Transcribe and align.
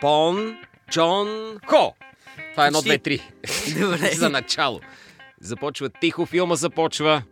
Пон 0.00 0.58
Чон 0.90 1.58
Хо. 1.66 1.94
Това 2.50 2.64
е 2.64 2.66
едно, 2.66 2.82
две, 2.82 2.98
три. 2.98 3.30
Добре. 3.80 4.12
За 4.12 4.30
начало. 4.30 4.80
Започва 5.40 5.88
тихо, 5.88 6.26
филма 6.26 6.54
започва. 6.54 7.22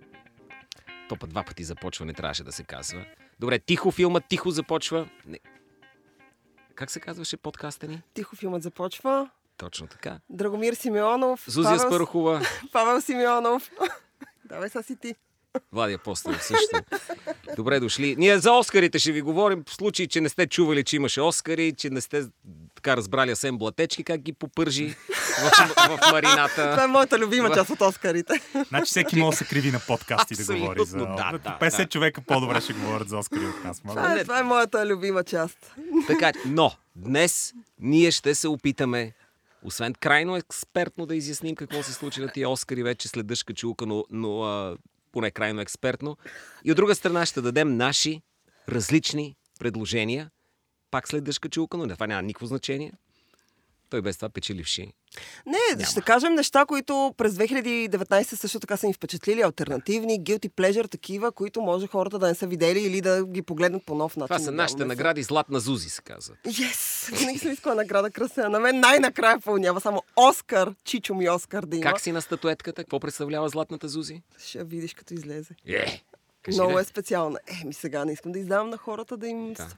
То 1.09 1.17
път 1.17 1.31
два 1.31 1.43
пъти 1.43 1.65
започва, 1.65 2.07
не 2.07 2.13
трябваше 2.13 2.45
да 2.45 2.53
се 2.53 2.65
казва. 2.65 3.05
Добре, 3.41 3.59
тихо 3.59 3.91
филма, 3.91 4.21
тихо 4.21 4.51
започва. 4.51 5.09
Не. 5.27 5.39
Как 6.75 6.91
се 6.91 7.01
казваше 7.01 7.37
подкаста 7.37 7.89
ни? 7.89 8.03
Тихо 8.15 8.37
филмът 8.37 8.63
започва. 8.63 9.31
Точно 9.57 9.87
така. 9.87 10.19
Драгомир 10.31 10.75
Симеонов. 10.75 11.45
Зузия 11.47 11.77
Павел, 11.77 11.91
Спарухова, 11.91 12.41
Павел 12.73 13.01
Симеонов. 13.01 13.71
Давай 14.45 14.69
са 14.69 14.83
си 14.83 14.97
ти. 14.97 15.15
Влади 15.73 15.95
Апостолов 15.95 16.43
също. 16.43 16.81
Добре 17.57 17.81
дошли. 17.81 18.15
Ние 18.19 18.39
за 18.39 18.53
Оскарите 18.53 18.99
ще 18.99 19.13
ви 19.13 19.21
говорим, 19.21 19.65
в 19.69 19.75
случай, 19.75 20.07
че 20.07 20.21
не 20.21 20.29
сте 20.29 20.47
чували, 20.47 20.85
че 20.85 20.97
имаше 20.97 21.21
Оскари, 21.21 21.73
че 21.77 21.91
не 21.91 22.01
сте 22.01 22.25
така 22.75 22.97
разбрали 22.97 23.31
Асен 23.31 23.59
Блатечки, 23.59 24.05
как 24.05 24.21
ги 24.21 24.33
попържи 24.33 24.95
в, 25.39 25.51
в 25.79 25.99
марината. 26.13 26.71
Това 26.71 26.85
е 26.85 26.87
моята 26.87 27.19
любима 27.19 27.55
част 27.55 27.71
от 27.71 27.81
Оскарите. 27.81 28.41
Значи 28.69 28.91
всеки 28.91 29.17
може 29.17 29.31
да 29.31 29.37
се 29.37 29.45
криви 29.45 29.71
на 29.71 29.81
подкасти 29.87 30.35
да 30.35 30.43
Абсолютно, 30.43 30.67
говори 30.67 30.85
за... 30.85 30.99
да, 30.99 31.39
да, 31.45 31.59
50 31.61 31.77
да. 31.77 31.87
човека 31.87 32.21
по-добре 32.21 32.61
ще 32.61 32.73
говорят 32.73 33.09
за 33.09 33.19
Оскари 33.19 33.47
от 33.47 33.65
нас. 33.65 33.81
Това 33.81 34.15
е, 34.15 34.23
това 34.23 34.39
е 34.39 34.43
моята 34.43 34.87
любима 34.87 35.25
част. 35.25 35.75
Така, 36.07 36.33
но 36.47 36.73
днес 36.97 37.55
ние 37.81 38.11
ще 38.11 38.35
се 38.35 38.49
опитаме, 38.49 39.13
освен 39.63 39.95
крайно 39.95 40.37
експертно 40.37 41.07
да 41.07 41.17
изясним 41.17 41.55
какво 41.55 41.83
се 41.83 41.93
случи 41.93 42.21
на 42.21 42.29
тия 42.29 42.49
Оскари 42.49 42.83
вече 42.83 43.09
след 43.09 43.27
дъжка 43.27 43.55
чулка, 43.55 43.87
но, 43.87 44.05
но 44.11 44.43
а, 44.43 44.77
поне 45.17 45.31
крайно 45.31 45.61
експертно. 45.61 46.17
И 46.65 46.71
от 46.71 46.77
друга 46.77 46.95
страна 46.95 47.27
ще 47.27 47.41
дадем 47.41 47.77
наши 47.77 48.23
различни 48.69 49.37
предложения, 49.59 50.31
пак 50.91 51.09
след 51.09 51.25
дъжка 51.25 51.49
чулка, 51.49 51.77
но 51.77 51.89
това 51.89 52.07
няма 52.07 52.23
никакво 52.23 52.47
значение. 52.47 52.93
Той 53.91 54.03
без 54.03 54.17
това 54.17 54.29
печеливши. 54.29 54.93
Не, 55.47 55.85
ще 55.85 56.01
кажем 56.01 56.35
неща, 56.35 56.65
които 56.67 57.15
през 57.17 57.33
2019 57.35 58.23
също 58.35 58.61
така 58.61 58.77
са 58.77 58.87
ни 58.87 58.93
впечатлили. 58.93 59.43
Альтернативни, 59.43 60.21
guilty 60.21 60.49
pleasure, 60.51 60.91
такива, 60.91 61.33
които 61.33 61.61
може 61.61 61.87
хората 61.87 62.19
да 62.19 62.27
не 62.29 62.35
са 62.35 62.47
видели 62.47 62.81
или 62.81 63.01
да 63.01 63.25
ги 63.27 63.43
погледнат 63.43 63.87
по 63.87 63.95
нов 63.95 64.17
начин. 64.17 64.27
Това 64.37 64.39
са 64.45 64.53
нашите 64.53 64.83
са. 64.83 64.87
награди 64.87 65.23
Златна 65.23 65.61
Зузи, 65.61 65.89
се 65.91 66.03
казва. 66.03 66.35
Yes! 66.47 67.17
Винаги 67.19 67.39
съм 67.39 67.53
искала 67.53 67.75
награда 67.75 68.11
красена. 68.11 68.49
На 68.49 68.61
мен 68.61 68.81
най-накрая 68.81 69.41
пълнява 69.41 69.81
само 69.81 70.03
Оскар, 70.17 70.75
Чичо 70.85 71.15
ми 71.15 71.31
Оскар 71.31 71.65
да 71.65 71.77
има. 71.77 71.83
Как 71.83 72.01
си 72.01 72.13
на 72.13 72.23
статуетката? 72.23 72.83
Какво 72.85 73.01
представлява 73.01 73.49
Златната 73.49 73.89
Зузи? 73.89 74.23
Ще 74.47 74.65
видиш 74.65 74.95
като 74.95 75.15
излезе. 75.15 75.55
Е, 75.67 76.03
кажи 76.43 76.59
Много 76.59 76.75
де. 76.75 76.81
е 76.81 76.85
специална. 76.85 77.39
Е, 77.47 77.67
ми 77.67 77.75
сега 77.75 78.05
не 78.05 78.13
искам 78.13 78.33
да 78.33 78.39
издавам 78.39 78.71
на 78.71 78.77
хората 78.77 79.17
да 79.17 79.29
им 79.29 79.53
Да. 79.53 79.69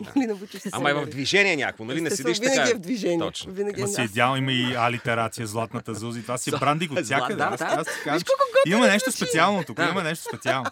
Спойвам. 0.00 0.12
Нали, 0.16 0.26
научиш 0.28 0.60
се 0.60 0.68
Ама 0.72 0.90
е 0.90 0.94
в 0.94 1.06
движение 1.06 1.56
някакво, 1.56 1.84
нали? 1.84 2.00
Не 2.00 2.10
седиш 2.10 2.38
винаги 2.38 2.56
така. 2.56 2.70
е 2.70 2.74
в 2.74 2.78
движение. 2.78 3.18
Точно. 3.18 3.52
Винаги 3.52 3.82
е 3.82 3.86
си 3.86 4.00
аз- 4.00 4.10
идеално 4.10 4.36
има 4.36 4.52
и 4.52 4.74
алитерация, 4.74 5.46
златната 5.46 5.94
Зузи. 5.94 6.22
Това 6.22 6.38
си 6.38 6.50
е 6.50 6.58
брандинг 6.58 6.92
от 6.92 7.04
всякъде. 7.04 7.34
да, 7.34 7.44
Аз- 7.44 7.58
да. 7.58 7.64
аз 7.64 7.86
казвам, 8.04 8.22
Има 8.66 8.86
нещо 8.86 9.12
специално 9.12 9.64
тук. 9.64 9.76
Да. 9.76 9.88
Има 9.88 10.02
нещо 10.02 10.24
специално. 10.24 10.70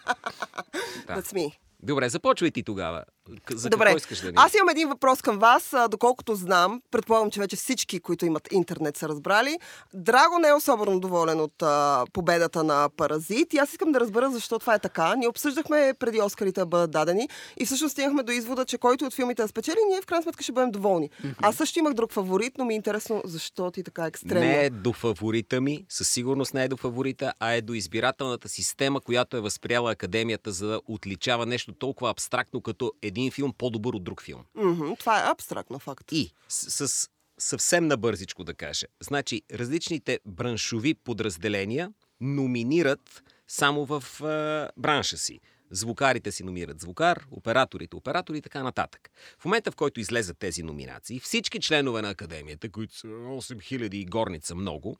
Да. 1.07 1.17
That's 1.17 1.35
me. 1.35 1.53
Добре, 1.83 2.09
започвай 2.09 2.51
ти 2.51 2.63
тогава. 2.63 3.05
За 3.51 3.69
Добре, 3.71 3.85
какво 3.85 3.97
искаш 3.97 4.21
да 4.21 4.27
ни... 4.27 4.33
аз 4.37 4.55
имам 4.55 4.69
един 4.69 4.89
въпрос 4.89 5.23
към 5.23 5.39
вас. 5.39 5.73
А, 5.73 5.89
Доколкото 5.89 6.35
знам, 6.35 6.83
предполагам, 6.91 7.31
че 7.31 7.41
вече 7.41 7.57
всички, 7.57 8.01
които 8.01 8.27
имат 8.27 8.49
интернет, 8.53 8.97
са 8.97 9.09
разбрали. 9.09 9.59
Драго 9.95 10.39
не 10.39 10.49
е 10.49 10.53
особено 10.53 11.01
доволен 11.01 11.41
от 11.41 11.63
а, 11.63 12.05
победата 12.13 12.65
на 12.65 12.89
Паразит. 12.97 13.55
И 13.55 13.59
аз 13.59 13.71
искам 13.71 13.93
да 13.93 14.01
разбера 14.01 14.31
защо 14.31 14.59
това 14.59 14.75
е 14.75 14.79
така. 14.79 15.17
Ние 15.17 15.29
обсъждахме 15.29 15.95
преди 15.99 16.21
Оскарите 16.21 16.61
да 16.61 16.67
бъдат 16.67 16.91
дадени 16.91 17.29
и 17.57 17.67
всъщност 17.67 17.93
стигнахме 17.93 18.23
до 18.23 18.33
извода, 18.33 18.65
че 18.65 18.79
който 18.79 19.05
от 19.05 19.15
филмите 19.15 19.43
да 19.43 19.49
спечели, 19.49 19.77
ние 19.89 20.01
в 20.03 20.07
крайна 20.07 20.23
сметка 20.23 20.43
ще 20.43 20.53
бъдем 20.53 20.71
доволни. 20.71 21.11
Аз 21.43 21.57
също 21.57 21.79
имах 21.79 21.95
друг 21.95 22.13
фаворит, 22.13 22.59
но 22.59 22.65
ми 22.65 22.75
е 22.75 22.77
интересно 22.77 23.23
защо 23.25 23.71
ти 23.71 23.83
така 23.83 24.07
екстремно. 24.07 24.41
Не 24.41 24.65
е 24.65 24.71
до 24.71 24.93
фаворита 24.93 25.61
ми, 25.61 25.85
със 25.89 26.09
сигурност 26.09 26.55
не 26.55 26.65
е 26.65 26.69
до 26.69 26.77
фаворита, 26.77 27.33
а 27.41 27.53
е 27.53 27.61
до 27.61 27.75
избирателната 27.75 28.49
система, 28.49 29.01
която 29.01 29.37
е 29.37 29.41
възприяла 29.41 29.93
Академията, 29.93 30.53
за 30.53 30.67
да 30.67 30.81
отличава 30.89 31.47
нещо 31.47 31.73
толкова 31.73 32.11
абстрактно, 32.11 32.61
като 32.61 32.93
един 33.03 33.16
филм 33.31 33.53
по-добър 33.59 33.95
от 33.95 34.05
друг 34.05 34.23
филм. 34.23 34.45
Мгм, 34.55 34.93
това 34.99 35.19
е 35.19 35.31
абстрактно 35.31 35.79
факт. 35.79 36.13
И 36.13 36.33
с, 36.49 36.89
с 36.89 37.09
съвсем 37.39 37.87
набързичко 37.87 38.45
да 38.45 38.55
кажа. 38.55 38.87
Значи, 39.01 39.43
различните 39.53 40.21
браншови 40.27 40.95
подразделения 40.95 41.93
номинират 42.21 43.23
само 43.49 43.87
в 43.87 44.23
а, 44.23 44.71
бранша 44.77 45.19
си. 45.19 45.41
Звукарите 45.71 46.33
си 46.33 46.45
номинират 46.45 46.81
звукар, 46.81 47.27
операторите 47.31 47.97
оператори 47.97 48.39
и 48.39 48.43
така 48.43 48.63
нататък. 48.63 49.11
В 49.39 49.45
момента, 49.45 49.71
в 49.71 49.77
който 49.77 50.01
излезат 50.01 50.39
тези 50.39 50.63
номинации, 50.63 51.21
всички 51.21 51.61
членове 51.61 52.03
на 52.03 52.11
Академията, 52.11 52.69
които 52.69 52.97
са 52.97 53.07
8000 53.07 53.95
и 53.95 54.05
горница 54.05 54.55
много, 54.55 54.97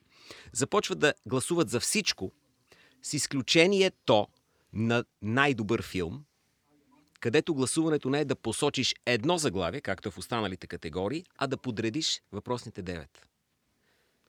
започват 0.53 0.99
да 0.99 1.15
гласуват 1.27 1.71
за 1.71 1.81
всичко, 1.81 2.33
с 3.03 3.13
изключението 3.13 4.27
на 4.73 5.05
най-добър 5.23 5.83
филм, 5.83 6.25
където 7.19 7.55
гласуването 7.55 8.11
не 8.11 8.21
е 8.21 8.25
да 8.25 8.37
посочиш 8.37 8.95
едно 9.07 9.39
заглавие, 9.39 9.81
както 9.81 10.09
е 10.09 10.13
в 10.13 10.19
останалите 10.19 10.67
категории, 10.67 11.25
а 11.37 11.47
да 11.47 11.57
подредиш 11.57 12.23
въпросните 12.33 12.83
девет. 12.83 13.27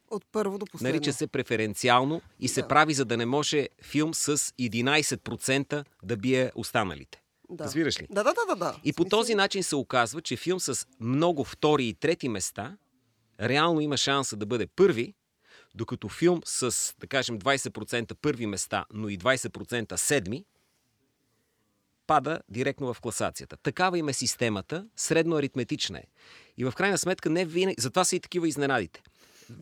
От 0.10 0.26
първо 0.32 0.58
до 0.58 0.66
последно. 0.66 0.94
Нарича 0.94 1.14
се 1.14 1.28
преференциално 1.28 2.22
и 2.40 2.48
се 2.48 2.62
Да. 2.62 2.68
прави, 2.68 2.94
за 2.94 3.06
да 3.06 3.18
не 3.18 3.26
може 3.26 3.70
филм 3.82 4.14
с 4.14 4.38
11% 4.38 5.86
да 6.04 6.18
бие 6.18 6.52
останалите. 6.56 7.22
Да. 7.50 7.64
Разбираш 7.64 8.02
ли? 8.02 8.08
Да, 8.10 8.24
да, 8.24 8.34
да, 8.34 8.46
да. 8.48 8.56
да. 8.56 8.80
И 8.84 8.94
по 8.94 9.04
Смисъл- 9.04 9.10
този 9.10 9.36
начин 9.36 9.64
се 9.64 9.76
оказва, 9.76 10.22
че 10.22 10.36
филм 10.38 10.60
с 10.60 10.88
много 11.00 11.44
втори 11.44 11.86
и 11.86 11.94
трети 11.94 12.30
места 12.30 12.78
реално 13.40 13.82
има 13.82 13.98
шанса 13.98 14.36
да 14.36 14.46
бъде 14.46 14.68
първи, 14.68 15.14
докато 15.76 16.10
филм 16.10 16.42
с, 16.46 16.96
да 17.00 17.08
кажем, 17.08 17.40
20% 17.40 18.14
първи 18.14 18.46
места, 18.46 18.86
но 18.94 19.10
и 19.10 19.18
20% 19.18 19.96
седми, 19.96 20.46
пада 22.08 22.40
директно 22.50 22.94
в 22.94 23.02
класацията. 23.02 23.58
Такава 23.58 23.98
им 23.98 24.10
е 24.10 24.14
системата, 24.14 24.86
средно 24.96 25.36
аритметична 25.36 25.98
е. 25.98 26.04
И 26.58 26.66
в 26.66 26.72
крайна 26.72 26.98
сметка 26.98 27.30
не 27.30 27.46
винаги... 27.46 27.76
Затова 27.80 28.04
са 28.04 28.16
и 28.16 28.20
такива 28.20 28.48
изненадите. 28.48 29.02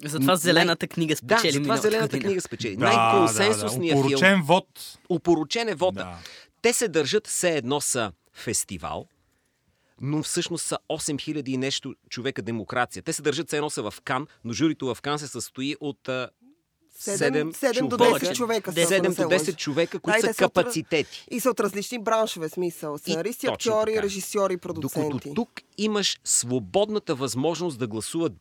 Затова 0.04 0.36
зелената 0.36 0.88
книга 0.88 1.16
Да, 1.24 1.38
спечели 1.38 1.52
затова 1.52 1.62
миналата 1.62 1.82
зелената 1.90 2.08
година. 2.18 2.24
книга 2.30 2.42
спечели. 2.42 2.76
Да, 2.76 2.86
Най-консенсусният 2.86 3.98
да, 3.98 4.04
да. 4.04 4.08
филм. 4.10 4.20
Опоручен 4.20 4.42
вод. 4.42 4.98
Опоручен 5.10 5.70
е 5.70 5.76
вода. 5.76 6.04
Да. 6.04 6.18
Те 6.62 6.74
се 6.74 6.88
държат 6.88 7.28
все 7.28 7.58
едно 7.58 7.82
са 7.82 8.12
фестивал, 8.34 9.08
но 10.02 10.24
всъщност 10.24 10.66
са 10.66 10.78
8000 10.90 11.50
и 11.50 11.58
нещо 11.58 11.96
човека 12.10 12.42
демокрация. 12.42 13.04
Те 13.04 13.14
се 13.14 13.22
държат 13.22 13.48
все 13.48 13.58
едно 13.58 13.70
са 13.70 13.92
в 13.92 14.02
Кан, 14.04 14.28
но 14.44 14.54
журито 14.54 14.96
в 14.96 15.02
Кан 15.02 15.20
се 15.20 15.28
състои 15.28 15.76
от 15.80 16.10
а, 16.98 17.12
Седем- 17.12 17.48
7, 17.48 17.54
седем 17.54 17.88
до 17.88 17.98
човека. 17.98 18.20
10 18.22 18.36
човека 18.36 18.72
са, 18.74 18.80
7 18.80 18.96
ако 18.96 19.04
не 19.04 19.10
до 19.10 19.16
се 19.16 19.22
10 19.24 19.40
лъжа. 19.40 19.54
човека, 19.54 20.00
които 20.00 20.22
са 20.22 20.34
капацитети. 20.34 21.26
И 21.32 21.40
са 21.40 21.50
от 21.50 21.60
различни 21.60 22.00
браншове, 22.00 22.50
смисъл. 22.50 22.98
Сценаристи, 22.98 23.48
актьори, 23.48 23.92
така. 23.92 24.04
режисьори, 24.04 24.56
Докато 24.56 24.74
продуценти. 24.90 25.34
тук 25.36 25.50
имаш 25.78 26.18
свободната 26.24 27.16
възможност 27.16 27.80
да 27.80 27.88
гласуват 27.88 28.34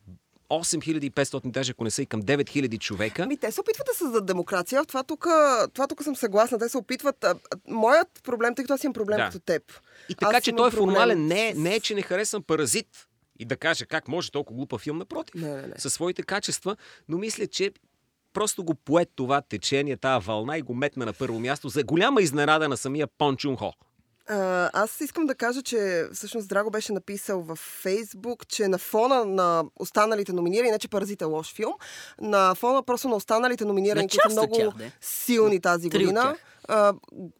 8500, 0.49 1.41
даже 1.45 1.71
ако 1.71 1.83
не 1.83 1.91
са 1.91 2.01
и 2.01 2.05
към 2.05 2.21
9000 2.21 2.79
човека. 2.79 3.23
Ами 3.23 3.37
те 3.37 3.51
се 3.51 3.61
опитват 3.61 3.87
да 3.87 3.93
създадат 3.93 4.25
демокрация. 4.25 4.83
В 4.83 4.87
това 4.87 5.03
тук, 5.03 5.27
това 5.73 5.87
тук 5.87 6.03
съм 6.03 6.15
съгласна. 6.15 6.59
Те 6.59 6.69
се 6.69 6.77
опитват. 6.77 7.23
А, 7.23 7.35
моят 7.67 8.07
проблем, 8.23 8.55
тъй 8.55 8.63
като 8.63 8.73
аз 8.73 8.83
имам 8.83 8.93
проблем 8.93 9.17
Да. 9.17 9.25
като 9.25 9.39
теб. 9.39 9.63
И 10.09 10.15
така, 10.15 10.37
Аз 10.37 10.43
че 10.43 10.51
той 10.51 10.67
е 10.67 10.71
формален. 10.71 11.27
Не, 11.27 11.47
е- 11.49 11.53
не 11.53 11.75
е, 11.75 11.79
че 11.79 11.95
не 11.95 12.01
харесвам 12.01 12.43
паразит 12.43 13.07
и 13.39 13.45
да 13.45 13.57
кажа 13.57 13.85
как 13.85 14.07
може 14.07 14.31
толкова 14.31 14.57
глупа 14.57 14.77
филм, 14.77 14.97
напротив. 14.97 15.35
Не, 15.35 15.49
не, 15.51 15.61
не. 15.61 15.73
Със 15.77 15.93
своите 15.93 16.23
качества, 16.23 16.75
но 17.09 17.17
мисля, 17.17 17.47
че 17.47 17.71
просто 18.35 18.63
го 18.63 18.75
пое 18.75 19.05
това 19.05 19.41
течение, 19.41 19.97
тази 19.97 20.27
вълна 20.27 20.57
и 20.57 20.61
го 20.61 20.75
метна 20.75 21.05
на 21.05 21.13
първо 21.13 21.39
място 21.39 21.69
за 21.69 21.83
голяма 21.83 22.21
изненада 22.21 22.69
на 22.69 22.77
самия 22.77 23.07
Пон 23.07 23.37
Чун 23.37 23.57
Хо. 23.57 23.73
А, 24.27 24.69
аз 24.73 25.01
искам 25.01 25.25
да 25.25 25.35
кажа, 25.35 25.61
че 25.61 26.07
всъщност 26.13 26.47
Драго 26.47 26.69
беше 26.71 26.93
написал 26.93 27.41
във 27.41 27.59
Фейсбук, 27.59 28.47
че 28.47 28.67
на 28.67 28.77
фона 28.77 29.25
на 29.25 29.63
останалите 29.79 30.33
номинирани, 30.33 30.71
не 30.71 30.79
че 30.79 30.87
Паразит 30.87 31.21
е 31.21 31.25
лош 31.25 31.53
филм, 31.53 31.73
на 32.21 32.55
фона 32.55 32.83
просто 32.83 33.09
на 33.09 33.15
останалите 33.15 33.65
номинирани, 33.65 34.09
които 34.09 34.29
са 34.29 34.35
много 34.35 34.55
тях, 34.55 34.69
де. 34.77 34.91
силни 35.01 35.59
тази 35.59 35.89
Три 35.89 35.99
година. 35.99 36.35
А, 36.67 36.93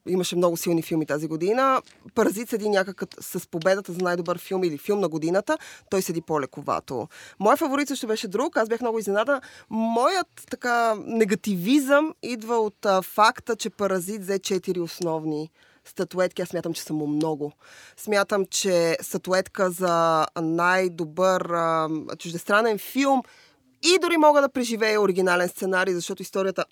имаше 0.08 0.36
много 0.36 0.58
силни 0.58 0.82
филми 0.82 1.06
тази 1.06 1.28
година. 1.28 1.82
Паразит 2.16 2.50
седи 2.50 2.70
някак 2.70 3.04
с 3.20 3.48
победата 3.48 3.92
за 3.92 4.00
най-добър 4.02 4.38
филм 4.38 4.64
или 4.64 4.78
филм 4.78 5.00
на 5.00 5.10
годината. 5.10 5.58
Той 5.90 6.02
седи 6.02 6.22
по-лековато. 6.22 7.08
Моя 7.40 7.58
фаворит 7.58 7.88
също 7.88 8.08
беше 8.08 8.28
друг. 8.28 8.58
Аз 8.58 8.70
бях 8.70 8.82
много 8.82 9.00
изненада. 9.00 9.42
Моят 9.70 10.28
така 10.50 10.96
негативизъм 11.06 12.14
идва 12.24 12.56
от 12.56 12.86
а, 12.86 13.02
факта, 13.02 13.56
че 13.56 13.70
Паразит 13.70 14.22
взе 14.22 14.40
четири 14.40 14.80
основни 14.80 15.52
статуетки. 15.86 16.42
Аз 16.42 16.50
смятам, 16.50 16.74
че 16.74 16.82
са 16.82 16.94
му 16.94 17.08
много. 17.08 17.52
Смятам, 17.98 18.46
че 18.46 18.98
статуетка 19.02 19.72
за 19.72 20.26
най-добър 20.42 21.42
а, 21.42 21.90
чуждестранен 22.18 22.78
филм 22.78 23.22
и 23.84 24.00
дори 24.02 24.18
мога 24.18 24.42
да 24.42 24.50
преживея 24.50 25.02
оригинален 25.02 25.50
сценарий, 25.50 25.94
защото 25.94 26.22
историята 26.22 26.66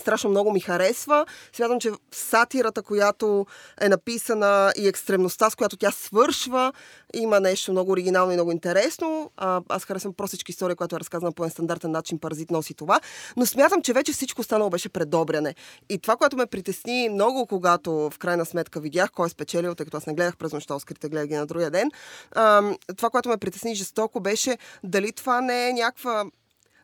Страшно 0.00 0.30
много 0.30 0.52
ми 0.52 0.60
харесва. 0.60 1.26
Смятам, 1.52 1.80
че 1.80 1.90
сатирата, 2.12 2.82
която 2.82 3.46
е 3.80 3.88
написана 3.88 4.72
и 4.76 4.88
екстремността, 4.88 5.50
с 5.50 5.54
която 5.54 5.76
тя 5.76 5.90
свършва, 5.90 6.72
има 7.14 7.40
нещо 7.40 7.72
много 7.72 7.90
оригинално 7.90 8.32
и 8.32 8.34
много 8.34 8.52
интересно. 8.52 9.30
А, 9.36 9.60
аз 9.68 9.84
харесвам 9.84 10.12
простичка 10.12 10.50
история, 10.50 10.76
която 10.76 10.96
е 10.96 11.00
разказана 11.00 11.32
по 11.32 11.50
стандартен 11.50 11.90
начин. 11.90 12.18
Паразит 12.18 12.50
носи 12.50 12.74
това. 12.74 13.00
Но 13.36 13.46
смятам, 13.46 13.82
че 13.82 13.92
вече 13.92 14.12
всичко 14.12 14.40
останало 14.40 14.70
беше 14.70 14.88
предобряне. 14.88 15.54
И 15.88 15.98
това, 15.98 16.16
което 16.16 16.36
ме 16.36 16.46
притесни 16.46 17.08
много, 17.08 17.46
когато 17.46 17.92
в 17.92 18.18
крайна 18.18 18.46
сметка 18.46 18.80
видях 18.80 19.10
кой 19.12 19.26
е 19.26 19.30
спечелил, 19.30 19.74
тъй 19.74 19.84
като 19.84 19.96
аз 19.96 20.06
не 20.06 20.14
гледах 20.14 20.36
през 20.36 20.52
нощта, 20.52 20.74
Оскарите 20.74 21.08
гледах 21.08 21.26
ги 21.26 21.34
на 21.34 21.46
другия 21.46 21.70
ден. 21.70 21.90
А, 22.32 22.62
това, 22.96 23.10
което 23.10 23.28
ме 23.28 23.36
притесни 23.36 23.74
жестоко, 23.74 24.20
беше 24.20 24.58
дали 24.84 25.12
това 25.12 25.40
не 25.40 25.68
е 25.68 25.72
някаква 25.72 26.24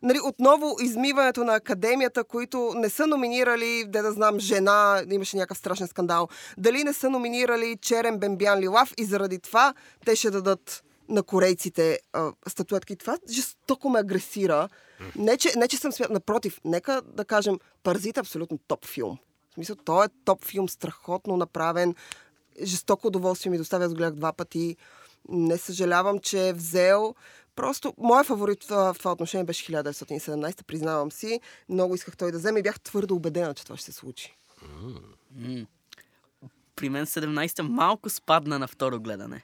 нали, 0.03 0.19
отново 0.23 0.75
измиването 0.81 1.43
на 1.43 1.55
академията, 1.55 2.23
които 2.23 2.73
не 2.75 2.89
са 2.89 3.07
номинирали, 3.07 3.85
де 3.87 4.01
да 4.01 4.11
знам, 4.11 4.39
жена, 4.39 5.03
имаше 5.11 5.37
някакъв 5.37 5.57
страшен 5.57 5.87
скандал, 5.87 6.27
дали 6.57 6.83
не 6.83 6.93
са 6.93 7.09
номинирали 7.09 7.77
Черен 7.81 8.19
Бембян 8.19 8.59
Лилав 8.59 8.93
и 8.97 9.05
заради 9.05 9.39
това 9.39 9.73
те 10.05 10.15
ще 10.15 10.31
дадат 10.31 10.83
на 11.09 11.23
корейците 11.23 11.99
а, 12.13 12.31
статуетки. 12.47 12.95
Това 12.95 13.17
жестоко 13.29 13.89
ме 13.89 13.99
агресира. 13.99 14.69
Не 15.15 15.37
че, 15.37 15.51
не, 15.57 15.67
че 15.67 15.77
съм 15.77 15.91
смят... 15.91 16.09
Напротив, 16.09 16.59
нека 16.65 17.01
да 17.01 17.25
кажем, 17.25 17.59
Паразит 17.83 18.17
е 18.17 18.19
абсолютно 18.19 18.57
топ 18.67 18.85
филм. 18.85 19.17
В 19.51 19.53
смисъл, 19.53 19.75
той 19.75 20.05
е 20.05 20.09
топ 20.25 20.45
филм, 20.45 20.69
страхотно 20.69 21.37
направен. 21.37 21.95
Жестоко 22.63 23.07
удоволствие 23.07 23.49
ми 23.49 23.57
доставя, 23.57 23.85
аз 23.85 23.93
гледах 23.93 24.13
два 24.13 24.33
пъти. 24.33 24.77
Не 25.29 25.57
съжалявам, 25.57 26.19
че 26.19 26.47
е 26.47 26.53
взел 26.53 27.15
Просто 27.61 27.93
моят 27.97 28.27
фаворит 28.27 28.63
в 28.63 28.95
това 28.99 29.11
отношение 29.11 29.45
беше 29.45 29.73
1917, 29.73 30.63
признавам 30.63 31.11
си. 31.11 31.39
Много 31.69 31.95
исках 31.95 32.17
той 32.17 32.31
да 32.31 32.37
вземе 32.37 32.59
и 32.59 32.63
бях 32.63 32.79
твърдо 32.79 33.15
убедена, 33.15 33.53
че 33.53 33.63
това 33.63 33.77
ще 33.77 33.85
се 33.85 33.91
случи. 33.91 34.37
Mm. 35.37 35.67
При 36.75 36.89
мен 36.89 37.05
17 37.05 37.61
малко 37.61 38.09
спадна 38.09 38.59
на 38.59 38.67
второ 38.67 38.99
гледане. 38.99 39.41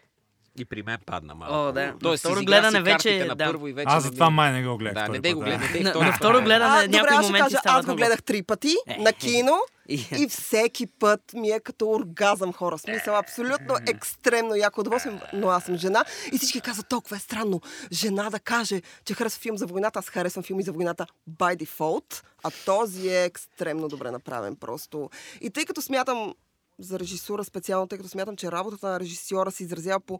И 0.57 0.65
при 0.65 0.83
мен 0.83 0.97
падна 1.05 1.35
малко. 1.35 1.55
О, 1.55 1.71
да. 1.71 1.93
Тоест, 2.01 2.23
второ 2.23 2.41
гледане 2.41 2.81
вече... 2.81 3.25
На 3.25 3.35
да. 3.35 3.45
първо 3.45 3.67
и 3.67 3.73
вече 3.73 3.85
Аз 3.89 4.03
затова 4.03 4.29
май 4.29 4.51
не 4.51 4.63
го 4.63 4.77
гледах. 4.77 5.05
Да, 5.05 5.11
не 5.11 5.19
дей 5.19 5.33
го 5.33 5.39
гледай. 5.39 5.83
Да. 5.83 5.93
На, 5.93 6.05
на 6.05 6.13
второ 6.13 6.41
гледане 6.41 6.75
а, 6.75 6.87
някои 6.87 6.99
добре, 6.99 7.09
аз 7.11 7.25
моменти 7.25 7.53
кажа, 7.53 7.61
аз 7.65 7.85
го 7.85 7.95
гледах 7.95 8.23
три 8.23 8.43
пъти 8.43 8.75
Е. 8.87 8.97
на 8.97 9.13
кино 9.13 9.59
И- 9.89 10.07
и 10.17 10.27
всеки 10.29 10.87
път 10.87 11.21
ми 11.33 11.49
е 11.49 11.59
като 11.59 11.89
оргазъм 11.89 12.53
хора. 12.53 12.77
Смисъл, 12.77 13.17
абсолютно 13.17 13.75
екстремно 13.87 14.55
яко 14.55 14.81
удоволствие, 14.81 15.21
но 15.33 15.49
аз 15.49 15.63
съм 15.63 15.77
жена 15.77 16.05
и 16.33 16.37
всички 16.37 16.61
казват, 16.61 16.89
толкова 16.89 17.15
е 17.15 17.19
странно 17.19 17.61
жена 17.91 18.29
да 18.29 18.39
каже, 18.39 18.81
че 19.05 19.13
харесва 19.13 19.39
филм 19.41 19.57
за 19.57 19.65
войната. 19.65 19.99
Аз 19.99 20.09
харесвам 20.09 20.43
филми 20.43 20.63
за 20.63 20.71
войната 20.71 21.05
by 21.39 21.63
default, 21.65 22.23
а 22.43 22.51
този 22.65 23.09
е 23.09 23.23
екстремно 23.25 23.87
добре 23.87 24.11
направен 24.11 24.55
просто. 24.55 25.09
И 25.41 25.49
тъй 25.49 25.65
като 25.65 25.81
смятам 25.81 26.33
за 26.79 26.99
режисура 26.99 27.43
специално, 27.43 27.87
тъй 27.87 27.97
като 27.97 28.09
смятам, 28.09 28.35
че 28.35 28.51
работата 28.51 28.87
на 28.87 28.99
режисьора 28.99 29.51
се 29.51 29.63
изразява 29.63 29.99
по 29.99 30.19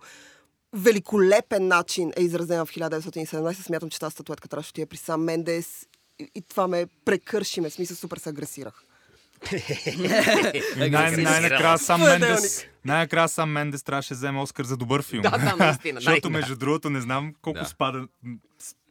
великолепен 0.74 1.68
начин 1.68 2.12
е 2.18 2.24
изразена 2.24 2.66
в 2.66 2.72
1917. 2.72 3.54
Смятам, 3.54 3.90
че 3.90 4.00
тази 4.00 4.14
статуетка 4.14 4.48
трябваше 4.48 4.68
да 4.68 4.72
отиде 4.72 4.86
при 4.86 4.98
сам 4.98 5.24
Мендес 5.24 5.86
и, 6.20 6.32
и 6.36 6.42
това 6.42 6.68
ме 6.68 6.86
прекърши 7.06 7.62
ме. 7.62 7.70
Смисъл, 7.70 7.98
супер 7.98 8.18
се 8.18 8.30
агресирах. 8.30 8.84
Най- 10.78 11.12
Най-накрая 11.12 11.78
сам. 11.78 12.02
Мендес, 12.02 12.66
най-накрая 12.86 13.30
сам 13.30 13.52
Мендес 13.52 13.84
трябваше 13.84 14.10
да 14.10 14.16
вземе 14.16 14.42
Оскар 14.42 14.66
за 14.66 14.78
добър 14.78 15.04
филм. 15.04 15.22
Да, 15.22 15.30
да, 15.30 15.56
наистина. 15.56 16.02
Защото, 16.02 16.30
между 16.30 16.56
другото, 16.56 16.90
не 16.90 17.02
знам 17.02 17.34
колко 17.42 17.60
Да. 17.60 17.66
спада. 17.66 18.08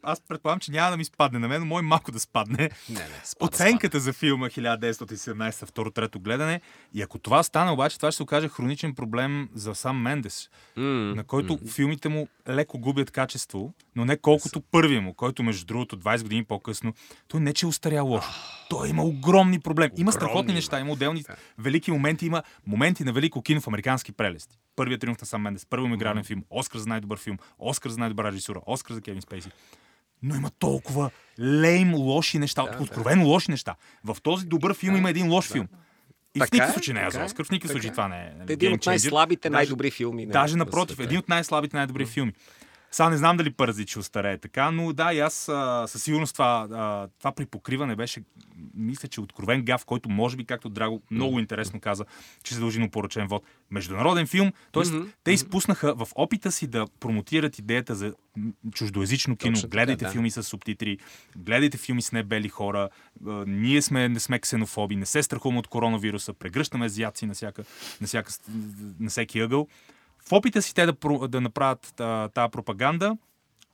Аз 0.08 0.20
предполагам, 0.20 0.60
че 0.60 0.70
няма 0.70 0.90
да 0.90 0.96
ми 0.96 1.04
спадне 1.04 1.38
на 1.38 1.48
мен, 1.48 1.60
но 1.60 1.66
мой 1.66 1.82
малко 1.82 2.12
да 2.12 2.20
спадне. 2.20 2.70
Не, 2.88 2.98
не, 2.98 3.20
спада, 3.24 3.48
Оценката 3.48 4.00
за 4.00 4.12
филма 4.12 4.46
1917, 4.46 5.66
второ-трето 5.66 6.20
гледане. 6.20 6.60
И 6.94 7.02
ако 7.02 7.18
това 7.18 7.42
стане, 7.42 7.70
обаче, 7.70 7.96
това 7.96 8.10
ще 8.12 8.16
се 8.16 8.22
окаже 8.22 8.48
хроничен 8.48 8.94
проблем 8.94 9.48
за 9.54 9.74
сам 9.74 10.02
Мендес, 10.02 10.48
М, 10.76 10.84
на 11.14 11.24
който 11.24 11.58
филмите 11.70 12.08
му 12.08 12.28
леко 12.48 12.78
губят 12.78 13.10
качество, 13.10 13.74
но 13.96 14.04
не 14.04 14.16
колкото 14.16 14.60
първия 14.60 15.00
му, 15.00 15.14
който, 15.14 15.42
между 15.42 15.66
другото, 15.66 15.98
20 15.98 16.22
години 16.22 16.44
по-късно, 16.44 16.94
той 17.28 17.40
не 17.40 17.52
че 17.52 17.66
е 17.66 17.68
устарял 17.68 18.06
лошо. 18.06 18.30
Той 18.70 18.88
има 18.88 19.04
огромни 19.04 19.60
проблеми. 19.60 19.92
Има 19.96 20.12
страхотни 20.12 20.38
Огромни 20.40 20.54
неща, 20.54 20.80
има 20.80 20.92
отделни 20.92 21.24
велики 21.58 21.90
моменти, 21.90 22.26
има 22.26 22.42
моменти 22.66 23.04
на 23.04 23.12
велико 23.12 23.42
кино 23.42 23.60
в 23.60 23.68
американски 23.68 24.12
прелести. 24.12 24.58
Първият 24.76 25.00
триумф 25.00 25.20
на 25.20 25.26
Сам 25.26 25.42
Мендес, 25.42 25.66
първият 25.66 25.88
му 25.88 25.94
игрален 25.94 26.24
филм, 26.24 26.44
Оскар 26.50 26.78
за 26.78 26.86
най-добър 26.88 27.18
филм, 27.18 27.38
Оскар 27.58 27.90
за 27.90 27.98
най-добра 27.98 28.32
режисура, 28.32 28.60
Оскар 28.66 28.94
за 28.94 29.00
Кевин 29.00 29.22
Спейси. 29.22 29.48
Но 30.26 30.34
има 30.34 30.50
толкова 30.58 31.10
лейм 31.40 31.94
лоши 31.94 32.38
неща, 32.38 32.62
да, 32.62 32.82
откровено 32.82 33.26
лоши 33.26 33.50
неща. 33.50 33.74
В 34.04 34.16
този 34.22 34.46
добър 34.46 34.74
филм 34.74 34.96
има 34.96 35.10
един 35.10 35.30
лош 35.32 35.52
филм. 35.52 35.68
И 36.34 36.38
в 36.38 36.40
Така 36.40 36.56
никакъв 36.56 36.70
е, 36.70 36.72
случай 36.72 36.94
не 36.94 37.06
е 37.06 37.10
за 37.10 37.20
е, 37.20 37.24
Оскар, 37.24 37.44
в 37.44 37.50
никакъв 37.50 37.70
случай 37.70 37.88
е. 37.88 37.92
това 37.92 38.08
не 38.08 38.16
е. 38.16 38.52
Един 38.52 38.72
от 38.72 38.86
най-слабите, 38.86 39.50
най-добри 39.50 39.90
филми. 39.90 40.26
Даже 40.26 40.56
на 40.56 40.64
напротив, 40.64 41.00
един 41.00 41.18
от 41.18 41.28
най-слабите, 41.28 41.76
най-добри 41.76 42.06
филми. 42.06 42.32
Сега 42.96 43.08
не 43.10 43.16
знам 43.16 43.36
дали 43.36 43.50
Паразит 43.50 43.88
ще 43.88 43.98
остарее 43.98 44.38
така, 44.38 44.70
но 44.70 44.92
да, 44.92 45.12
и 45.12 45.20
аз 45.20 45.48
а, 45.48 45.84
със 45.86 46.02
сигурност 46.02 46.32
това, 46.32 46.68
а, 46.72 47.08
това 47.18 47.32
припокриване 47.32 47.96
беше, 47.96 48.22
мисля, 48.74 49.08
че 49.08 49.20
откровен 49.20 49.64
гав, 49.64 49.84
който 49.84 50.08
може 50.08 50.36
би, 50.36 50.44
както 50.44 50.68
Драго 50.68 51.02
много 51.10 51.38
интересно 51.38 51.80
каза, 51.80 52.04
че 52.42 52.54
се 52.54 52.60
дължи 52.60 52.80
на 52.80 52.88
поръчен 52.88 53.26
вод. 53.26 53.44
Международен 53.70 54.26
филм, 54.26 54.52
т.е. 54.72 54.82
те 55.24 55.32
изпуснаха 55.32 55.94
в 55.94 56.08
опита 56.14 56.52
си 56.52 56.66
да 56.66 56.86
промотират 57.00 57.58
идеята 57.58 57.94
за 57.94 58.14
чуждоязично 58.74 59.36
кино. 59.36 59.54
Точно 59.54 59.68
гледайте 59.68 60.04
да. 60.04 60.10
филми 60.10 60.30
с 60.30 60.42
субтитри, 60.42 60.98
гледайте 61.36 61.78
филми 61.78 62.02
с 62.02 62.12
небели 62.12 62.48
хора, 62.48 62.88
а, 63.26 63.44
ние 63.46 63.82
сме, 63.82 64.08
не 64.08 64.20
сме 64.20 64.38
ксенофоби, 64.38 64.96
не 64.96 65.06
се 65.06 65.22
страхуваме 65.22 65.58
от 65.58 65.66
коронавируса, 65.66 66.32
прегръщаме 66.32 66.86
азиаци 66.86 67.26
на, 67.26 67.34
всяка, 67.34 67.64
на, 68.00 68.06
всяка, 68.06 68.32
на 69.00 69.10
всеки 69.10 69.40
ъгъл. 69.40 69.66
В 70.28 70.32
опита 70.32 70.62
си 70.62 70.74
те 70.74 70.86
да, 70.86 70.94
да 71.28 71.40
направят 71.40 71.92
тази 72.34 72.50
пропаганда, 72.52 73.16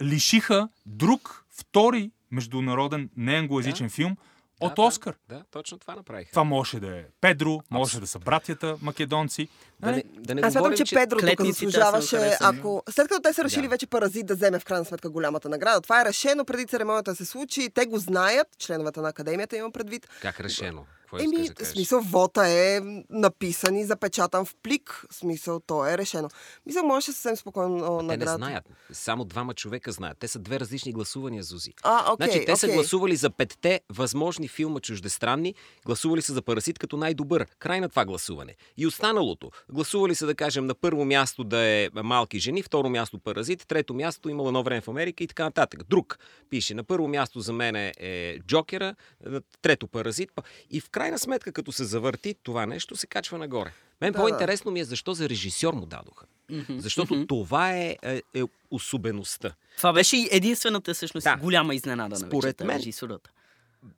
лишиха 0.03 0.69
друг, 0.87 1.45
втори 1.51 2.11
международен 2.31 3.11
неанглоязичен 3.17 3.91
филм 3.91 4.17
от 4.61 4.75
да, 4.75 4.83
Оскар. 4.83 5.15
Да, 5.29 5.43
точно 5.51 5.79
това 5.79 5.95
направиха. 5.95 6.31
Това 6.31 6.45
може 6.45 6.81
да 6.81 6.99
е 6.99 7.05
Педро, 7.21 7.61
може 7.71 8.01
да 8.01 8.07
са 8.07 8.19
братята 8.19 8.77
македонци. 8.83 9.49
Да 9.81 9.87
не, 9.87 9.93
Нали? 9.93 10.05
да 10.15 10.35
не 10.35 10.41
Аз 10.41 10.53
смятам, 10.53 10.63
говорим, 10.71 10.87
че 10.87 10.95
Педро 10.95 11.19
тук 11.19 11.47
заслужаваше, 11.47 12.37
ако... 12.41 12.83
След 12.91 13.09
като 13.09 13.23
те 13.23 13.33
са 13.33 13.45
решили 13.45 13.63
Да. 13.63 13.69
вече 13.69 13.87
Паразит 13.87 14.27
да 14.27 14.35
вземе 14.35 14.59
в 14.59 14.65
крайна 14.65 14.85
сметка 14.85 15.11
голямата 15.11 15.49
награда, 15.49 15.81
това 15.81 16.01
е 16.01 16.05
решено 16.05 16.45
преди 16.45 16.67
церемонията 16.67 17.11
да 17.11 17.17
се 17.17 17.25
случи, 17.25 17.71
те 17.75 17.87
го 17.87 17.99
знаят, 17.99 18.47
членовете 18.59 19.01
на 19.01 19.09
академията 19.09 19.57
имам 19.57 19.73
предвид. 19.73 20.09
Как 20.23 20.41
решено? 20.41 20.85
Какво 21.13 21.25
Еми, 21.27 21.43
искаш 21.43 21.59
да 21.59 21.65
смисъл, 21.67 22.01
вота 22.01 22.49
е 22.49 22.81
написан 23.11 23.77
и 23.77 23.85
запечатан 23.85 24.45
в 24.45 24.55
плик. 24.63 25.05
Смисъл, 25.11 25.61
то 25.61 25.87
е 25.87 25.99
решено. 25.99 26.29
Мисля, 26.67 26.83
можеше 26.83 27.13
съвсем 27.13 27.37
спокойно 27.37 27.97
о, 27.97 28.09
Те 28.09 28.17
не 28.17 28.27
знаят. 28.27 28.65
Само 28.93 29.25
двама 29.25 29.55
човека 29.55 29.93
знаят. 29.93 30.19
Те 30.19 30.29
са 30.29 30.39
две 30.39 30.61
различни 30.61 30.93
гласувания, 30.93 31.43
Зузи. 31.43 31.75
А, 31.83 32.13
окей, 32.13 32.27
значи, 32.27 32.47
те 32.47 32.57
са 32.57 32.67
окей. 32.67 32.77
гласували 32.77 33.17
за 33.17 33.31
петте 33.31 33.81
възможни 33.89 34.49
филма 34.49 34.81
чуждестранни, 34.81 35.55
гласували 35.87 36.23
са 36.23 36.33
за 36.33 36.43
Паразит 36.43 36.79
като 36.79 36.97
най-добър. 36.97 37.47
Край 37.59 37.81
на 37.81 37.89
това 37.89 38.05
гласуване. 38.05 38.55
И 38.77 38.87
останалото. 38.87 39.51
Гласували 39.69 40.15
са, 40.15 40.27
да 40.27 40.35
кажем, 40.35 40.67
на 40.67 40.75
първо 40.75 41.05
място 41.05 41.45
да 41.45 41.59
е 41.59 41.89
Малки 41.95 42.39
жени, 42.39 42.63
второ 42.63 42.89
място 42.89 43.19
Паразит, 43.19 43.67
трето 43.69 43.95
място 43.95 44.29
имало 44.29 44.49
едно 44.49 44.63
време 44.63 44.81
в 44.81 44.89
Америка 44.89 45.25
и 45.25 45.27
така 45.27 45.45
нататък. 45.45 45.85
Друг 45.89 46.19
пише, 46.51 46.75
на 46.75 46.85
първо 46.85 47.09
място 47.09 47.41
за 47.41 47.53
мен 47.53 47.77
е 47.77 48.39
Джокера, 48.47 48.95
на 49.25 49.41
трето 49.63 49.89
Паразит. 49.89 50.31
па- 50.35 50.43
И 50.71 50.81
в 50.81 50.91
крайна 51.03 51.19
сметка, 51.19 51.53
като 51.53 51.73
се 51.73 51.85
завърти 51.85 52.35
това 52.43 52.67
нещо, 52.67 52.97
се 52.97 53.07
качва 53.07 53.39
нагоре. 53.39 53.73
Мен 54.01 54.13
Да, 54.13 54.19
по-интересно 54.19 54.71
ми 54.71 54.81
е 54.81 54.85
защо 54.85 55.15
за 55.15 55.29
режисьор 55.29 55.75
му 55.75 55.87
дадоха. 55.87 56.27
Защото 56.69 57.27
това 57.27 57.73
е, 57.73 57.97
е, 58.03 58.23
е 58.35 58.43
особеността. 58.71 59.55
Това 59.77 59.93
беше 59.93 60.17
и 60.17 60.29
единствената 60.31 60.95
всъщност 60.95 61.25
Да. 61.25 61.37
голяма 61.37 61.75
изненада 61.75 62.09
на 62.11 62.17
Според 62.19 62.43
вечерта, 62.45 62.65
мен- 62.65 62.79
режисурата. 62.79 63.31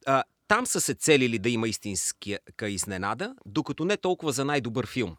а, 0.06 0.22
там 0.48 0.66
са 0.66 0.80
се 0.80 0.94
целили 0.94 1.38
да 1.38 1.50
има 1.50 1.68
истинска 1.68 2.38
изненада, 2.62 3.34
докато 3.46 3.84
не 3.84 3.96
толкова 3.96 4.32
за 4.32 4.44
най-добър 4.44 4.86
филм. 4.86 5.16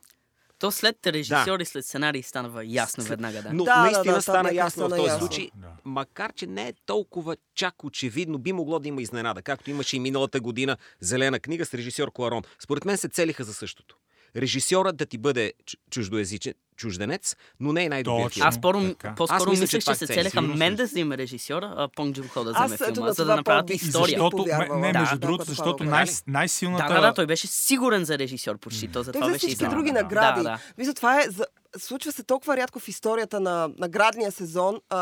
То 0.59 0.71
след 0.71 1.07
режисьор 1.07 1.59
и 1.59 1.65
след 1.65 1.85
сценарий 1.85 2.23
стана 2.23 2.63
ясно 2.65 3.03
След- 3.03 3.09
веднага, 3.09 3.41
да. 3.41 3.53
Но 3.53 3.63
Да, 3.63 3.81
наистина 3.81 4.13
да, 4.13 4.21
стана 4.21 4.39
това 4.39 4.55
ясно 4.55 4.85
в 4.85 4.89
този 4.89 5.01
ясно. 5.01 5.19
случай, 5.19 5.49
Да. 5.55 5.67
макар 5.85 6.33
че 6.33 6.47
не 6.47 6.67
е 6.67 6.73
толкова 6.85 7.37
чак 7.55 7.83
очевидно, 7.83 8.37
би 8.37 8.53
могло 8.53 8.79
да 8.79 8.87
има 8.87 9.01
изненада, 9.01 9.41
както 9.41 9.69
имаше 9.69 9.95
и 9.95 9.99
миналата 9.99 10.39
година 10.39 10.77
Зелена 10.99 11.39
книга 11.39 11.65
с 11.65 11.73
режисьор 11.73 12.11
Кларон. 12.11 12.43
Според 12.59 12.85
мен 12.85 12.97
се 12.97 13.09
целиха 13.09 13.43
за 13.43 13.53
същото. 13.53 13.97
Режисьорът 14.35 14.97
да 14.97 15.05
ти 15.05 15.17
бъде 15.17 15.53
чу- 15.65 15.77
чуждоязичен, 15.89 16.53
чужденец, 16.75 17.35
но 17.59 17.73
не 17.73 17.83
е 17.83 17.89
най-добрият 17.89 18.33
филм. 18.33 18.47
Аз 18.47 18.61
по- 18.61 18.73
така. 18.73 19.07
Аз 19.07 19.15
по-скоро 19.15 19.49
мисля, 19.49 19.67
че 19.67 19.79
това 19.79 19.93
че 19.93 19.97
се 19.97 20.03
е 20.03 20.07
цел. 20.07 20.15
целяха 20.15 20.29
Сигурно 20.29 20.55
Мендес 20.55 20.93
да 20.93 20.99
има 20.99 21.17
режисьора, 21.17 21.73
а 21.77 21.87
Понг 21.95 22.15
Джун 22.15 22.27
Хо 22.27 22.43
да 22.43 22.53
вземе 22.53 22.77
филма, 22.77 23.07
на 23.07 23.13
за 23.13 23.25
да 23.25 23.31
това 23.31 23.35
направят 23.35 23.69
история. 23.69 24.19
Защото, 24.19 24.45
не, 24.75 24.93
между 24.93 25.15
да, 25.15 25.19
другото, 25.19 25.45
да, 25.45 25.49
защото 25.49 25.83
най- 25.83 26.05
да. 26.05 26.11
най-силната... 26.27 26.87
Да, 26.87 26.93
да, 26.93 27.01
да, 27.01 27.13
той 27.13 27.25
беше 27.25 27.47
сигурен 27.47 28.05
за 28.05 28.17
режисьор 28.17 28.57
почти. 28.57 28.87
То 28.87 28.93
Той 28.93 29.03
затова 29.03 29.25
взе 29.25 29.33
беше 29.33 29.47
всички 29.47 29.67
други 29.67 29.91
награди. 29.91 30.43
Да, 30.43 30.43
да. 30.43 30.59
Мисля, 30.77 30.93
това 30.93 31.21
е... 31.21 31.29
За... 31.29 31.45
Случва 31.77 32.11
се 32.11 32.23
толкова 32.23 32.57
рядко 32.57 32.79
в 32.79 32.87
историята 32.87 33.39
на 33.39 33.69
наградния 33.77 34.31
сезон. 34.31 34.75
Е, 34.75 34.95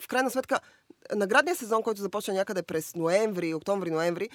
в 0.00 0.08
крайна 0.08 0.30
сметка, 0.30 0.60
наградният 1.14 1.58
сезон, 1.58 1.82
който 1.82 2.00
започна 2.00 2.34
някъде 2.34 2.62
през 2.62 2.94
ноември, 2.94 3.54
октомври-ноември, 3.54 4.28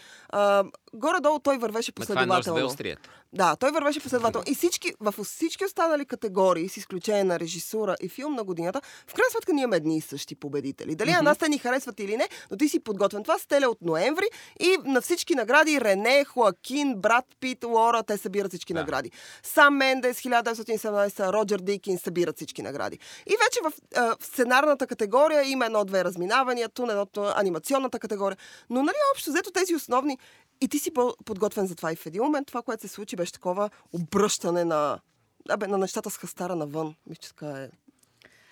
горе-долу 0.93 1.39
той 1.39 1.57
вървеше 1.57 1.91
Ма 1.99 2.05
това 2.05 2.21
е 2.21 2.27
последователно. 2.27 2.95
Да, 3.33 3.55
той 3.55 3.71
вървеше 3.71 3.99
последователно. 3.99 4.45
И 4.47 4.55
всички, 4.55 4.93
в 4.99 5.23
всички 5.23 5.65
останали 5.65 6.05
категории, 6.05 6.69
с 6.69 6.77
изключение 6.77 7.23
на 7.23 7.39
режисура 7.39 7.95
и 8.01 8.09
филм 8.09 8.33
на 8.33 8.43
годината, 8.43 8.81
в 9.07 9.13
крайна 9.13 9.29
сметка 9.31 9.53
ние 9.53 9.63
имаме 9.63 9.75
едни 9.77 9.97
и 9.97 10.01
същи 10.01 10.35
победители. 10.35 10.95
Дали 10.95 11.09
mm-hmm. 11.09 11.21
нас 11.21 11.37
те 11.37 11.49
ни 11.49 11.57
харесват 11.57 11.99
или 11.99 12.17
не, 12.17 12.29
но 12.51 12.57
ти 12.57 12.69
си 12.69 12.79
подготвен. 12.79 13.23
Това 13.23 13.37
стеля 13.37 13.69
от 13.69 13.81
ноември 13.81 14.25
и 14.59 14.77
на 14.85 15.01
всички 15.01 15.35
награди 15.35 15.81
Рене, 15.81 16.25
Хоакин, 16.25 16.95
Брат 16.95 17.25
Пит, 17.39 17.63
Лора, 17.63 18.03
те 18.03 18.17
събират 18.17 18.51
всички 18.51 18.73
Да. 18.73 18.79
награди. 18.79 19.11
Сам 19.43 19.77
Мендес, 19.77 20.21
1917, 20.21 21.33
Роджер 21.33 21.59
Дикин 21.59 21.97
събират 21.97 22.35
всички 22.35 22.61
награди. 22.61 22.99
И 23.25 23.31
вече 23.31 23.59
в, 23.63 23.71
в 24.19 24.25
сценарната 24.25 24.87
категория 24.87 25.43
има 25.43 25.65
едно-две 25.65 26.03
разминавания, 26.03 26.64
тун 26.69 26.89
едното 26.89 27.31
анимационната 27.35 27.99
категория. 27.99 28.37
Но 28.69 28.83
нали 28.83 28.95
общо 29.13 29.29
взето 29.29 29.51
тези 29.51 29.75
основни 29.75 30.17
и 30.61 30.67
ти 30.67 30.79
си 30.79 30.93
по- 30.93 31.15
подготвен 31.25 31.67
за 31.67 31.75
това. 31.75 31.91
И 31.91 31.95
в 31.95 32.05
един 32.05 32.23
момент 32.23 32.47
това, 32.47 32.61
което 32.61 32.81
се 32.81 32.87
случи, 32.87 33.15
беше 33.15 33.31
такова 33.31 33.69
обръщане 33.93 34.65
на, 34.65 34.99
абе, 35.49 35.67
на 35.67 35.77
нещата 35.77 36.09
с 36.09 36.17
хастара 36.17 36.55
навън. 36.55 36.95
Мисля, 37.07 37.21
така 37.21 37.47
е. 37.47 37.69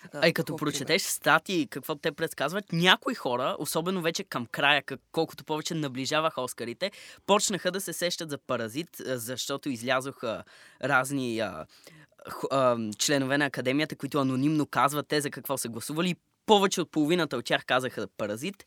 така, 0.02 0.20
А 0.22 0.28
и 0.28 0.34
като 0.34 0.56
прочетеш 0.56 1.02
статии, 1.02 1.68
какво 1.68 1.96
те 1.96 2.12
предсказват, 2.12 2.66
някои 2.74 3.16
хора, 3.16 3.56
особено 3.60 4.02
вече 4.02 4.24
към 4.24 4.46
края, 4.46 4.84
колкото 5.12 5.44
повече 5.44 5.76
наближаваха 5.76 6.42
Оскарите, 6.42 6.92
почнаха 7.26 7.72
да 7.72 7.82
се 7.82 7.94
сещат 7.94 8.30
за 8.30 8.38
Паразит, 8.38 9.00
а, 9.00 9.20
защото 9.20 9.70
излязоха 9.70 10.44
разни 10.84 11.40
а, 11.40 11.66
а, 12.52 12.78
членове 12.98 13.38
на 13.38 13.46
академията, 13.46 13.96
които 13.96 14.20
анонимно 14.20 14.66
казват 14.66 15.08
те 15.08 15.22
за 15.22 15.32
какво 15.32 15.58
са 15.58 15.70
гласували. 15.70 16.16
Повече 16.46 16.82
от 16.82 16.92
половината 16.92 17.38
от 17.38 17.46
тях 17.46 17.66
казаха 17.66 18.08
Паразит, 18.18 18.66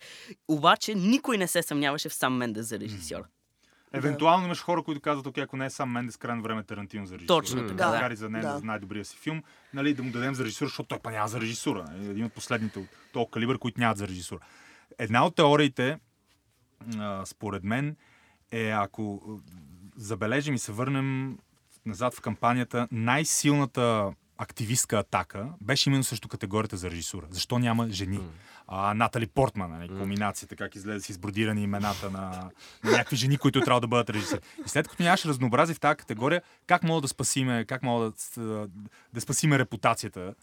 обаче 0.49 0.95
никой 0.95 1.39
не 1.39 1.47
се 1.47 1.63
съмняваше 1.63 2.09
в 2.09 2.15
сам 2.15 2.37
Мендес 2.37 2.67
за 2.67 2.81
режисьор. 2.81 3.23
Евентуално 3.93 4.45
имаш 4.45 4.63
хора, 4.63 4.83
които 4.83 5.01
казват, 5.01 5.27
окей, 5.27 5.43
ако 5.43 5.57
не 5.57 5.67
е 5.67 5.71
сам 5.71 5.91
Мендес, 5.91 6.17
крайно 6.17 6.43
време 6.43 6.61
е 6.61 6.65
Тарантино 6.65 7.07
за 7.07 7.15
режисура. 7.15 7.37
Точно 7.37 7.63
да. 7.63 7.67
така, 7.69 7.85
да. 7.85 7.93
Макар 7.93 8.11
и 8.11 8.17
за, 8.17 8.29
не, 8.29 8.41
Да. 8.41 8.59
за 8.59 8.65
най-добрия 8.65 9.05
си 9.05 9.17
филм, 9.17 9.43
нали, 9.75 9.95
да 9.95 10.03
му 10.03 10.11
дадем 10.11 10.35
за 10.35 10.45
режисура, 10.45 10.69
защото 10.69 10.89
той 10.89 10.99
па 10.99 11.11
няма 11.11 11.29
за 11.29 11.41
режисура. 11.41 11.85
Нали, 11.91 12.11
Един 12.11 12.25
от 12.25 12.33
последните 12.33 12.79
от 12.79 12.87
този 13.13 13.27
калибър, 13.31 13.59
които 13.59 13.81
нямат 13.81 13.99
за 13.99 14.09
режисура. 14.09 14.41
Една 14.99 15.27
от 15.27 15.35
теориите, 15.35 15.99
а, 16.99 17.27
според 17.27 17.65
мен, 17.65 17.97
е 18.51 18.71
ако 18.71 19.23
забележим 19.97 20.55
и 20.55 20.59
се 20.59 20.73
върнем 20.73 21.39
назад 21.87 22.15
в 22.15 22.21
кампанията, 22.21 22.89
най-силната 22.93 24.13
активистка 24.39 24.99
атака 24.99 25.49
беше 25.61 25.91
именно 25.91 26.05
също 26.05 26.29
категорията 26.29 26.77
за 26.77 26.91
режисура. 26.91 27.27
Защо 27.31 27.59
няма 27.59 27.89
жени? 27.91 28.21
А, 28.69 28.95
Натали 28.95 29.27
Портман, 29.27 29.71
нали, 29.71 29.89
кулминацията, 29.89 30.57
как 30.57 30.75
излезе 30.75 31.01
с 31.01 31.09
избродирани 31.09 31.63
имената 31.63 32.11
на, 32.11 32.51
на 32.85 32.91
някакви 32.91 33.17
жени, 33.17 33.39
които 33.39 33.61
трябва 33.61 33.81
да 33.81 33.89
бъдат 33.89 34.11
режисери. 34.11 34.41
И 34.67 34.69
след 34.69 34.89
като 34.89 35.03
нямаш 35.03 35.25
разнообразие 35.25 35.75
в 35.75 35.81
тази 35.81 35.97
категория, 35.97 36.43
как 36.67 36.83
мога 36.83 37.01
да 37.01 37.09
спасиме, 37.09 37.65
как 37.65 37.83
мога 37.83 38.13
да, 38.37 38.69
да 39.13 39.21
спасиме 39.21 39.59
репутацията? 39.59 40.35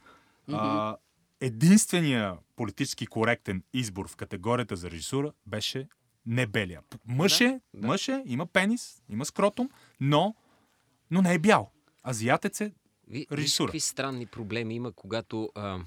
А, 0.51 0.95
единствения 1.41 2.38
политически 2.55 3.07
коректен 3.07 3.63
избор 3.73 4.07
в 4.07 4.15
категорията 4.15 4.75
за 4.75 4.91
режисура 4.91 5.31
беше 5.45 5.88
не 6.25 6.47
белия. 6.47 6.81
Мъж 7.05 7.41
е, 7.41 7.62
да. 7.73 7.88
мъж 7.88 8.07
е, 8.07 8.23
има 8.25 8.45
пенис, 8.45 9.01
има 9.09 9.25
скротум, 9.25 9.69
но, 10.00 10.35
но 11.12 11.21
не 11.21 11.33
е 11.33 11.39
бял. 11.39 11.71
Азиатец 12.03 12.62
е 12.62 12.73
Ви, 13.07 13.27
Режисура. 13.31 13.67
какви 13.67 13.79
странни 13.79 14.25
проблеми 14.25 14.75
има, 14.75 14.91
когато 14.91 15.50
а, 15.55 15.77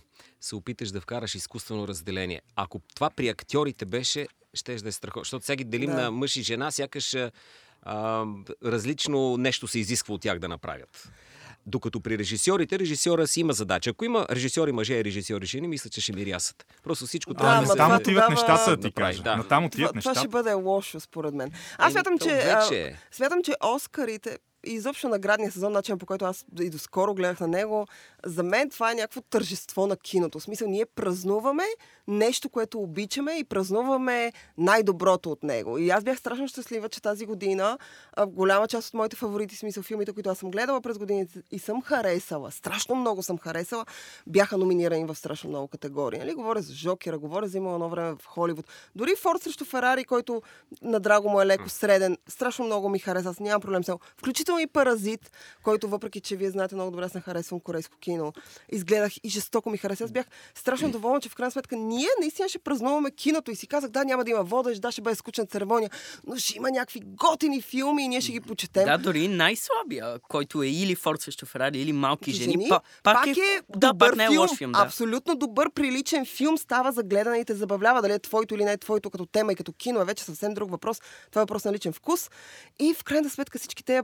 се 0.41 0.57
опиташ 0.57 0.91
да 0.91 1.01
вкараш 1.01 1.35
изкуствено 1.35 1.89
разделение. 1.89 2.43
Ако 2.57 2.81
това 2.95 3.11
при 3.11 3.29
актьорите 3.29 3.85
беше, 3.85 4.27
ще 4.55 4.77
да 4.77 4.89
е 4.89 4.93
страхотно. 4.93 5.21
Защото 5.21 5.45
сега 5.45 5.57
ги 5.57 5.65
делим 5.65 5.91
Да. 5.91 5.97
на 5.97 6.11
мъж 6.11 6.37
и 6.37 6.43
жена, 6.43 6.71
сякаш 6.71 7.17
а, 7.83 8.25
различно 8.65 9.37
нещо 9.37 9.69
се 9.69 9.79
изисква 9.79 10.15
от 10.15 10.21
тях 10.21 10.39
да 10.39 10.49
направят. 10.49 11.13
Докато 11.69 12.01
при 12.01 12.19
режисьорите, 12.19 12.79
режисьора 12.79 13.27
си 13.27 13.41
има 13.41 13.53
задача. 13.53 13.91
Ако 13.91 14.05
има 14.05 14.27
режисьори 14.31 14.73
мъже 14.73 14.95
и 14.95 15.05
режисьори 15.05 15.47
жени, 15.47 15.69
мисля, 15.69 15.91
че 15.91 16.01
ще 16.01 16.13
мирясат. 16.13 16.67
Просто 16.83 17.07
всичко 17.07 17.35
Да, 17.35 17.39
трябва 17.39 17.61
да 17.61 17.67
се... 17.67 17.77
там 17.77 17.91
отиват 17.91 18.05
тогава- 18.05 18.31
нещата, 18.31 18.77
да 18.77 18.89
ти 18.89 18.95
кажа. 18.95 19.23
да. 19.23 19.37
На 19.37 19.43
там 19.43 19.49
Това, 19.49 19.67
отиват 19.67 19.91
това 19.91 20.01
ще 20.03 20.09
нещата. 20.11 20.29
бъде 20.29 20.53
лошо, 20.53 21.01
според 21.01 21.35
мен. 21.35 21.53
Аз 21.79 21.93
смятам, 21.93 22.19
че, 22.19 22.29
вече 22.29 22.83
е. 22.83 22.89
а, 22.89 22.97
смятам, 23.13 23.43
че 23.43 23.53
Оскарите 23.65 24.39
изобщо 24.67 25.09
наградния 25.09 25.53
сезон, 25.53 25.73
начин 25.73 25.99
по 25.99 26.07
който 26.07 26.25
аз 26.25 26.45
и 26.61 26.71
доскоро 26.71 27.15
гледах 27.15 27.41
на 27.41 27.49
него, 27.49 27.87
за 28.25 28.43
мен 28.43 28.71
това 28.71 28.93
е 28.93 28.95
някакво 28.95 29.21
тържество 29.21 29.87
на 29.87 29.97
киното. 29.97 30.39
В 30.39 30.43
смисъл, 30.43 30.69
ние 30.69 30.87
празнуваме 30.87 31.65
нещо, 32.09 32.49
което 32.49 32.81
обичаме 32.81 33.33
и 33.33 33.45
празнуваме 33.45 34.33
най-доброто 34.59 35.31
от 35.31 35.43
него. 35.43 35.79
И 35.79 35.91
аз 35.91 36.05
бях 36.05 36.19
страшно 36.19 36.49
щастлива, 36.49 36.89
че 36.89 37.03
тази 37.03 37.27
година 37.27 37.79
голяма 38.27 38.69
част 38.69 38.89
от 38.89 38.95
моите 38.95 39.17
фаворити, 39.17 39.57
смисъл 39.57 39.83
филмите, 39.83 40.13
които 40.13 40.31
аз 40.31 40.39
съм 40.39 40.51
гледала 40.51 40.81
през 40.81 40.99
годините 40.99 41.43
и 41.51 41.59
съм 41.59 41.83
харесала, 41.83 42.51
страшно 42.51 42.95
много 42.95 43.23
съм 43.23 43.39
харесала, 43.39 43.87
бяха 44.27 44.59
номинирани 44.59 45.05
в 45.05 45.15
страшно 45.15 45.51
много 45.51 45.69
категории. 45.69 46.19
Нали? 46.19 46.35
Говоря 46.35 46.63
за 46.63 46.75
Жокера, 46.75 47.19
говоря 47.19 47.49
за 47.49 47.59
имало 47.59 47.75
едно 47.75 47.89
време 47.89 48.17
в 48.21 48.27
Холивуд. 48.27 48.67
Дори 48.95 49.17
Форд 49.23 49.43
срещу 49.43 49.65
Ферари, 49.65 50.05
който 50.05 50.43
на 50.83 51.01
драго 51.01 51.29
му 51.29 51.41
е 51.41 51.47
леко 51.47 51.69
среден, 51.69 52.17
страшно 52.29 52.65
много 52.65 52.89
ми 52.89 52.99
хареса, 52.99 53.29
аз 53.29 53.41
нямам 53.41 53.61
проблем 53.61 53.85
с 53.85 53.89
него. 53.89 54.01
Включително 54.17 54.56
и 54.59 54.67
Паразит, 54.67 55.33
който 55.63 55.89
въпреки, 55.89 56.21
че 56.21 56.37
вие 56.37 56.51
знаете 56.51 56.75
много 56.75 56.91
добре, 56.91 57.05
аз 57.05 57.15
не 57.15 57.21
харесвам 57.21 57.61
корейско 57.61 57.97
кино, 57.99 58.33
изгледах 58.73 59.13
и 59.25 59.29
жестоко 59.29 59.71
ми 59.71 59.79
хареса. 59.79 60.05
Аз 60.05 60.13
бях 60.13 60.27
страшно 60.55 60.91
доволна, 60.91 61.21
че 61.21 61.29
в 61.29 61.35
крайна 61.35 61.51
сметка 61.51 61.77
ние 61.77 62.09
наистина 62.21 62.49
ще 62.49 62.59
празнуваме 62.59 63.11
киното 63.11 63.51
и 63.51 63.57
си 63.57 63.67
казах, 63.67 63.91
да, 63.91 64.05
няма 64.05 64.25
да 64.25 64.31
има 64.31 64.43
водещ, 64.43 64.81
да, 64.83 64.93
ще 64.93 65.03
бъде 65.03 65.17
скучна 65.17 65.47
церемония, 65.47 65.91
но 66.27 66.37
ще 66.37 66.57
има 66.57 66.71
някакви 66.71 67.01
готини 67.05 67.63
филми 67.63 68.05
и 68.05 68.09
ние 68.09 68.21
ще 68.21 68.33
ги 68.33 68.41
почетем. 68.41 68.85
Да, 68.85 68.99
дори 68.99 69.29
най-слабия, 69.29 70.19
който 70.29 70.63
е 70.63 70.69
или 70.69 70.95
Форд 70.95 71.21
срещу 71.21 71.47
Ферари, 71.47 71.81
или 71.81 71.93
Малки 71.93 72.33
жени, 72.33 72.67
па, 72.69 72.81
пак, 73.03 73.15
пак, 73.15 73.37
е, 73.37 73.61
да, 73.77 73.89
добър 73.89 74.11
пак 74.11 74.17
не 74.17 74.25
е 74.25 74.29
филм. 74.29 74.41
лош 74.41 74.57
филм. 74.57 74.73
Да. 74.73 74.79
Абсолютно 74.79 75.37
добър, 75.37 75.71
приличен 75.71 76.27
филм 76.27 76.59
става 76.59 76.93
за 76.93 77.03
гледане 77.03 77.39
и 77.39 77.45
те 77.45 77.55
забавлява. 77.55 78.03
Дали 78.03 78.13
е 78.13 78.19
твоето 78.19 78.55
или 78.55 78.65
не 78.65 78.73
е 78.73 78.77
твоето 78.77 79.11
като 79.11 79.27
тема 79.27 79.53
и 79.53 79.57
като 79.57 79.73
кино 79.73 80.01
е 80.01 80.05
вече 80.05 80.25
съвсем 80.25 80.55
друг 80.55 80.71
въпрос. 80.71 81.01
Това 81.31 81.43
е 81.43 81.45
въпрос 81.45 81.65
на 81.65 81.73
личен 81.73 81.93
вкус. 81.93 82.31
И 82.79 82.95
в 82.95 83.05
крайна 83.05 83.31
сметка 83.31 83.59
всички 83.59 83.85
те 83.85 84.03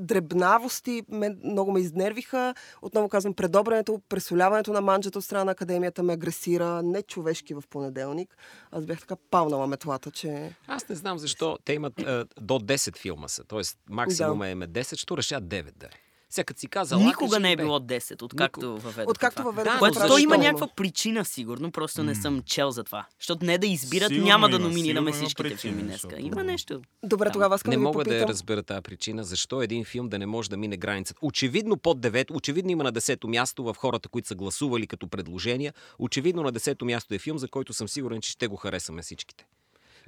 дребнавости 0.00 1.02
мен, 1.08 1.40
много 1.44 1.72
ме 1.72 1.80
изнервиха. 1.80 2.54
Отново 2.82 3.08
казвам, 3.08 3.34
предобрането, 3.34 4.00
пресоляването 4.08 4.72
на 4.72 4.80
манджата 4.80 5.18
от 5.18 5.24
страна 5.24 5.44
на 5.44 5.52
академията 5.52 6.02
ме 6.02 6.12
агресира 6.12 6.82
нечовешки 6.82 7.54
в 7.54 7.62
понеделник. 7.70 8.36
Аз 8.70 8.86
бях 8.86 9.00
така 9.00 9.16
палнала 9.30 9.66
метлата, 9.66 10.10
че... 10.10 10.54
Аз 10.66 10.88
не 10.88 10.96
знам 10.96 11.18
защо 11.18 11.58
те 11.64 11.72
имат 11.72 12.00
а, 12.00 12.26
до 12.40 12.54
10 12.54 12.96
филма 12.96 13.28
са. 13.28 13.44
Тоест 13.44 13.78
максимума 13.90 14.48
им 14.48 14.62
е 14.62 14.68
10, 14.68 14.96
що 14.96 15.16
решат 15.16 15.44
9 15.44 15.48
да 15.76 15.86
е. 15.86 16.05
Сега 16.30 16.44
като 16.44 16.60
си 16.60 16.66
казал, 16.66 16.98
Никога 16.98 17.40
не 17.40 17.52
е 17.52 17.56
било 17.56 17.78
10, 17.78 18.22
откакто 18.22 18.60
въведоха 18.72 19.10
Откакто 19.10 19.42
въведоха 19.42 19.74
Да, 19.74 19.78
Което 19.78 19.98
то 19.98 20.18
има 20.18 20.38
някаква 20.38 20.68
причина, 20.68 21.24
сигурно, 21.24 21.70
просто 21.70 22.02
не 22.02 22.14
съм 22.14 22.42
чел 22.42 22.70
за 22.70 22.84
това. 22.84 23.06
Защото 23.20 23.46
не 23.46 23.58
да 23.58 23.66
избират, 23.66 24.08
Сигурно 24.08 24.26
няма 24.26 24.48
да 24.48 24.56
има, 24.56 24.64
номинираме 24.64 24.82
сигурно 25.00 25.08
има 25.10 25.12
всичките 25.18 25.42
причина, 25.44 25.58
филми 25.72 25.82
днеска. 25.82 26.00
защото- 26.02 26.26
Има 26.26 26.44
нещо. 26.44 26.80
Добре, 27.02 27.30
тогава 27.30 27.54
искам 27.56 27.70
Не 27.70 27.76
да 27.76 27.82
мога 27.82 28.04
да 28.04 28.10
я 28.10 28.16
попитам. 28.16 28.30
разбера 28.30 28.62
тази 28.62 28.80
причина. 28.80 29.24
Защо 29.24 29.62
един 29.62 29.84
филм 29.84 30.08
да 30.08 30.18
не 30.18 30.26
може 30.26 30.50
да 30.50 30.56
мине 30.56 30.76
границата? 30.76 31.18
Очевидно 31.22 31.76
под 31.76 32.00
9, 32.00 32.30
очевидно 32.30 32.70
има 32.70 32.84
на 32.84 32.92
10-то 32.92 33.28
място 33.28 33.64
в 33.64 33.74
хората, 33.74 34.08
които 34.08 34.28
са 34.28 34.34
гласували 34.34 34.86
като 34.86 35.08
предложения. 35.08 35.74
Очевидно 35.98 36.42
на 36.42 36.52
10-то 36.52 36.84
място 36.84 37.14
е 37.14 37.18
филм, 37.18 37.38
за 37.38 37.48
който 37.48 37.72
съм 37.72 37.88
сигурен, 37.88 38.20
че 38.20 38.30
ще 38.30 38.46
го 38.46 38.56
харесаме 38.56 39.02
всичките. 39.02 39.46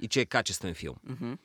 И 0.01 0.07
че 0.07 0.21
е 0.21 0.25
качествен 0.25 0.73
филм. 0.73 0.95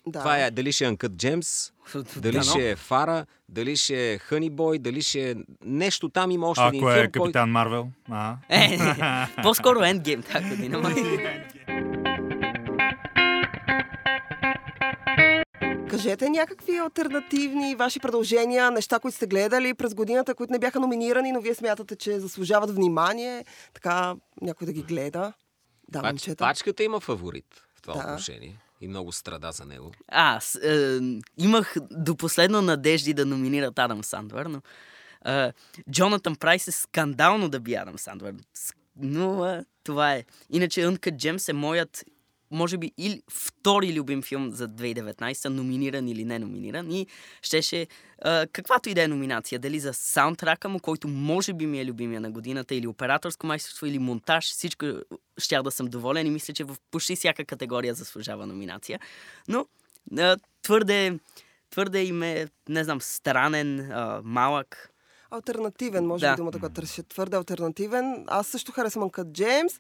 Да. 0.07 0.19
Това 0.19 0.39
е 0.39 0.51
дали 0.51 0.73
ще 0.73 0.85
е 0.85 0.89
Uncut 0.89 1.09
Gems, 1.09 1.73
дали 2.21 2.43
ще 2.43 2.71
е 2.71 2.77
Фара, 2.77 3.27
дали 3.49 3.77
ще 3.77 4.13
е 4.13 4.19
Honey 4.19 4.51
Boy, 4.51 4.79
дали 4.79 5.03
ще 5.03 5.31
е 5.31 5.35
нещо 5.65 6.09
там 6.09 6.31
има 6.31 6.49
още 6.49 6.65
един 6.65 6.81
Ако 6.81 6.93
филм, 6.93 7.05
е 7.05 7.11
Капитан 7.11 7.51
Марвел. 7.51 7.89
А? 8.11 8.37
Е, 8.49 8.79
по-скоро 9.43 9.79
Endgame 9.79 10.33
тази 10.33 10.49
година. 10.49 10.95
Кажете 15.91 16.31
някакви 16.31 16.77
альтернативни 16.77 17.75
ваши 17.75 18.01
продължения, 18.01 18.71
неща, 18.71 18.99
които 18.99 19.17
сте 19.17 19.27
гледали 19.27 19.75
през 19.75 19.95
годината, 19.95 20.35
които 20.35 20.53
не 20.53 20.59
бяха 20.59 20.81
номинирани, 20.81 21.33
но 21.33 21.41
вие 21.41 21.55
смятате, 21.55 21.97
че 21.97 22.21
заслужават 22.21 22.71
внимание. 22.71 23.45
Така, 23.75 24.15
някой 24.43 24.67
да 24.67 24.73
ги 24.73 24.83
гледа. 24.83 25.33
Да, 25.89 26.01
Пач, 26.03 26.11
момчета. 26.11 26.37
пачката 26.45 26.85
има 26.85 27.01
фаворит 27.01 27.65
това 27.85 27.95
Да. 27.95 28.01
отношение. 28.03 28.57
И 28.81 28.89
много 28.89 29.13
страда 29.13 29.53
за 29.53 29.65
него. 29.65 29.93
Аз 30.09 30.55
е, 30.55 31.01
имах 31.39 31.75
до 31.83 32.17
последно 32.17 32.63
надежди 32.63 33.15
да 33.15 33.27
номинират 33.27 33.79
Адам 33.79 34.05
Сандвър, 34.05 34.47
но 34.47 34.63
е, 35.27 35.53
Джонатан 35.91 36.37
Прайс 36.37 36.69
е 36.69 36.73
скандално 36.73 37.49
да 37.49 37.61
би 37.61 37.75
Адам 37.75 37.99
Сандвър. 37.99 38.35
С- 38.55 38.73
Но 38.97 39.47
е, 39.47 39.65
това 39.85 40.13
е. 40.13 40.25
Иначе 40.51 40.81
Uncut 40.81 41.17
Gems 41.17 41.49
е 41.49 41.55
моят 41.55 42.05
може 42.55 42.79
би, 42.79 42.93
или 42.99 43.23
втори 43.31 43.95
любим 43.95 44.23
филм 44.23 44.51
за 44.51 44.69
2019, 44.69 45.49
номиниран 45.49 46.09
или 46.09 46.25
не 46.25 46.39
номиниран. 46.39 46.91
И 46.91 47.07
щеше, 47.43 47.87
а, 48.23 48.47
каквато 48.53 48.89
и 48.89 48.95
да 48.95 49.03
е 49.03 49.09
номинация, 49.09 49.59
дали 49.59 49.81
за 49.81 49.95
саундтрака 49.95 50.69
му, 50.69 50.81
който 50.81 51.09
може 51.09 51.53
би 51.53 51.67
ми 51.67 51.81
е 51.81 51.85
любимия 51.85 52.21
на 52.21 52.31
годината, 52.31 52.75
или 52.75 52.87
операторско 52.87 53.47
майсторство, 53.47 53.87
или 53.87 53.99
монтаж, 53.99 54.45
всичко 54.45 54.87
щях 55.39 55.63
да 55.63 55.71
съм 55.71 55.87
доволен 55.87 56.27
и 56.27 56.31
мисля, 56.31 56.55
че 56.55 56.65
в 56.65 56.77
почти 56.91 57.17
всяка 57.17 57.45
категория 57.45 57.95
заслужава 57.95 58.47
номинация. 58.47 59.01
Но 59.49 59.67
а, 60.19 60.37
твърде, 60.63 61.19
твърде 61.71 62.05
им 62.05 62.23
е, 62.23 62.47
не 62.69 62.85
знам, 62.85 63.01
странен, 63.01 63.81
а, 63.93 64.21
малък. 64.25 64.91
Альтернативен, 65.31 66.07
може 66.07 66.21
Да. 66.21 66.33
би 66.33 66.37
думата, 66.37 66.53
която 66.53 66.75
търся. 66.75 67.03
Твърде 67.03 67.37
альтернативен. 67.37 68.25
Аз 68.27 68.47
също 68.47 68.73
харесвам 68.73 69.11
Кът 69.11 69.33
Джеймс. 69.33 69.73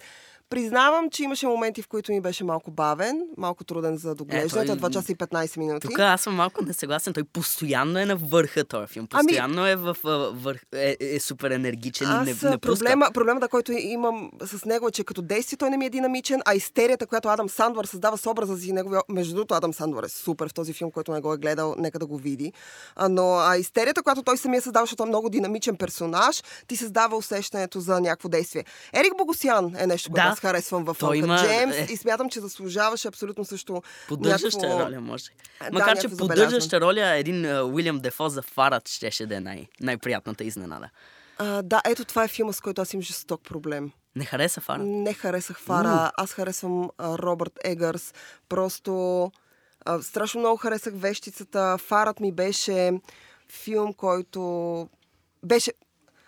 Признавам, 0.54 1.10
че 1.10 1.22
имаше 1.22 1.46
моменти, 1.46 1.82
в 1.82 1.88
които 1.88 2.12
ми 2.12 2.20
беше 2.20 2.44
малко 2.44 2.70
бавен, 2.70 3.22
малко 3.36 3.64
труден 3.64 3.96
за 3.96 4.14
доглеждане. 4.14 4.66
Той- 4.66 4.78
Той... 4.78 4.90
2 4.90 4.92
часа 4.92 5.12
и 5.12 5.16
15 5.16 5.56
минути. 5.56 5.88
Тук 5.88 5.98
аз 5.98 6.20
съм 6.20 6.34
малко 6.34 6.64
несъгласен. 6.64 7.12
Той 7.12 7.24
постоянно 7.24 7.98
е 7.98 8.06
на 8.06 8.16
върха 8.16 8.64
този 8.64 8.86
филм. 8.86 9.06
Ами- 9.12 9.26
Постоянно 9.26 9.66
е 9.66 9.76
в 9.76 9.96
върх. 10.34 10.60
Е, 10.72 10.96
е, 11.00 11.20
супер 11.20 11.50
енергичен 11.50 12.06
и 12.06 12.24
не, 12.24 12.30
Аз 12.30 12.42
не 12.42 12.58
проблема, 12.58 13.10
проблемата, 13.14 13.48
който 13.48 13.72
имам 13.72 14.30
с 14.42 14.64
него 14.64 14.88
е, 14.88 14.90
че 14.90 15.04
като 15.04 15.22
действие 15.22 15.56
той 15.56 15.70
не 15.70 15.76
ми 15.76 15.86
е 15.86 15.90
динамичен, 15.90 16.40
а 16.44 16.54
истерията, 16.54 17.06
която 17.06 17.28
Адам 17.28 17.48
Сандвар 17.48 17.84
създава 17.84 18.18
с 18.18 18.26
образа 18.26 18.58
си 18.58 18.72
неговия... 18.72 19.00
Между 19.08 19.34
другото, 19.34 19.54
Адам 19.54 19.72
Сандвар 19.74 20.02
е 20.02 20.08
супер 20.08 20.48
в 20.48 20.54
този 20.54 20.72
филм, 20.72 20.90
който 20.90 21.12
не 21.12 21.20
го 21.20 21.32
е 21.32 21.38
гледал, 21.38 21.74
нека 21.78 21.98
да 21.98 22.06
го 22.06 22.16
види. 22.16 22.52
А, 22.96 23.08
но 23.08 23.34
а, 23.34 23.56
истерията, 23.56 24.02
която 24.02 24.22
той 24.22 24.38
самия 24.38 24.62
създава, 24.62 24.82
защото 24.84 25.02
е 25.02 25.06
много 25.06 25.28
динамичен 25.30 25.76
персонаж, 25.76 26.42
ти 26.66 26.76
създава 26.76 27.16
усещането 27.16 27.80
за 27.80 28.00
някакво 28.00 28.28
действие. 28.28 28.64
Ерик 28.92 29.12
Богосян 29.18 29.72
е 29.78 29.86
нещо, 29.86 30.10
което 30.10 30.24
Да. 30.24 30.32
аз 30.32 30.40
харесвам 30.44 30.84
в 30.84 30.96
Той 31.00 31.18
има- 31.18 31.38
Джеймс 31.38 31.76
е. 31.76 31.86
и 31.90 31.96
смятам, 31.96 32.30
че 32.30 32.40
заслужаваше 32.40 33.08
абсолютно 33.08 33.44
също 33.44 33.82
Поддържаща 34.08 34.58
някакво- 34.58 34.86
роля, 34.86 35.00
може. 35.00 35.24
Да, 35.62 35.68
Макар, 35.72 35.98
че 35.98 36.08
поддържаща 36.08 36.80
роля 36.80 37.06
един 37.08 37.46
а, 37.46 37.62
Уилям 37.64 37.98
Дефо 37.98 38.28
за 38.28 38.42
Фарат 38.44 38.88
щеше 38.88 39.26
да 39.26 39.36
е 39.36 39.40
най- 39.40 39.66
най-приятната 39.80 40.44
изненада. 40.44 40.90
А, 41.38 41.62
да, 41.62 41.80
ето 41.84 42.04
това 42.04 42.24
е 42.24 42.28
филма, 42.28 42.52
с 42.52 42.60
който 42.60 42.82
аз 42.82 42.92
имам 42.92 43.02
жесток 43.02 43.42
проблем. 43.42 43.90
Не 44.16 44.24
хареса 44.24 44.60
Фарат? 44.60 44.86
Не 44.86 45.12
харесах 45.14 45.58
Фара. 45.58 46.10
Аз 46.16 46.32
харесвам 46.32 46.90
а, 46.98 47.18
Робърт 47.18 47.52
Егърс. 47.64 48.14
Просто 48.48 49.32
а, 49.84 50.02
страшно 50.02 50.40
много 50.40 50.56
харесах 50.56 50.92
вещицата. 50.96 51.78
Фарът 51.78 52.20
ми 52.20 52.32
беше 52.32 52.92
филм, 53.50 53.92
който 53.92 54.88
беше... 55.42 55.72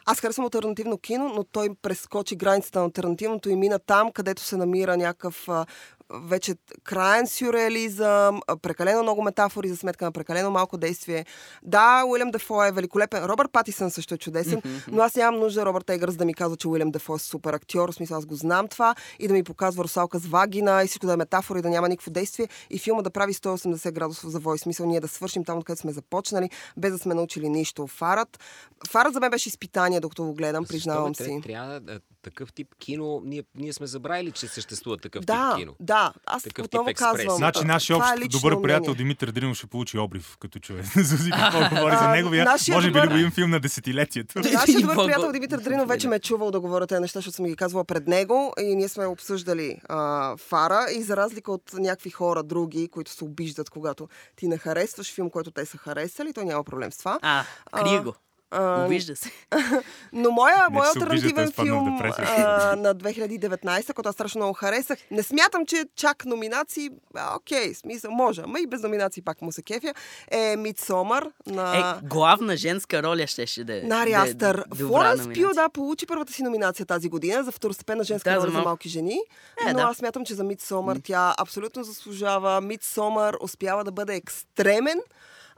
Аз 0.09 0.21
харесвам 0.21 0.45
альтернативно 0.45 0.99
кино, 0.99 1.33
но 1.35 1.45
той 1.45 1.69
прескочи 1.83 2.37
границата 2.37 2.79
на 2.79 2.85
альтернативното 2.85 3.51
и 3.51 3.57
мина 3.57 3.79
там, 3.79 4.13
където 4.13 4.43
се 4.43 4.57
намира 4.57 4.97
някакъв 4.97 5.49
вече 6.13 6.55
краен 6.85 7.27
сюрреализъм, 7.27 8.41
прекалено 8.59 9.03
много 9.03 9.23
метафори 9.23 9.69
за 9.69 9.77
сметка 9.77 10.05
на 10.05 10.13
прекалено 10.13 10.51
малко 10.51 10.77
действие. 10.79 11.27
Да, 11.63 12.05
Уилям 12.05 12.31
Дефо 12.31 12.65
е 12.65 12.73
великолепен. 12.73 13.25
Робърт 13.25 13.51
Патисън 13.53 13.91
също 13.91 14.15
е 14.15 14.19
чудесен, 14.19 14.63
но 14.89 15.03
аз 15.03 15.15
нямам 15.17 15.41
нужда 15.41 15.67
Робърт 15.67 15.91
Егърс 15.91 16.17
да 16.17 16.25
ми 16.25 16.35
казва, 16.35 16.57
че 16.57 16.69
Уилям 16.69 16.91
Дефо 16.91 17.15
е 17.15 17.21
супер 17.21 17.53
актьор. 17.53 17.89
В 17.89 17.95
смисъл, 17.95 18.17
аз 18.17 18.27
го 18.27 18.35
знам 18.35 18.69
това 18.69 18.95
и 19.19 19.29
да 19.29 19.35
ми 19.35 19.43
показва 19.45 19.85
русалка 19.85 20.19
с 20.19 20.27
вагина 20.27 20.83
и 20.83 20.89
всичко 20.89 21.07
да 21.07 21.13
е 21.13 21.17
метафора 21.17 21.59
и 21.59 21.63
да 21.63 21.71
няма 21.71 21.89
никакво 21.89 22.11
действие 22.11 22.49
и 22.71 22.79
филма 22.79 23.03
да 23.03 23.11
прави 23.11 23.35
180 23.35 23.93
градусов 23.93 24.31
завой. 24.31 24.59
Смисъл, 24.59 24.87
ние 24.87 25.01
да 25.01 25.09
свършим 25.09 25.45
там, 25.45 25.59
откъдето 25.59 25.81
сме 25.81 25.93
започнали, 25.93 26.51
без 26.77 26.93
да 26.93 26.99
сме 26.99 27.15
научили 27.15 27.49
нищо. 27.49 27.87
Фарът. 27.89 28.39
Фарът 28.89 29.13
за 29.13 29.21
мен 29.21 29.31
беше 29.31 29.49
изпитание, 29.49 30.01
докато 30.01 30.25
го 30.25 30.35
гледам, 30.35 30.65
признавам 30.65 31.15
си. 31.15 31.23
тря- 31.23 31.43
Трябва 31.43 31.81
такъв 32.23 32.53
тип 32.53 32.75
кино. 32.77 33.21
Ние, 33.25 33.43
ние 33.55 33.73
сме 33.73 33.87
забравили, 33.87 34.33
че 34.33 34.49
съществува 34.49 34.97
такъв 34.99 35.25
Да, 35.25 35.51
тип 35.51 35.59
кино. 35.59 35.75
да. 35.81 35.96
Аз 36.27 36.43
Такъв 36.43 36.65
отново 36.65 36.89
експрес. 36.89 37.17
казвам. 37.17 37.37
Значи 37.37 37.65
нашия 37.65 37.95
е 37.95 37.97
общ 37.97 38.13
лично 38.19 38.29
добър 38.31 38.63
приятел 38.63 38.83
мнение. 38.83 38.97
Димитър 38.97 39.31
Дринов 39.31 39.57
ще 39.57 39.67
получи 39.67 39.99
обрив, 39.99 40.37
като 40.41 40.59
чуе 40.59 40.83
Зузи 40.97 41.31
какво 41.31 41.59
говори 41.71 41.97
за 41.97 42.09
неговия, 42.09 42.45
нашия 42.45 42.75
може 42.75 42.87
би 42.87 42.93
добър- 42.93 43.11
любим 43.11 43.31
филм 43.31 43.51
на 43.51 43.61
десетилетието. 43.61 44.39
Нашия 44.53 44.81
добър 44.81 44.97
приятел 44.97 45.33
Димитър 45.33 45.59
Дринов 45.59 45.89
вече 45.89 46.09
ме 46.09 46.17
е 46.17 46.21
чувал 46.21 46.51
да 46.51 46.61
говоря 46.61 46.87
тези 46.87 47.01
неща, 47.01 47.19
защото 47.19 47.37
съм 47.37 47.47
ги 47.47 47.57
казвала 47.57 47.85
пред 47.85 48.07
него 48.09 48.53
и 48.61 48.75
ние 48.75 48.89
сме 48.89 49.07
обсъждали 49.07 49.79
а, 49.85 49.97
Фара 50.39 50.87
и 50.93 51.03
за 51.03 51.17
разлика 51.17 51.53
от 51.53 51.73
някакви 51.75 52.11
хора 52.11 52.43
други, 52.43 52.89
които 52.89 53.11
се 53.11 53.25
обиждат, 53.25 53.71
когато 53.71 54.09
ти 54.37 54.49
не 54.49 54.59
харесваш 54.59 55.15
филм, 55.15 55.31
който 55.31 55.51
те 55.51 55.67
са 55.67 55.79
харесали, 55.79 56.33
той 56.33 56.45
няма 56.45 56.65
проблем 56.65 56.93
с 56.93 56.99
това. 56.99 57.19
А, 57.23 57.45
крие 57.75 57.97
А, 57.97 58.03
го. 58.03 58.15
А, 58.51 58.85
Обижда 58.85 59.17
се. 59.17 59.31
Но 60.13 60.31
моя, 60.31 60.67
моя 60.71 60.91
альтернативен 60.97 61.53
филм 61.53 61.99
а, 62.03 62.77
на 62.77 62.95
2019, 62.95 63.93
който 63.95 64.09
аз 64.09 64.15
страшно 64.15 64.39
много 64.39 64.53
харесах, 64.55 64.99
не 65.11 65.23
смятам, 65.23 65.67
че 65.67 65.85
чак 65.97 66.25
номинации, 66.25 66.91
а, 67.15 67.37
окей, 67.37 67.75
смисъл, 67.75 68.11
може, 68.11 68.43
ама 68.45 68.61
и 68.61 68.67
без 68.67 68.83
номинации 68.83 69.23
пак 69.23 69.43
му 69.43 69.53
се 69.53 69.63
кефя, 69.63 69.95
е 70.31 70.57
Мидсомър 70.57 71.31
на... 71.47 71.99
Е, 72.03 72.07
главна 72.07 72.57
женска 72.57 73.03
роля 73.03 73.27
щеше 73.27 73.65
да 73.65 73.79
е. 73.79 73.81
Нари 73.83 74.13
е 74.13 74.15
Астър. 74.15 74.65
Флоренс. 74.77 75.29
Пио, 75.35 75.49
да, 75.55 75.69
получи 75.69 76.07
първата 76.07 76.33
си 76.33 76.43
номинация 76.43 76.87
тази 76.87 77.09
година 77.09 77.45
за 77.45 77.53
второстепенна 77.53 78.05
женска 78.05 78.31
Да, 78.31 78.37
роля 78.37 78.41
за 78.41 78.47
за, 78.47 78.53
малко. 78.53 78.69
малки 78.69 78.89
жени. 78.89 79.19
Е, 79.69 79.73
но 79.73 79.79
да. 79.79 79.83
аз 79.85 79.97
смятам, 79.97 80.25
че 80.25 80.35
за 80.35 80.45
Мидсомър 80.45 81.01
тя 81.05 81.35
абсолютно 81.39 81.85
заслужава. 81.85 82.61
Мидсомър 82.61 83.37
успява 83.41 83.85
да 83.85 83.93
бъде 83.93 84.15
екстремен, 84.15 85.01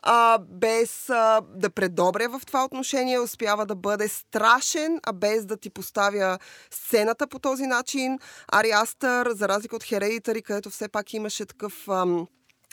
а, 0.02 0.38
без 0.38 1.10
а, 1.10 1.40
да 1.54 1.70
предобря 1.70 2.28
в 2.28 2.40
това 2.46 2.64
отношение, 2.64 3.20
успява 3.20 3.66
да 3.66 3.74
бъде 3.74 4.08
страшен, 4.08 5.00
а 5.06 5.12
без 5.12 5.46
да 5.46 5.56
ти 5.56 5.70
поставя 5.70 6.38
сцената 6.70 7.26
по 7.26 7.38
този 7.38 7.66
начин. 7.66 8.18
Ари 8.52 8.70
Астър, 8.70 9.30
за 9.30 9.48
разлика 9.48 9.76
от 9.76 9.84
Hereditary, 9.84 10.42
където 10.42 10.70
все 10.70 10.88
пак 10.88 11.14
имаше 11.14 11.46
такъв... 11.46 11.88
Ам, 11.88 12.26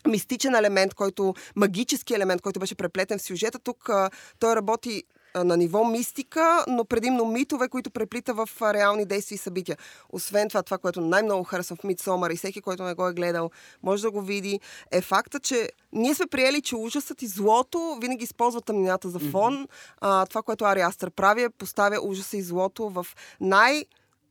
мистичен 0.08 0.56
елемент, 0.56 0.94
който, 0.94 1.34
магически 1.56 2.14
елемент, 2.14 2.42
който 2.42 2.60
беше 2.60 2.76
преплетен 2.76 3.20
в 3.20 3.22
сюжета. 3.22 3.60
Тук 3.60 3.90
а, 3.90 4.10
той 4.40 4.56
работи 4.56 5.04
на 5.44 5.58
ниво 5.58 5.86
мистика, 5.86 6.66
но 6.68 6.86
предимно 6.86 7.26
митове, 7.26 7.68
които 7.68 7.92
преплита 7.92 8.34
в 8.34 8.50
реални 8.62 9.06
действия 9.06 9.36
и 9.36 9.40
събития. 9.40 9.78
Освен 10.10 10.50
това, 10.50 10.64
това, 10.64 10.78
което 10.78 11.02
най-много 11.02 11.44
харесвам 11.44 11.78
в 11.78 11.84
Мидсомър 11.84 12.32
и 12.32 12.38
всеки, 12.38 12.62
който 12.62 12.84
не 12.84 12.94
го 12.94 13.08
е 13.08 13.14
гледал, 13.14 13.50
може 13.84 14.02
да 14.02 14.12
го 14.12 14.22
види, 14.22 14.60
е 14.92 15.02
факта, 15.02 15.40
че 15.40 15.70
ние 15.94 16.16
сме 16.16 16.28
приели, 16.28 16.62
че 16.62 16.76
ужасът 16.76 17.22
и 17.22 17.28
злото 17.28 17.98
винаги 18.02 18.24
използва 18.24 18.62
тъмнината 18.62 19.10
за 19.10 19.20
фон. 19.20 19.68
А, 20.02 20.26
това, 20.26 20.42
което 20.42 20.66
Ари 20.66 20.82
Астър 20.82 21.12
прави, 21.12 21.44
е 21.44 21.50
поставя 21.50 22.00
ужаса 22.02 22.38
и 22.38 22.42
злото 22.42 22.90
в 22.90 23.08
най- 23.42 23.86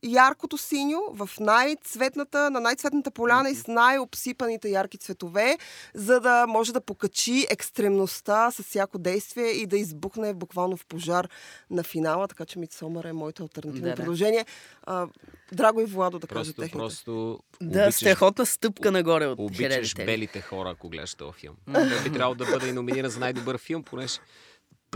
яркото 0.05 0.57
синьо, 0.57 0.99
в 1.11 1.29
най-цветната, 1.39 2.49
на 2.49 2.59
най-цветната 2.59 3.11
поляна 3.11 3.49
и 3.49 3.55
с 3.55 3.67
най-обсипаните 3.67 4.69
ярки 4.69 4.97
цветове, 4.97 5.57
за 5.93 6.19
да 6.19 6.45
може 6.47 6.73
да 6.73 6.81
покачи 6.81 7.47
екстремността 7.49 8.51
с 8.51 8.63
всяко 8.63 8.97
действие 8.97 9.47
и 9.47 9.65
да 9.65 9.77
избухне 9.77 10.33
буквално 10.33 10.77
в 10.77 10.85
пожар 10.85 11.29
на 11.69 11.83
финала, 11.83 12.27
така 12.27 12.45
че 12.45 12.59
Мидсомър 12.59 13.03
е 13.03 13.13
моето 13.13 13.43
альтернативно 13.43 13.89
Да, 13.89 13.95
предложение. 13.95 14.45
А, 14.83 15.07
Драго 15.51 15.81
и 15.81 15.85
Владо 15.85 16.19
да 16.19 16.27
Просто, 16.27 16.53
техните. 16.53 16.77
просто 16.77 17.39
Да, 17.61 17.79
обичаш, 17.79 17.95
страхотна 17.95 18.45
стъпка 18.45 18.91
нагоре 18.91 19.25
от 19.25 19.39
обичаш 19.39 19.95
белите 19.95 20.41
хора, 20.41 20.69
ако 20.69 20.89
гледаш 20.89 21.15
този 21.15 21.39
филм. 21.39 21.55
Той 21.73 22.03
би 22.03 22.13
трябвало 22.13 22.35
да 22.35 22.45
бъде 22.45 22.67
и 22.67 22.71
номиниран 22.71 23.11
за 23.11 23.19
най-добър 23.19 23.57
филм, 23.57 23.83
понеже 23.83 24.19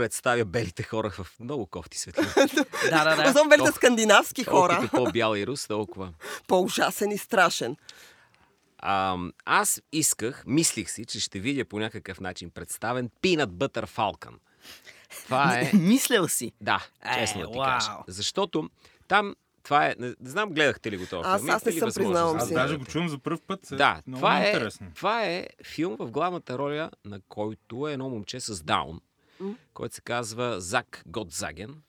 представя 0.00 0.44
белите 0.44 0.82
хора 0.82 1.10
в 1.10 1.40
много 1.40 1.66
кофти 1.66 1.98
светлини. 1.98 2.28
Да, 2.90 3.04
да, 3.04 3.16
да. 3.16 3.30
Особено 3.30 3.48
белите 3.48 3.72
скандинавски 3.72 4.44
хора. 4.44 4.88
По-бял 4.92 5.34
и 5.34 5.46
рус, 5.46 5.66
толкова. 5.66 6.12
По-ужасен 6.46 7.10
и 7.10 7.18
страшен. 7.18 7.76
А, 8.78 9.16
аз 9.44 9.82
исках, 9.92 10.44
мислих 10.46 10.90
си, 10.90 11.04
че 11.04 11.20
ще 11.20 11.38
видя 11.38 11.64
по 11.64 11.78
някакъв 11.78 12.20
начин 12.20 12.50
представен 12.50 13.10
Peanut 13.22 13.46
Butter 13.46 13.86
Falcon. 13.88 14.34
Това 15.24 15.58
е... 15.58 15.70
Мислял 15.76 16.28
си. 16.28 16.52
Да, 16.60 16.86
Е, 17.04 17.14
честно 17.14 17.40
да 17.40 17.46
ти 17.46 17.58
вау. 17.58 17.66
кажа. 17.66 17.90
Защото 18.08 18.70
там 19.08 19.34
това 19.62 19.86
е... 19.86 19.94
Не, 19.98 20.06
не 20.08 20.30
знам, 20.30 20.50
гледахте 20.50 20.90
ли 20.90 20.96
го 20.96 21.06
това 21.06 21.22
Аз- 21.24 21.40
филм? 21.40 21.50
аз 21.50 21.64
не 21.64 21.72
съм, 21.72 21.90
признавам 21.94 22.36
да 22.36 22.42
Аз 22.42 22.48
си. 22.48 22.54
даже 22.54 22.76
го 22.76 22.84
чувам 22.84 23.08
за 23.08 23.18
първ 23.18 23.38
път. 23.40 23.60
Да, 23.72 24.02
Много 24.06 24.20
това 24.20 24.38
е, 24.38 24.46
интересно. 24.46 24.86
това 24.94 25.24
е 25.24 25.46
филм 25.64 25.96
в 25.96 26.10
главната 26.10 26.58
роля, 26.58 26.90
на 27.04 27.20
който 27.20 27.88
е 27.88 27.92
едно 27.92 28.08
момче 28.08 28.40
с 28.40 28.62
Даун, 28.62 29.00
който 29.74 29.94
се 29.94 30.00
казва 30.00 30.60
Зак 30.60 31.02
Готзаген, 31.06 31.82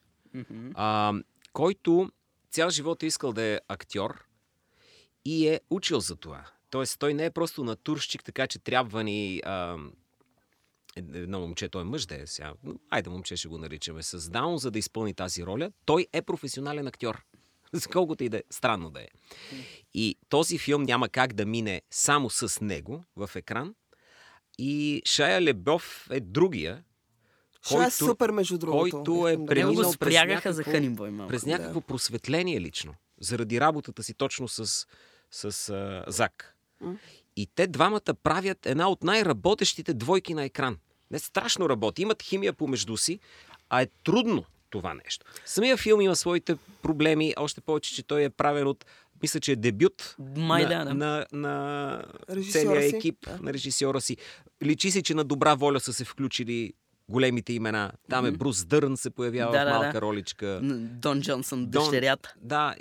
а, 0.73 1.13
който 1.53 2.11
цял 2.51 2.69
живот 2.69 3.03
е 3.03 3.05
искал 3.05 3.33
да 3.33 3.41
е 3.41 3.59
актьор 3.67 4.25
и 5.25 5.47
е 5.47 5.61
учил 5.69 5.99
за 5.99 6.15
това. 6.15 6.45
Тоест, 6.69 6.99
той 6.99 7.13
не 7.13 7.25
е 7.25 7.31
просто 7.31 7.63
натурщик, 7.63 8.23
така 8.23 8.47
че 8.47 8.59
трябва 8.59 9.03
ни 9.03 9.41
а, 9.45 9.77
едно 10.95 11.39
момче, 11.39 11.69
той 11.69 11.81
е 11.81 11.85
мъж 11.85 12.05
да 12.05 12.21
е 12.21 12.27
сега, 12.27 12.53
но 12.63 12.75
айде 12.89 13.09
момче 13.09 13.35
ще 13.35 13.47
го 13.47 13.57
наричаме, 13.57 14.03
с 14.03 14.29
Даун, 14.29 14.57
за 14.57 14.71
да 14.71 14.79
изпълни 14.79 15.13
тази 15.13 15.45
роля. 15.45 15.71
Той 15.85 16.07
е 16.13 16.21
професионален 16.21 16.87
актьор. 16.87 17.23
За 17.73 17.89
колкото 17.89 18.23
и 18.23 18.29
да 18.29 18.37
е 18.37 18.43
странно 18.49 18.89
да 18.89 19.01
е. 19.01 19.07
И 19.93 20.15
този 20.29 20.57
филм 20.57 20.83
няма 20.83 21.09
как 21.09 21.33
да 21.33 21.45
мине 21.45 21.81
само 21.91 22.29
с 22.29 22.61
него 22.61 23.03
в 23.15 23.29
екран. 23.35 23.75
И 24.57 25.01
Шая 25.05 25.41
Лебов 25.41 26.07
е 26.11 26.19
другия, 26.19 26.83
Е 27.65 27.73
който- 27.75 27.91
супер, 27.91 28.29
между 28.31 28.57
другото. 28.57 28.79
който 28.79 29.27
е 29.27 29.37
да 29.37 29.45
преминал 29.45 29.73
го 29.73 29.81
през 29.81 29.91
спрягаха 29.91 30.53
за 30.53 30.59
някакво- 30.59 30.71
Хънинбой 30.71 31.11
малко. 31.11 31.29
през 31.29 31.45
някакво 31.45 31.81
просветление 31.81 32.61
лично, 32.61 32.93
заради 33.19 33.61
работата 33.61 34.03
си 34.03 34.13
точно 34.13 34.47
с, 34.47 34.87
с 35.31 35.69
а, 35.69 36.03
Зак. 36.07 36.55
И 37.35 37.47
те 37.55 37.67
двамата 37.67 38.13
правят 38.23 38.65
една 38.65 38.89
от 38.89 39.03
най-работещите 39.03 39.93
двойки 39.93 40.33
на 40.33 40.43
екран. 40.43 40.77
Не 41.11 41.19
страшно 41.19 41.69
работи. 41.69 42.01
Имат 42.01 42.23
химия 42.23 42.53
помежду 42.53 42.97
си, 42.97 43.19
а 43.69 43.81
е 43.81 43.87
трудно 44.03 44.45
това 44.69 44.93
нещо. 44.93 45.25
Самия 45.45 45.77
филм 45.77 46.01
има 46.01 46.15
своите 46.15 46.55
проблеми, 46.81 47.33
още 47.37 47.61
повече, 47.61 47.95
че 47.95 48.03
той 48.03 48.23
е 48.23 48.29
правен 48.29 48.67
от 48.67 48.85
мисля, 49.21 49.39
че 49.39 49.51
е 49.51 49.55
дебют 49.55 50.15
Май 50.37 50.63
на, 50.63 50.69
да, 50.69 50.85
да. 50.85 50.93
на, 50.93 51.25
на 51.31 52.03
целия 52.51 52.89
си, 52.89 52.95
екип, 52.95 53.15
да. 53.25 53.37
на 53.41 53.53
режисьора 53.53 54.01
си. 54.01 54.17
Личи 54.63 54.91
си, 54.91 55.03
че 55.03 55.13
на 55.13 55.23
добра 55.23 55.55
воля 55.55 55.79
са 55.79 55.93
се 55.93 56.05
включили 56.05 56.73
големите 57.09 57.53
имена. 57.53 57.91
Там 58.09 58.25
е 58.25 58.31
Брус 58.31 58.65
Дърн 58.65 58.97
се 58.97 59.09
появява 59.09 59.51
Да, 59.51 59.65
в 59.65 59.69
малка 59.69 59.93
да. 59.93 60.01
роличка. 60.01 60.59
Дон 60.63 61.21
Джонсън, 61.21 61.59
Дон- 61.59 61.69
дъщерята. 61.69 62.33
Да. 62.41 62.75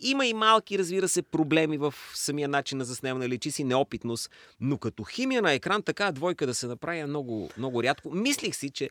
Има 0.00 0.26
и 0.26 0.34
малки, 0.34 0.78
разбира 0.78 1.08
се, 1.08 1.22
проблеми 1.22 1.78
в 1.78 1.94
самия 2.14 2.48
начин 2.48 2.78
на 2.78 2.84
заснемане. 2.84 3.28
Личи 3.28 3.50
си 3.50 3.64
неопитност, 3.64 4.30
но 4.60 4.78
като 4.78 5.04
химия 5.04 5.42
на 5.42 5.52
екран, 5.52 5.82
така 5.82 6.12
двойка 6.12 6.46
да 6.46 6.54
се 6.54 6.66
направи 6.66 6.98
е 6.98 7.06
много, 7.06 7.50
много 7.58 7.82
рядко. 7.82 8.10
Мислих 8.10 8.56
си, 8.56 8.70
че 8.70 8.90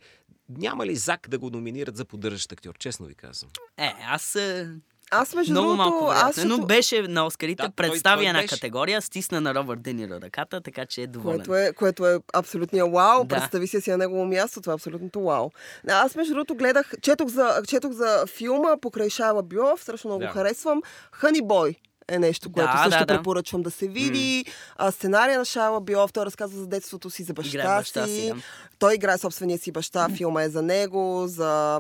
няма 0.50 0.86
ли 0.86 0.96
Зак 0.96 1.30
да 1.30 1.40
го 1.40 1.50
номинират 1.50 1.98
за 1.98 2.06
поддържащ 2.06 2.52
актьор, 2.52 2.78
честно 2.78 3.06
ви 3.06 3.16
казвам. 3.16 3.52
Е, 3.78 3.94
аз 4.08 4.36
е, 4.36 4.70
Аз 5.12 5.36
между 5.36 5.52
много 5.52 5.68
другото, 5.68 5.90
малко 5.90 6.08
аз 6.08 6.38
но 6.38 6.58
беше 6.58 7.02
на 7.02 7.26
Оскарите, 7.26 7.56
Да, 7.58 7.64
той- 7.66 7.74
представи 7.76 8.20
той 8.20 8.28
една 8.28 8.42
беше. 8.42 8.56
категория, 8.56 9.02
стисна 9.02 9.42
на 9.42 9.56
Робърт 9.56 9.82
Дениро 9.82 10.22
ръката, 10.22 10.62
така 10.62 10.86
че 10.86 11.02
е 11.02 11.08
доволен. 11.08 11.38
Което 11.38 11.56
е, 11.58 11.74
което 11.74 12.08
е 12.08 12.20
абсолютния 12.34 12.86
вау. 12.86 13.24
Да. 13.24 13.36
Представи 13.36 13.68
си 13.68 13.82
си 13.82 13.92
на 13.92 13.98
негово 13.98 14.26
място. 14.26 14.62
Това 14.62 14.74
е 14.74 14.76
абсолютното 14.76 15.22
вау. 15.22 15.50
Аз, 15.90 16.16
между 16.16 16.34
другото, 16.34 16.56
гледах, 16.56 16.92
четох 17.02 17.30
за, 17.30 17.62
четох 17.68 17.92
за 17.92 18.24
филма 18.28 18.78
покрай 18.78 19.10
Шайла 19.10 19.44
Бюов. 19.44 19.82
Страшно 19.82 20.08
много 20.08 20.22
Да. 20.22 20.28
го 20.28 20.34
харесвам. 20.34 20.82
Хъни 21.12 21.42
Бой 21.42 21.76
е 22.08 22.20
нещо, 22.20 22.52
което 22.52 22.72
Да, 22.72 22.84
също 22.84 23.00
да, 23.00 23.06
да. 23.06 23.18
препоръчвам 23.18 23.62
да 23.62 23.72
се 23.72 23.88
види. 23.88 24.46
А, 24.76 24.92
сценария 24.92 25.40
на 25.40 25.46
Шайла 25.46 25.82
Бюов, 25.82 26.14
той 26.14 26.26
разказва 26.26 26.60
за 26.60 26.68
детството 26.68 27.10
си, 27.10 27.24
за 27.24 27.34
баща, 27.34 27.58
Играе 27.58 27.78
баща 27.78 28.08
си, 28.08 28.32
да. 28.36 28.42
Той 28.80 28.96
играе 28.96 29.18
собствения 29.18 29.58
си 29.58 29.72
баща, 29.72 30.10
филма 30.10 30.44
е 30.44 30.50
за 30.50 30.62
него, 30.62 31.24
за... 31.28 31.80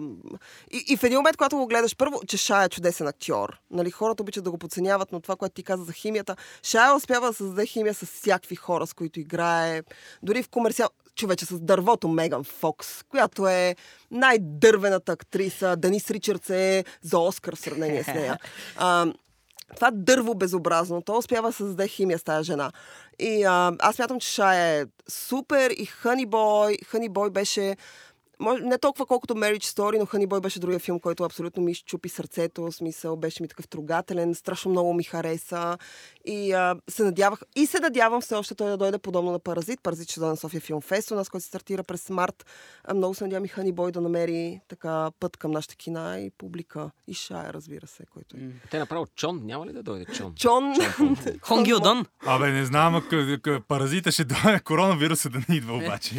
И, 0.72 0.84
и 0.88 0.98
в 0.98 1.04
един 1.04 1.18
момент, 1.18 1.38
когато 1.38 1.58
го 1.58 1.68
гледаш, 1.68 1.96
първо, 1.96 2.22
че 2.28 2.38
Шая 2.38 2.66
е 2.66 2.70
чудесен 2.70 3.08
актьор. 3.08 3.60
Нали, 3.72 3.92
хората 3.92 4.24
обичат 4.24 4.44
да 4.44 4.52
го 4.52 4.58
подценяват, 4.58 5.12
но 5.12 5.20
това, 5.20 5.36
което 5.36 5.56
ти 5.56 5.64
каза 5.64 5.84
за 5.84 5.94
химията, 5.94 6.36
Шая 6.64 6.96
успява 6.96 7.28
да 7.28 7.34
създаде 7.34 7.66
химия 7.66 7.94
с 7.94 8.06
всякакви 8.06 8.56
хора, 8.56 8.88
с 8.88 8.94
които 8.94 9.20
играе. 9.20 9.82
Дори 10.24 10.44
в 10.44 10.50
комерциал... 10.50 10.90
Човече 11.16 11.46
с 11.46 11.60
дървото 11.60 12.08
Меган 12.08 12.44
Фокс, 12.44 13.04
която 13.04 13.48
е 13.48 13.76
най-дървената 14.12 15.12
актриса. 15.12 15.76
Денис 15.76 16.12
Ричардс 16.12 16.50
е 16.50 16.86
за 17.02 17.20
Оскар 17.20 17.56
в 17.56 17.60
сравнение 17.60 18.04
с 18.04 18.08
нея. 18.08 18.38
А, 18.78 19.14
това 19.76 19.92
дърво 19.92 20.36
безобразно, 20.36 21.02
то 21.02 21.18
успява 21.18 21.50
да 21.50 21.54
създаде 21.54 21.88
химия 21.88 22.20
с 22.20 22.24
тази 22.24 22.46
жена. 22.46 22.72
И 23.20 23.44
а, 23.44 23.72
аз 23.80 24.00
мятам, 24.00 24.20
че 24.20 24.28
Шая 24.28 24.82
е 24.82 24.86
супер 25.10 25.72
и 25.72 25.86
Хъни 25.86 26.26
Бой. 26.26 26.78
Хъни 26.86 27.10
Бой 27.10 27.30
беше 27.30 27.76
може, 28.40 28.64
не 28.64 28.78
толкова 28.78 29.06
колкото 29.06 29.34
Marriage 29.34 29.64
Story, 29.64 30.00
но 30.00 30.06
Хъни 30.06 30.28
Бой 30.28 30.42
беше 30.42 30.60
другия 30.60 30.80
филм, 30.80 31.00
който 31.00 31.24
абсолютно 31.24 31.64
ми 31.64 31.74
щупи 31.74 32.10
сърцето. 32.10 32.64
В 32.64 32.72
смисъл, 32.72 33.16
беше 33.16 33.44
ми 33.44 33.48
такъв 33.48 33.68
трогателен, 33.68 34.36
страшно 34.36 34.72
много 34.72 34.94
ми 34.94 35.04
хареса. 35.04 35.78
И 36.26 36.54
а, 36.54 36.76
се 36.90 37.04
надявах, 37.04 37.42
и 37.56 37.66
се 37.66 37.80
надявам 37.80 38.22
все 38.22 38.36
още 38.36 38.56
той 38.56 38.70
да 38.70 38.78
дойде 38.78 38.98
подобно 38.98 39.32
на 39.32 39.40
Паразит. 39.40 39.82
Паразит 39.84 40.10
ще 40.12 40.20
дойде 40.20 40.30
на 40.30 40.38
София 40.38 40.62
Филм 40.62 40.82
Фест, 40.82 41.12
у 41.12 41.16
нас, 41.16 41.30
който 41.30 41.44
се 41.44 41.48
стартира 41.48 41.84
през 41.84 42.10
март. 42.10 42.46
А, 42.84 42.94
много 42.94 43.14
се 43.14 43.24
надявам 43.24 43.46
и 43.46 43.48
Хъни 43.48 43.72
Бой 43.72 43.92
да 43.92 44.02
намери 44.02 44.60
така 44.68 45.12
път 45.20 45.38
към 45.38 45.52
нашите 45.52 45.76
кина 45.76 46.20
и 46.20 46.32
публика. 46.38 46.92
И 47.08 47.14
Шая, 47.14 47.54
разбира 47.54 47.88
се, 47.88 48.04
който 48.14 48.38
е. 48.38 48.40
Те 48.72 48.80
направо 48.80 49.08
Чон, 49.16 49.42
няма 49.44 49.66
ли 49.68 49.74
да 49.74 49.84
дойде 49.84 50.06
Чон? 50.06 50.34
Чон, 50.36 50.74
Хон 51.42 51.64
Гилдон. 51.64 52.06
Абе, 52.26 52.52
не 52.52 52.66
знам, 52.66 53.04
паразита 53.68 54.12
ще 54.12 54.24
дойде, 54.24 54.60
коронавируса 54.64 55.30
да 55.30 55.40
не 55.50 55.56
идва 55.56 55.74
обаче. 55.74 56.16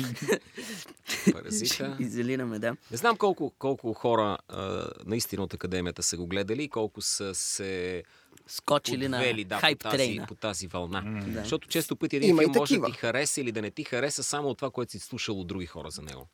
Паразита. 1.33 1.97
Изолираме, 2.07 2.59
да. 2.59 2.77
Не 2.91 2.97
знам 2.97 3.17
колко, 3.17 3.53
колко 3.59 3.93
хора 3.93 4.39
а, 4.49 4.89
наистина 5.07 5.43
от 5.43 5.55
академията 5.55 6.03
са 6.03 6.17
го 6.17 6.27
гледали 6.27 6.63
и 6.63 6.69
колко 6.69 7.01
са 7.01 7.35
се 7.35 8.03
Скочили 8.47 9.09
на 9.09 9.17
подвели 9.17 9.45
да, 9.45 9.57
хайп 9.57 9.79
по, 9.79 9.83
тази, 9.83 9.97
трейна. 9.97 10.27
по 10.27 10.35
тази 10.35 10.67
вълна. 10.67 11.03
Да. 11.27 11.41
Защото 11.41 11.69
често 11.69 11.97
пъти 11.97 12.17
един 12.17 12.31
Има 12.31 12.43
и 12.43 12.45
филм 12.45 12.55
може 12.57 12.79
да 12.79 12.87
ти 12.87 12.93
хареса 12.93 13.41
или 13.41 13.53
да 13.53 13.63
не 13.63 13.71
ти 13.71 13.85
хареса 13.85 14.23
само 14.23 14.49
от 14.49 14.59
това, 14.59 14.71
което 14.71 14.93
си 14.93 14.99
слушал 14.99 15.41
от 15.41 15.47
други 15.47 15.67
хора 15.67 15.91
за 15.91 16.03
него. 16.03 16.27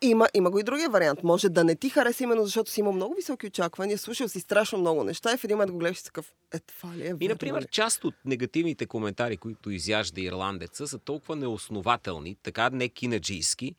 Има, 0.00 0.28
има 0.34 0.50
го 0.50 0.58
и 0.58 0.62
другия 0.62 0.90
вариант. 0.90 1.22
Може 1.22 1.48
да 1.48 1.64
не 1.64 1.74
ти 1.74 1.90
хареса 1.90 2.24
именно 2.24 2.44
защото 2.44 2.70
си 2.70 2.80
имал 2.80 2.92
много 2.92 3.14
високи 3.14 3.46
очаквания, 3.46 3.98
слушал 3.98 4.28
си 4.28 4.40
страшно 4.40 4.78
много 4.78 5.04
неща 5.04 5.34
и 5.34 5.36
в 5.36 5.44
един 5.44 5.56
момент 5.56 5.72
го 5.72 5.78
гледаш 5.78 6.00
и 6.00 6.04
такъв, 6.04 6.32
е, 6.54 6.58
това 6.58 6.96
ли 6.96 7.02
е 7.02 7.06
И, 7.06 7.12
верно 7.12 7.28
например, 7.28 7.62
ли? 7.62 7.66
част 7.70 8.04
от 8.04 8.14
негативните 8.24 8.86
коментари, 8.86 9.36
които 9.36 9.70
изяжда 9.70 10.20
ирландеца, 10.20 10.88
са 10.88 10.98
толкова 10.98 11.36
неоснователни, 11.36 12.36
така 12.42 12.70
не 12.70 12.88
кинаджийски, 12.88 13.74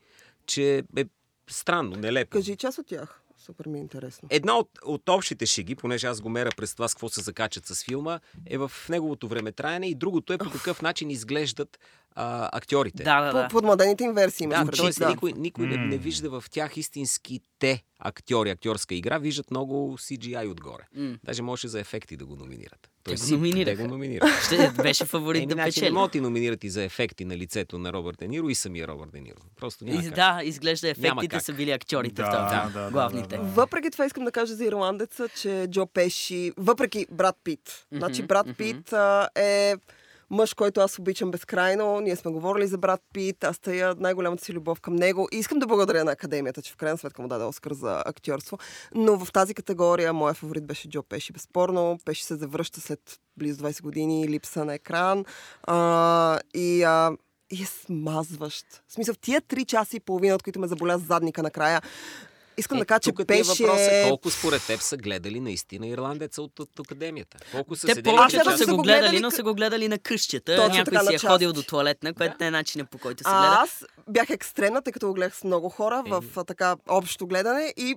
че 0.46 0.84
е 0.98 1.06
странно, 1.50 1.96
нелепо. 1.96 2.30
Кажи 2.30 2.56
част 2.56 2.78
от 2.78 2.88
тях. 2.88 3.22
Супер 3.38 3.68
ми 3.68 3.78
е 3.78 3.82
интересно. 3.82 4.28
Една 4.32 4.58
от, 4.58 4.70
от 4.86 5.10
общите 5.10 5.46
шеги, 5.46 5.76
понеже 5.76 6.08
аз 6.08 6.22
го 6.22 6.30
меря 6.30 6.50
през 6.58 6.74
това 6.74 6.88
с 6.88 6.94
какво 6.94 7.10
се 7.10 7.22
закачат 7.22 7.66
с 7.66 7.84
филма, 7.84 8.20
е 8.46 8.58
в 8.58 8.72
неговото 8.90 9.28
времетраене 9.28 9.88
и 9.88 9.96
другото 9.96 10.34
е 10.34 10.38
по 10.38 10.50
какъв 10.50 10.82
начин 10.82 11.10
изглеждат 11.10 11.80
а, 12.16 12.50
актьорите. 12.58 13.04
Да, 13.04 13.22
да, 13.22 13.32
По, 13.32 13.38
да. 13.38 13.48
под 13.48 13.64
младените 13.64 14.04
им 14.04 14.14
версии 14.14 14.48
Да, 14.48 14.66
предвид, 14.66 14.96
т.е. 14.98 15.10
никой, 15.10 15.34
никой 15.34 15.68
не, 15.68 15.78
не 15.78 15.96
М. 15.96 16.02
вижда 16.02 16.42
в 16.42 16.44
тях 16.52 16.78
истинските 16.78 17.84
актьори, 18.00 18.50
актьорска 18.50 18.96
игра, 18.96 19.18
виждат 19.18 19.52
много 19.52 19.98
CGI 19.98 20.52
отгоре. 20.52 20.88
М. 20.96 21.18
Даже 21.24 21.42
може 21.42 21.68
за 21.68 21.80
ефекти 21.80 22.18
да 22.18 22.26
го 22.26 22.36
номинират. 22.36 22.90
Той 23.10 23.16
го 23.16 23.22
си- 23.22 23.32
номинираха. 23.32 23.78
Те 23.78 23.84
го 23.84 23.90
номинираха. 23.90 24.42
Ще 24.46 24.72
беше 24.74 25.06
фаворит 25.06 25.50
да 25.50 25.54
значи 25.54 25.66
не 25.70 25.72
печели. 25.72 25.92
могат 25.92 26.08
да 26.08 26.12
ти 26.12 26.22
номинират 26.22 26.64
и 26.64 26.70
за 26.70 26.84
ефекти 26.84 27.26
на 27.26 27.38
лицето 27.38 27.78
на 27.78 27.94
Робърт 27.94 28.18
Де 28.20 28.28
Ниро 28.28 28.50
и 28.50 28.56
самия 28.56 28.88
Робърт 28.88 29.12
Де 29.12 29.20
Ниро. 29.20 29.36
Просто 29.56 29.86
няма 29.86 30.02
И, 30.02 30.06
как. 30.06 30.14
да, 30.14 30.42
изглежда 30.44 30.90
ефектите 30.90 31.40
са 31.40 31.54
били 31.54 31.72
актьорите 31.72 32.22
в 32.22 32.26
Да, 32.26 32.32
да, 32.44 32.62
филм. 32.62 32.74
да, 32.74 32.80
да, 32.80 32.92
главните. 32.92 33.28
да, 33.30 33.38
да. 33.38 33.50
Въпреки 33.50 33.92
това 33.92 34.06
искам 34.06 34.26
да 34.26 34.32
кажа 34.32 34.56
за 34.56 34.66
ирландеца, 34.66 35.30
че 35.32 35.68
Джо 35.68 35.86
Пеши, 35.86 36.52
въпреки 36.58 37.06
Брат 37.12 37.36
Пит, 37.44 37.86
значи 37.92 38.24
Брат 38.24 38.48
Пит 38.58 38.94
а, 38.94 39.30
е 39.36 39.76
мъж, 40.30 40.54
който 40.54 40.82
аз 40.82 41.00
обичам 41.00 41.32
безкрайно. 41.32 42.00
Ние 42.00 42.16
сме 42.16 42.32
говорили 42.32 42.68
за 42.68 42.78
Брат 42.78 43.02
Пит, 43.14 43.44
аз 43.44 43.60
тая 43.60 43.96
най-голямата 43.98 44.46
си 44.46 44.54
любов 44.54 44.82
към 44.82 44.96
него. 44.96 45.28
И 45.32 45.38
искам 45.38 45.60
да 45.60 45.68
благодаря 45.68 46.04
на 46.04 46.12
академията, 46.12 46.62
че 46.62 46.74
в 46.74 46.76
крайна 46.76 46.98
сметка 46.98 47.22
му 47.22 47.28
даде 47.28 47.46
Оскар 47.46 47.74
за 47.74 48.04
актьорство. 48.06 48.58
Но 48.96 49.26
в 49.26 49.32
тази 49.32 49.54
категория 49.54 50.14
моя 50.14 50.34
фаворит 50.34 50.66
беше 50.66 50.90
Джо 50.90 51.04
Пеши, 51.04 51.34
безспорно. 51.34 51.98
Пеши 52.06 52.24
се 52.24 52.36
завръща 52.36 52.82
след 52.82 53.20
близо 53.38 53.64
20 53.64 53.82
години, 53.82 54.30
липса 54.30 54.66
на 54.66 54.74
екран. 54.74 55.26
А, 55.64 56.40
и 56.54 56.84
а, 56.84 57.12
и 57.52 57.64
е 57.64 57.66
смазващ. 57.66 58.66
В 58.88 58.94
смисъл, 58.94 59.14
в 59.14 59.20
тия 59.20 59.42
три 59.42 59.66
часа 59.66 59.98
и 59.98 60.00
половина, 60.00 60.36
от 60.36 60.44
които 60.44 60.60
ме 60.60 60.68
заболя 60.68 60.98
задника 60.98 61.44
накрая, 61.44 61.82
искам 62.60 62.80
да 62.80 62.86
кажа, 62.86 63.00
че 63.00 63.10
Е, 63.10 63.22
е 63.22 63.26
беше... 63.26 63.64
въпросът, 63.64 64.08
колко 64.08 64.30
според 64.30 64.68
теб 64.68 64.82
са 64.82 64.98
гледали 64.98 65.40
наистина 65.40 65.88
ирландеца 65.88 66.42
от, 66.42 66.60
от 66.60 66.80
академията? 66.80 67.38
Колко 67.52 67.76
са 67.76 67.88
Те 67.88 67.92
Аз 67.92 68.04
повечето 68.04 68.58
са 68.58 68.66
го 68.66 68.78
гледали, 68.82 69.20
но 69.20 69.32
са 69.32 69.44
го 69.44 69.54
гледали 69.54 69.88
на 69.88 70.00
къщата. 70.00 70.56
Точно 70.56 70.78
Някой 70.78 70.94
така, 70.94 71.00
си 71.00 71.06
на 71.06 71.14
е 71.14 71.32
ходил 71.32 71.54
до 71.54 71.64
туалетна, 71.64 72.14
което 72.14 72.36
не 72.40 72.48
е 72.48 72.52
начинът 72.52 72.90
по 72.90 72.98
който 72.98 73.24
се 73.24 73.30
А, 73.30 73.40
гледа. 73.40 73.62
аз 73.62 73.86
бях 74.10 74.30
екстремна, 74.30 74.82
тъй 74.82 74.94
като 74.94 75.08
го 75.08 75.14
гледах 75.14 75.36
с 75.36 75.44
много 75.44 75.70
хора 75.70 76.04
в 76.08 76.24
а, 76.36 76.44
така 76.44 76.76
общо 76.88 77.28
гледане 77.28 77.74
и 77.78 77.96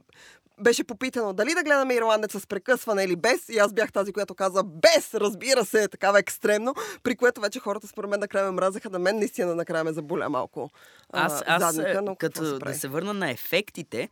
беше 0.60 0.84
попитано 0.84 1.32
дали 1.32 1.54
да 1.54 1.62
гледаме 1.62 1.94
ирландеца 1.94 2.40
с 2.40 2.46
прекъсване 2.46 3.04
или 3.04 3.16
без. 3.16 3.48
И 3.48 3.58
аз 3.58 3.72
бях 3.72 3.92
тази, 3.92 4.12
която 4.12 4.34
каза 4.34 4.62
без, 4.62 5.14
разбира 5.14 5.64
се, 5.64 5.88
такава 5.88 6.18
екстремно, 6.18 6.74
при 7.02 7.16
което 7.16 7.40
вече 7.40 7.60
хората 7.60 7.86
според 7.86 8.10
мен 8.10 8.20
накрая 8.20 8.44
ме 8.44 8.50
мразеха. 8.50 8.90
На 8.90 8.98
мен 8.98 9.16
наистина 9.16 9.54
накрая 9.54 9.84
ме 9.84 9.92
заболя 9.92 10.28
малко 10.28 10.70
а, 11.12 11.26
Аз, 11.26 11.42
аз 11.46 11.74
задника, 11.74 12.02
но 12.02 12.16
като 12.16 12.46
се 12.46 12.58
да 12.58 12.74
се 12.74 12.88
върна 12.88 13.14
на 13.14 13.30
ефектите, 13.30 14.08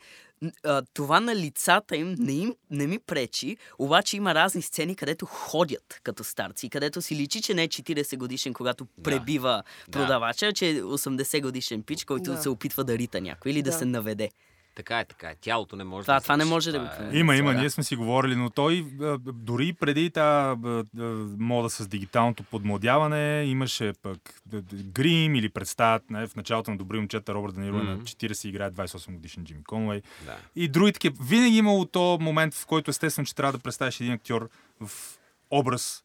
а, 0.65 0.83
това 0.95 1.21
на 1.21 1.37
лицата 1.37 1.97
им 1.97 2.17
не, 2.19 2.33
им 2.33 2.55
не 2.71 2.87
ми 2.87 2.99
пречи, 2.99 3.57
обаче 3.79 4.17
има 4.17 4.35
разни 4.35 4.63
сцени, 4.63 4.97
където 4.97 5.27
ходят 5.27 6.01
като 6.03 6.25
старци, 6.25 6.69
където 6.71 7.03
си 7.03 7.17
личи, 7.17 7.43
че 7.43 7.55
не 7.55 7.63
е 7.63 7.69
40 7.69 8.17
годишен, 8.17 8.55
когато 8.55 8.87
пребива 9.03 9.63
Да. 9.89 9.93
продавача, 9.93 10.53
че 10.53 10.69
е 10.69 10.83
80 10.83 11.43
годишен 11.43 11.83
пич, 11.83 12.05
който 12.05 12.31
Да. 12.31 12.43
се 12.43 12.49
опитва 12.49 12.85
да 12.85 12.99
рита 12.99 13.21
някой 13.21 13.53
или 13.53 13.63
да, 13.63 13.71
Да. 13.71 13.79
се 13.79 13.85
наведе. 13.85 14.31
Така 14.81 15.01
е, 15.01 15.05
така 15.05 15.29
е. 15.29 15.35
Тялото 15.37 15.77
не 15.77 15.85
може 15.85 16.05
Това- 16.05 16.15
да 16.15 16.21
това 16.21 16.37
не 16.37 16.45
може 16.45 16.73
да 16.73 16.79
го 16.79 16.85
е- 16.85 16.91
променя. 16.91 17.19
Има, 17.19 17.37
има, 17.37 17.53
да. 17.53 17.59
ние 17.59 17.71
сме 17.71 17.85
си 17.85 17.97
говорили, 17.97 18.37
но 18.37 18.51
той 18.51 18.87
дори 19.25 19.73
преди 19.73 20.11
тази 20.11 20.61
мода 21.39 21.71
с 21.71 21.89
дигиталното 21.89 22.43
подмладяване 22.43 23.45
имаше 23.45 23.93
пък 24.03 24.41
грим 24.75 25.35
или 25.35 25.49
представят 25.49 26.11
не, 26.11 26.27
в 26.27 26.37
началото 26.37 26.71
на 26.71 26.77
Добри 26.77 26.97
момчета 26.97 27.35
Робърт 27.35 27.55
Данило 27.55 27.79
mm-hmm. 27.79 27.85
на 27.85 27.95
Мгм. 27.95 28.03
40 28.03 28.49
играе 28.49 28.71
28 28.71 29.13
годишен 29.13 29.45
Джимми 29.45 29.65
Конвей 29.65 30.03
Да. 30.27 30.37
и 30.57 30.69
други 30.69 30.93
такива. 30.93 31.17
Винаги 31.23 31.57
имало 31.57 31.85
то 31.85 32.19
момент, 32.21 32.55
в 32.55 32.67
който 32.67 32.91
естествено, 32.91 33.27
че 33.27 33.35
трябва 33.35 33.53
да 33.53 33.59
представиш 33.59 34.01
един 34.01 34.13
актьор 34.13 34.49
в 34.81 34.91
образ 35.51 36.05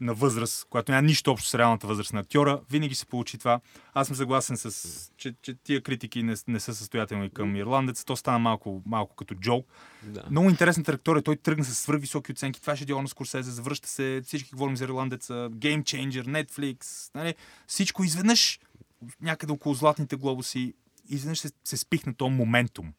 на 0.00 0.14
възраст, 0.14 0.66
която 0.70 0.92
няма 0.92 1.02
нищо 1.02 1.30
общо 1.30 1.48
с 1.48 1.54
реалната 1.54 1.86
възраст 1.86 2.12
на 2.12 2.20
актьора, 2.20 2.60
винаги 2.70 2.94
се 2.94 3.06
получи 3.06 3.38
това. 3.38 3.60
Аз 3.94 4.06
съм 4.06 4.16
съгласен 4.16 4.56
с, 4.56 5.10
че, 5.16 5.34
че 5.42 5.54
тия 5.54 5.82
критики 5.82 6.22
не, 6.22 6.34
не 6.48 6.60
са 6.60 6.74
състоятелни 6.74 7.30
към 7.30 7.56
ирландец. 7.56 8.04
То 8.04 8.16
стана 8.16 8.38
малко, 8.38 8.82
малко 8.86 9.16
като 9.16 9.34
джок. 9.34 9.66
Да. 10.02 10.22
Много 10.30 10.50
интересен 10.50 10.84
трактор 10.84 11.16
е. 11.16 11.22
Той 11.22 11.36
тръгна 11.36 11.64
с 11.64 11.74
свръхвисоки 11.74 12.32
оценки. 12.32 12.60
Това 12.60 12.76
ще 12.76 12.84
дяло 12.84 13.02
на 13.02 13.08
Скорсезе. 13.08 13.50
Завръща 13.50 13.88
се. 13.88 14.22
Всички 14.24 14.50
говорим 14.50 14.76
за 14.76 14.84
ирландеца. 14.84 15.32
Game 15.34 15.82
Changer, 15.82 16.24
Netflix. 16.24 17.10
Нали? 17.14 17.34
Всичко 17.66 18.04
изведнъж 18.04 18.60
някъде 19.20 19.52
около 19.52 19.74
златните 19.74 20.16
глобуси 20.16 20.74
изведнъж 21.08 21.38
се, 21.38 21.50
се 21.64 21.76
спихна 21.76 22.14
този 22.14 22.34
моментум. 22.34 22.92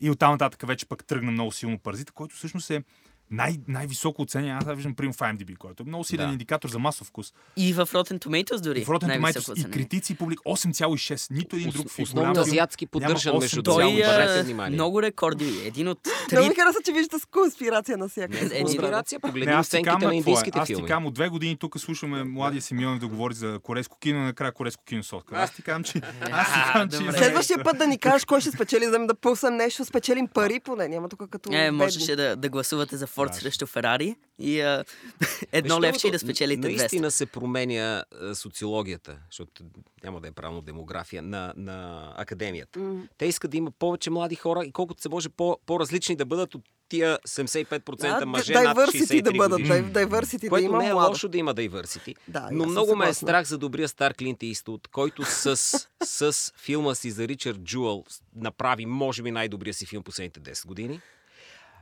И 0.00 0.10
оттам 0.10 0.32
нататък 0.32 0.66
вече 0.66 0.86
пък 0.86 1.04
тръгна 1.04 1.30
много 1.30 1.52
силно 1.52 1.78
паразита, 1.78 2.12
който 2.12 2.36
всъщност 2.36 2.70
е 2.70 2.82
най- 3.30 3.58
най-високо 3.68 4.22
оценен. 4.22 4.56
Аз 4.58 4.64
виждам 4.66 4.94
пример 4.94 5.14
в 5.14 5.18
IMDb, 5.18 5.56
който 5.56 5.82
е 5.82 5.86
много 5.86 6.04
силен 6.04 6.26
Да. 6.26 6.32
индикатор 6.32 6.68
за 6.68 6.78
масов 6.78 7.06
вкус. 7.06 7.32
И 7.56 7.72
в 7.72 7.86
Rotten 7.86 8.18
Tomatoes 8.18 8.60
дори. 8.60 8.80
И 8.80 8.84
в 8.84 8.88
Rotten 8.88 9.20
Tomatoes 9.20 9.60
и 9.60 9.70
критици 9.70 10.12
и 10.12 10.16
публик 10.16 10.40
8,6. 10.40 11.30
Нито 11.30 11.56
един 11.56 11.70
друг 11.70 11.90
филм. 11.90 12.02
Основно 12.02 12.40
азиатски 12.40 12.86
поддържан, 12.86 13.34
8 13.34 13.40
между 13.40 13.62
цяло. 13.62 13.76
Той 13.78 14.38
е 14.38 14.42
внимание. 14.42 14.74
много 14.74 15.02
рекорди. 15.02 15.60
Един 15.64 15.88
от 15.88 15.98
Много 16.32 16.42
три... 16.42 16.48
ми 16.48 16.54
хареса, 16.54 16.78
че 16.84 16.92
виждате 16.92 17.18
с 17.18 17.26
конспирация 17.26 17.98
на 17.98 18.04
Не, 18.04 18.08
всяка. 18.08 18.60
Конспирация, 18.60 19.16
Не, 19.16 19.20
погледни 19.22 19.54
оценките 19.54 19.90
кам 19.90 20.00
на 20.02 20.14
е. 20.14 20.16
индийските 20.16 20.58
Аз 20.58 20.66
ти 20.66 20.74
филми. 20.74 20.88
кам 20.88 21.06
от 21.06 21.14
две 21.14 21.28
години 21.28 21.56
тук 21.56 21.78
слушаме 21.78 22.24
младия 22.24 22.62
Симеонов 22.62 22.98
да 22.98 23.08
говори 23.08 23.34
за 23.34 23.58
корейско 23.62 23.98
кино, 23.98 24.20
накрая 24.20 24.52
корейско 24.52 24.84
кино 24.84 25.02
с 25.02 25.12
Оскар. 25.12 25.36
Аз 25.36 25.54
ти 25.54 25.62
казвам, 25.62 25.84
че... 25.84 25.98
Аз 26.22 26.46
ти 26.46 26.60
казвам, 26.72 27.12
че... 27.12 27.18
Следващия 27.18 27.64
път 27.64 27.78
да 27.78 27.86
ни 27.86 27.98
кажеш 27.98 28.24
кой 28.24 28.40
ще 28.40 28.50
спечели, 28.50 28.84
за 28.84 28.90
да 28.90 29.06
да 29.06 29.14
пусам 29.14 29.56
нещо, 29.56 29.84
спечелим 29.84 30.28
пари 30.28 30.60
поне. 30.60 30.88
Няма 30.88 31.08
тук 31.08 31.22
като 31.22 31.48
Е, 31.48 31.52
бедни. 31.54 31.70
можеше 31.70 32.16
да 32.16 32.48
гласувате 32.48 32.96
за 32.96 33.06
Форд 33.18 33.34
срещу 33.34 33.66
Ферари 33.66 34.16
и 34.38 34.60
а, 34.60 34.84
едно 35.52 35.76
Виж, 35.76 35.82
левче 35.82 36.08
и 36.08 36.10
да 36.10 36.18
спечелите 36.18 36.68
200. 36.68 36.76
Наистина 36.76 37.10
се 37.10 37.26
променя 37.26 38.04
а, 38.12 38.34
социологията, 38.34 39.18
защото 39.30 39.62
няма 40.04 40.20
да 40.20 40.28
е 40.28 40.32
правилно 40.32 40.60
демография 40.60 41.22
на, 41.22 41.52
на 41.56 42.08
академията. 42.16 42.78
М. 42.78 43.02
Те 43.18 43.26
искат 43.26 43.50
да 43.50 43.56
има 43.56 43.70
повече 43.70 44.10
млади 44.10 44.34
хора 44.34 44.64
и 44.64 44.72
колкото 44.72 45.02
се 45.02 45.08
може 45.08 45.28
по, 45.28 45.58
по-различни 45.66 46.16
да 46.16 46.26
бъдат 46.26 46.54
от 46.54 46.62
тия 46.88 47.18
75% 47.18 48.18
Да, 48.18 48.26
мъже 48.26 48.52
над 48.54 48.76
diversity 48.76 49.02
63 49.02 49.22
да 49.22 49.32
бъдат, 49.32 49.50
годишни. 49.60 49.82
дай- 49.82 50.06
diversity 50.06 50.50
да 50.50 50.60
има 50.60 50.78
не 50.78 50.88
е 50.88 50.92
млада. 50.92 51.08
лошо 51.08 51.28
да 51.28 51.38
има 51.38 51.54
diversity. 51.54 52.14
Да, 52.28 52.48
но 52.52 52.66
много 52.66 52.96
ме 52.96 53.08
е 53.08 53.14
страх 53.14 53.46
за 53.46 53.58
добрия 53.58 53.88
стар 53.88 54.14
Клинт 54.14 54.42
Иствуд, 54.42 54.88
който 54.88 55.24
с, 55.24 55.56
с 56.04 56.52
филма 56.56 56.94
си 56.94 57.10
за 57.10 57.28
Ричард 57.28 57.58
Джуел 57.58 58.04
направи, 58.36 58.86
може 58.86 59.22
би, 59.22 59.30
най-добрия 59.30 59.74
си 59.74 59.86
филм 59.86 60.02
последните 60.02 60.40
10 60.40 60.66
години. 60.66 61.00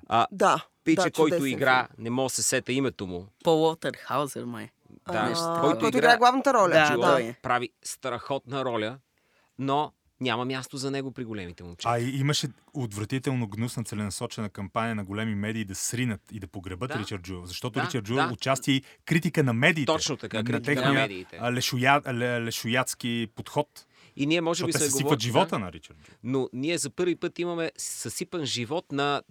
А, 0.06 0.26
Да. 0.32 0.64
Пича, 0.84 1.02
да, 1.02 1.10
който 1.10 1.34
чудесен 1.34 1.52
игра, 1.52 1.88
не 1.98 2.10
мога 2.10 2.26
да 2.26 2.30
се 2.30 2.42
сета 2.42 2.72
името 2.72 3.06
му. 3.06 3.28
Пол 3.44 3.62
Уотър 3.62 3.92
Хаузер, 3.96 4.44
май. 4.44 4.68
Да, 5.08 5.32
А, 5.36 5.60
който 5.60 5.78
който 5.78 5.86
играе- 5.88 5.98
играе 6.00 6.16
главната 6.16 6.54
роля. 6.54 6.96
Да, 6.96 7.22
е. 7.22 7.34
прави 7.42 7.70
страхотна 7.82 8.64
роля, 8.64 8.98
но 9.58 9.92
няма 10.20 10.44
място 10.44 10.76
за 10.76 10.90
него 10.90 11.12
при 11.12 11.24
големите 11.24 11.64
момчета. 11.64 11.88
А 11.88 11.98
и 11.98 12.10
имаше 12.10 12.48
отвратително 12.74 13.48
гнусна 13.48 13.84
целенасочена 13.84 14.48
кампания 14.48 14.94
на 14.94 15.04
големи 15.04 15.34
медии 15.34 15.64
да 15.64 15.74
сринат 15.74 16.20
и 16.32 16.40
да 16.40 16.46
погребат 16.46 16.88
Да. 16.88 16.98
Ричард 16.98 17.22
Джуел. 17.22 17.44
Защото 17.44 17.74
Да, 17.74 17.86
Ричард 17.86 18.04
Джуел 18.04 18.26
да. 18.26 18.32
участие 18.32 18.74
и 18.74 18.82
критика 19.04 19.42
на 19.42 19.52
медиите. 19.52 19.86
Точно 19.86 20.16
така, 20.16 20.36
на, 20.36 20.42
на 20.42 20.46
критика 20.46 20.70
на 20.70 20.76
техния, 20.76 20.92
медиите. 20.92 21.40
Лешоя, 21.42 22.02
ле, 22.06 22.40
лешояцки 22.40 23.28
подход. 23.34 23.86
И 24.16 24.26
ние 24.26 24.40
може 24.40 24.64
би 24.64 24.72
се 24.72 24.78
съсипват 24.78 25.02
говори- 25.12 25.20
живота 25.20 25.48
да, 25.48 25.58
на 25.58 25.72
Ричард 25.72 25.96
Джуел. 25.98 26.16
но 26.22 26.48
ние 26.52 26.78
за 26.78 26.90
първи 26.90 27.16
път 27.16 27.38
имаме 27.38 27.72
съсипан 27.76 28.44
живот 28.44 28.92
на 28.92 29.22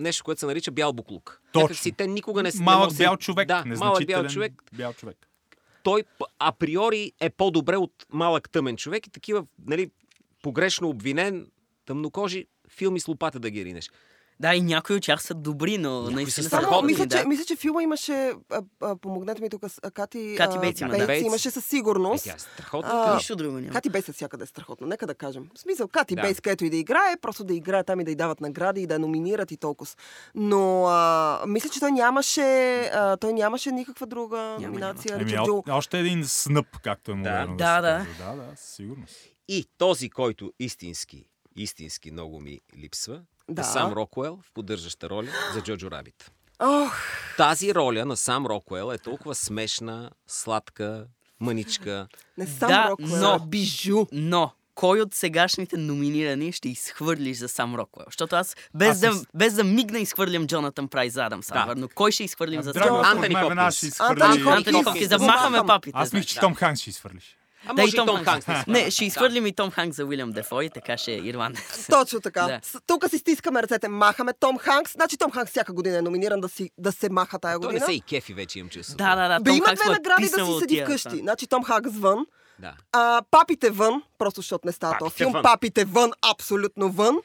нещо, 0.00 0.24
което 0.24 0.40
се 0.40 0.46
нарича 0.46 0.70
бял 0.70 0.92
буклук. 0.92 1.40
Точно. 1.52 1.62
Някакси 1.62 1.92
те 1.92 2.06
никога 2.06 2.42
не 2.42 2.52
са... 2.52 2.62
Малък 2.62 2.90
не 2.90 2.96
бял 2.96 3.16
човек. 3.16 3.48
Да, 3.48 3.64
малък 3.66 4.06
бял 4.06 4.26
човек. 4.26 4.62
Бял 4.72 4.92
човек. 4.92 5.16
той 5.82 6.04
априори 6.38 7.12
е 7.20 7.30
по-добре 7.30 7.76
от 7.76 8.06
малък 8.12 8.50
тъмен 8.50 8.76
човек 8.76 9.06
и 9.06 9.10
такива, 9.10 9.44
нали, 9.66 9.90
погрешно 10.42 10.88
обвинен, 10.88 11.50
тъмнокожи 11.86 12.46
филми 12.68 13.00
с 13.00 13.08
лопата 13.08 13.40
да 13.40 13.50
ги 13.50 13.64
ринеш. 13.64 13.90
Да, 14.40 14.54
и 14.54 14.60
някои 14.62 14.96
от 14.96 15.02
тях 15.02 15.22
са 15.22 15.34
добри, 15.34 15.78
но 15.78 15.94
Някои 15.94 16.14
наистина 16.14 16.42
са 16.42 16.48
страхотни, 16.48 16.86
мисля, 16.86 17.06
да. 17.06 17.18
че, 17.18 17.24
мисля, 17.24 17.44
че 17.44 17.56
филма 17.56 17.82
имаше, 17.82 18.12
а, 18.50 18.62
а, 18.80 18.96
помогнете 18.96 19.42
ми 19.42 19.50
тук, 19.50 19.62
а, 19.82 19.90
Кати, 19.90 20.34
Кати 20.36 20.58
Бейтс 20.58 20.80
има, 20.80 20.90
да. 20.90 21.06
Бейтс 21.06 21.26
имаше 21.26 21.50
със 21.50 21.66
Е, 21.66 21.68
сигурност. 21.68 22.24
тя 22.24 22.32
е 22.32 22.38
страхотна. 22.38 22.90
А, 22.92 23.14
Нищо 23.14 23.36
друго 23.36 23.52
няма. 23.52 23.70
Кати 23.70 23.90
Бейс 23.90 24.04
всякъде 24.06 24.44
е 24.44 24.46
страхотно, 24.46 24.86
нека 24.86 25.06
да 25.06 25.14
кажем. 25.14 25.44
В 25.54 25.58
смисъл, 25.58 25.88
Кати 25.88 26.14
Да. 26.14 26.22
да. 26.22 26.28
Бейс, 26.28 26.40
където 26.40 26.64
и 26.64 26.70
да 26.70 26.76
играе, 26.76 27.16
просто 27.16 27.44
да 27.44 27.54
играе 27.54 27.84
там 27.84 28.00
и 28.00 28.04
да 28.04 28.10
й 28.10 28.16
дават 28.16 28.40
награди 28.40 28.82
и 28.82 28.86
да 28.86 28.94
я 28.94 29.00
номинират 29.00 29.50
и 29.50 29.56
толкова. 29.56 29.90
Но 30.34 30.86
а, 30.86 31.00
мисля, 31.46 31.70
че 31.70 31.80
той 31.80 31.92
нямаше, 31.92 32.40
а, 32.84 33.16
той 33.16 33.32
нямаше 33.32 33.70
никаква 33.70 34.06
друга 34.06 34.56
номинация. 34.60 35.14
Еми, 35.14 35.24
Ричард 35.24 35.40
о- 35.40 35.46
Джул. 35.46 35.62
още 35.68 35.98
един 35.98 36.24
снъп, 36.24 36.66
както 36.78 37.10
е 37.10 37.14
модерно 37.14 37.56
да, 37.56 37.80
Да, 37.80 37.88
да. 37.88 38.06
Да, 38.20 38.36
да, 38.36 38.56
със 38.56 38.70
сигурност. 38.70 39.16
И 39.48 39.66
този, 39.78 40.10
който 40.10 40.52
истински, 40.60 41.24
истински 41.56 42.10
много 42.10 42.40
ми 42.40 42.60
липсва, 42.76 43.22
Да. 43.50 43.64
Сам 43.64 43.92
Рокуел 43.92 44.38
в 44.42 44.52
поддържаща 44.52 45.10
роля 45.10 45.28
за 45.54 45.60
Джоджо 45.62 45.90
Рабит. 45.90 46.30
Ох, 46.60 46.96
Тази 47.36 47.74
роля 47.74 48.04
на 48.04 48.16
Сам 48.16 48.46
Рокуел 48.46 48.92
е 48.92 48.98
толкова 48.98 49.34
смешна, 49.34 50.10
сладка, 50.26 51.06
мъничка. 51.40 52.06
не 52.38 52.46
съм 52.46 52.68
Да, 52.68 52.88
Рокуел, 52.90 53.08
но- 53.10 53.28
а 53.28 53.38
бижу. 53.40 54.06
Но, 54.12 54.52
кой 54.74 55.00
от 55.00 55.14
сегашните 55.14 55.76
номинирани 55.76 56.52
ще 56.52 56.68
изхвърлиш 56.68 57.38
за 57.38 57.48
сам 57.48 57.74
Роквел? 57.74 58.04
Защото 58.06 58.36
аз 58.36 58.56
без, 58.74 58.88
Аз 58.90 59.00
да, 59.00 59.12
с- 59.12 59.26
без 59.34 59.54
да 59.54 59.64
мигна 59.64 59.98
изхвърлям 59.98 60.46
Джонатан 60.46 60.88
Прайс 60.88 61.12
за 61.12 61.24
Адам 61.24 61.42
Сандър, 61.42 61.76
но 61.76 61.88
кой 61.88 62.12
ще 62.12 62.24
изхвърлим 62.24 62.62
за 62.62 62.72
Драго, 62.72 62.88
сам 62.88 63.04
Антони 63.06 63.26
Роквел? 63.26 63.50
Антони 63.50 63.60
Хопкинс. 63.62 64.00
Антони 64.00 64.30
Хопкинс. 64.34 64.56
Антони 64.58 64.84
Хопкинс, 64.84 65.08
да 65.08 65.18
Го 65.18 65.24
махаме 65.24 65.50
махам. 65.50 65.66
папите. 65.66 65.92
Аз 65.94 66.12
мисля, 66.12 66.26
че 66.26 66.34
да. 66.34 66.40
Том 66.40 66.54
Ханкс 66.54 66.80
ще 66.80 66.90
изхвърлиш. 66.90 67.36
А 67.62 67.74
Да, 67.74 67.82
може 67.82 67.88
и 67.88 67.96
Том 67.96 68.06
Ханкс. 68.08 68.24
да 68.24 68.30
Ханкс. 68.32 68.46
изпада. 68.60 68.64
Не, 68.74 68.90
ще 68.90 69.00
Да. 69.00 69.06
изхвърлим 69.06 69.46
и 69.46 69.52
Том 69.52 69.70
Ханкс 69.70 69.96
за 69.96 70.04
Уилям 70.04 70.30
Дефо 70.30 70.60
и 70.60 70.70
така 70.70 70.96
ще 70.96 71.12
е 71.12 71.16
ирландец. 71.16 71.86
Точно 71.90 72.20
така. 72.20 72.42
Да. 72.42 72.60
Тук 72.86 73.08
си 73.08 73.18
стискаме 73.18 73.62
ръцете, 73.62 73.88
махаме 73.88 74.32
Том 74.32 74.58
Ханкс. 74.58 74.92
Значи 74.92 75.16
Том 75.16 75.30
Ханкс 75.30 75.50
всяка 75.50 75.72
година 75.72 75.96
е 75.96 76.02
номиниран 76.02 76.40
да, 76.40 76.48
си, 76.48 76.70
да 76.78 76.92
се 76.92 77.08
маха 77.10 77.38
тая 77.38 77.54
Той 77.54 77.60
не 77.62 77.66
година. 77.68 77.86
се 77.86 77.92
и 77.92 78.00
кефи 78.00 78.34
вече 78.34 78.58
имам 78.58 78.70
чувство. 78.70 78.96
Да, 78.96 79.16
да, 79.16 79.28
да. 79.28 79.40
Бе, 79.40 79.50
Том 79.50 79.56
има 79.56 79.66
Ханкс 79.66 79.82
две 79.82 79.90
награди 79.90 80.22
да 80.28 80.44
си 80.46 80.58
седи 80.60 80.82
вкъщи. 80.82 81.16
Значи 81.16 81.46
Том 81.46 81.64
Ханкс 81.64 81.90
вън, 81.90 82.26
Да. 82.58 82.72
а, 82.92 83.22
папите 83.30 83.70
вън, 83.70 84.02
просто 84.18 84.40
защото 84.40 84.66
не 84.66 84.72
става 84.72 84.98
този 84.98 85.14
филм. 85.14 85.32
вън. 85.32 85.42
Папите 85.42 85.84
вън, 85.84 86.10
абсолютно 86.24 86.90
вън. 86.90 87.18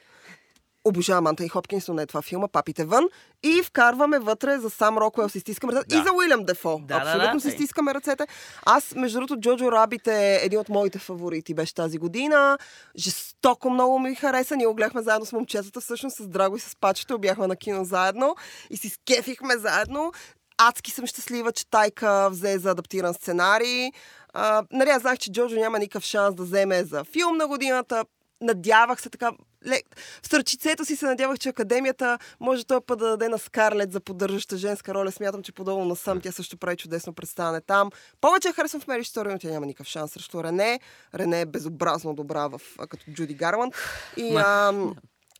Обожавам 0.88 1.26
Антони 1.26 1.48
Хопкинс, 1.48 1.88
но 1.88 1.94
не 1.94 2.02
е 2.02 2.06
това 2.06 2.22
филма, 2.22 2.48
папите 2.48 2.84
вън. 2.84 3.04
И 3.42 3.62
вкарваме 3.62 4.18
вътре 4.18 4.58
за 4.58 4.70
сам 4.70 4.98
Рокуел 4.98 5.28
си 5.28 5.40
стискаме 5.40 5.72
ръцете. 5.72 5.94
Да. 5.94 6.00
И 6.00 6.04
за 6.04 6.12
Уилям 6.12 6.44
Дефо. 6.44 6.78
Да, 6.82 6.98
да, 6.98 7.10
Абсолютно 7.10 7.34
да. 7.34 7.40
си 7.40 7.48
Ей. 7.48 7.54
стискаме 7.54 7.94
ръцете. 7.94 8.26
Аз, 8.66 8.94
между 8.94 9.18
другото, 9.18 9.40
Джоджо 9.40 9.72
Рабит 9.72 10.06
е 10.06 10.40
един 10.42 10.58
от 10.58 10.68
моите 10.68 10.98
фаворити. 10.98 11.54
Беше 11.54 11.74
тази 11.74 11.98
година. 11.98 12.58
Жестоко 12.98 13.70
много 13.70 13.98
ми 13.98 14.14
хареса. 14.14 14.56
Ние 14.56 14.66
го 14.66 14.74
гледахме 14.74 15.02
заедно 15.02 15.26
с 15.26 15.32
момчетата, 15.32 15.80
всъщност 15.80 16.16
с 16.16 16.28
Драго 16.28 16.56
и 16.56 16.60
с 16.60 16.76
Пачето. 16.80 17.18
Бяхме 17.18 17.46
на 17.46 17.56
кино 17.56 17.84
заедно 17.84 18.36
и 18.70 18.76
си 18.76 18.88
скефихме 18.88 19.56
заедно. 19.56 20.12
Адски 20.58 20.90
съм 20.90 21.06
щастлива, 21.06 21.52
че 21.52 21.70
Тайка 21.70 22.28
взе 22.30 22.58
за 22.58 22.70
адаптиран 22.70 23.14
сценарий. 23.14 23.90
А, 24.32 24.62
нали, 24.72 24.90
аз 24.90 25.02
знаех, 25.02 25.18
че 25.18 25.32
Джоджо 25.32 25.56
няма 25.56 25.78
никакъв 25.78 26.04
шанс 26.04 26.34
да 26.34 26.42
вземе 26.42 26.84
за 26.84 27.04
филм 27.04 27.36
на 27.36 27.48
годината. 27.48 28.04
Надявах 28.40 29.00
се 29.00 29.10
така. 29.10 29.30
Ле... 29.66 29.80
В 30.22 30.28
сърчицето 30.28 30.84
си 30.84 30.96
се 30.96 31.06
надявах, 31.06 31.38
че 31.38 31.48
Академията 31.48 32.18
може 32.40 32.64
този 32.64 32.84
път 32.86 32.98
да 32.98 33.08
даде 33.08 33.28
на 33.28 33.38
Скарлет 33.38 33.92
за 33.92 34.00
поддържаща 34.00 34.56
женска 34.56 34.94
роля. 34.94 35.12
Смятам, 35.12 35.42
че 35.42 35.52
подобно 35.52 35.84
на 35.84 35.96
Съм, 35.96 36.20
тя 36.20 36.32
също 36.32 36.56
прави 36.56 36.76
чудесно 36.76 37.12
представяне 37.12 37.60
там. 37.60 37.90
Повече 38.20 38.52
харесвам 38.52 38.80
в 38.80 38.86
Мери 38.86 39.04
Стори, 39.04 39.32
но 39.32 39.38
тя 39.38 39.48
няма 39.48 39.66
никакъв 39.66 39.86
шанс 39.86 40.12
срещу 40.12 40.44
Рене. 40.44 40.80
Рене 41.14 41.40
е 41.40 41.46
безобразно 41.46 42.14
добра 42.14 42.48
в, 42.48 42.60
като 42.88 43.10
Джуди 43.10 43.34
Гарланд. 43.34 43.74
И, 44.16 44.22
Ма- 44.22 44.42
а, 44.46 44.72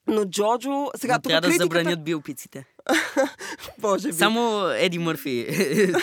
но 0.07 0.25
Джоджо... 0.25 0.91
Сега, 0.97 1.15
Но 1.15 1.21
тук 1.21 1.29
трябва 1.31 1.41
да 1.41 1.49
критиката... 1.49 1.65
забранят 1.65 2.05
биопиците. 2.05 2.65
Може 3.83 4.09
би. 4.09 4.15
Само 4.15 4.69
Еди 4.69 4.99
Мърфи 4.99 5.47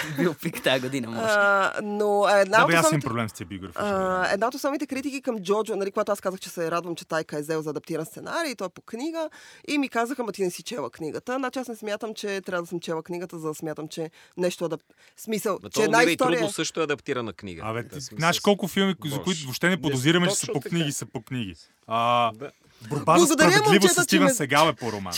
биопик 0.19 0.63
тази 0.63 0.81
година 0.81 1.09
може. 1.11 1.27
А, 1.27 1.71
но 1.83 2.27
една 2.29 2.57
Да, 2.57 2.63
от 2.63 2.73
основните... 2.73 3.07
проблем 3.07 3.29
с 3.29 3.33
тия 3.33 3.47
биографични. 3.47 3.81
А, 3.85 4.29
една 4.33 4.47
от 4.47 4.53
основните 4.53 4.87
критики 4.87 5.21
към 5.21 5.39
Джоджо, 5.39 5.75
нали, 5.75 5.91
когато 5.91 6.11
аз 6.11 6.21
казах, 6.21 6.39
че 6.39 6.49
се 6.49 6.71
радвам, 6.71 6.95
че 6.95 7.05
Тайка 7.07 7.37
е 7.37 7.41
взел 7.41 7.61
за 7.61 7.69
адаптиран 7.69 8.05
сценарий, 8.05 8.55
той 8.55 8.67
е 8.67 8.69
по 8.69 8.81
книга, 8.81 9.29
и 9.67 9.77
ми 9.77 9.89
казаха, 9.89 10.23
ма 10.23 10.31
ти 10.31 10.43
не 10.43 10.51
си 10.51 10.63
чела 10.63 10.89
книгата. 10.89 11.35
Значи 11.37 11.59
аз 11.59 11.67
не 11.67 11.75
смятам, 11.75 12.13
че 12.13 12.41
трябва 12.41 12.61
да 12.63 12.67
съм 12.67 12.79
чела 12.79 13.03
книгата, 13.03 13.39
за 13.39 13.47
да 13.47 13.53
смятам, 13.53 13.87
че 13.87 14.09
нещо 14.37 14.69
да... 14.69 14.77
Смисъл, 15.17 15.59
Ма 15.63 15.69
че 15.69 15.81
една 15.83 16.03
история... 16.03 16.39
трудно 16.39 16.51
също 16.53 16.79
е 16.79 16.83
адаптирана 16.83 17.33
книга. 17.33 17.61
Абе, 17.65 17.83
Да, 17.83 17.89
ти 17.89 17.99
знаеш 17.99 18.39
колко 18.39 18.67
филми, 18.67 18.95
за 19.05 19.09
Боже. 19.09 19.21
които 19.23 19.39
въобще 19.43 19.69
не 19.69 19.75
Не, 19.75 19.81
подозираме, 19.81 20.27
че 20.27 20.35
са 20.35 20.47
по 20.53 20.59
книги, 20.61 20.91
са 20.91 21.05
по 21.05 21.21
книги. 21.21 21.55
А, 21.87 22.31
Да. 22.33 22.51
Борба 22.89 23.17
за 23.17 23.25
справедливост 23.27 23.95
с 23.95 24.03
Стивен 24.03 24.23
ме- 24.23 24.33
Сегал 24.33 24.67
е 24.67 24.73
по 24.73 24.91
роман. 24.91 25.13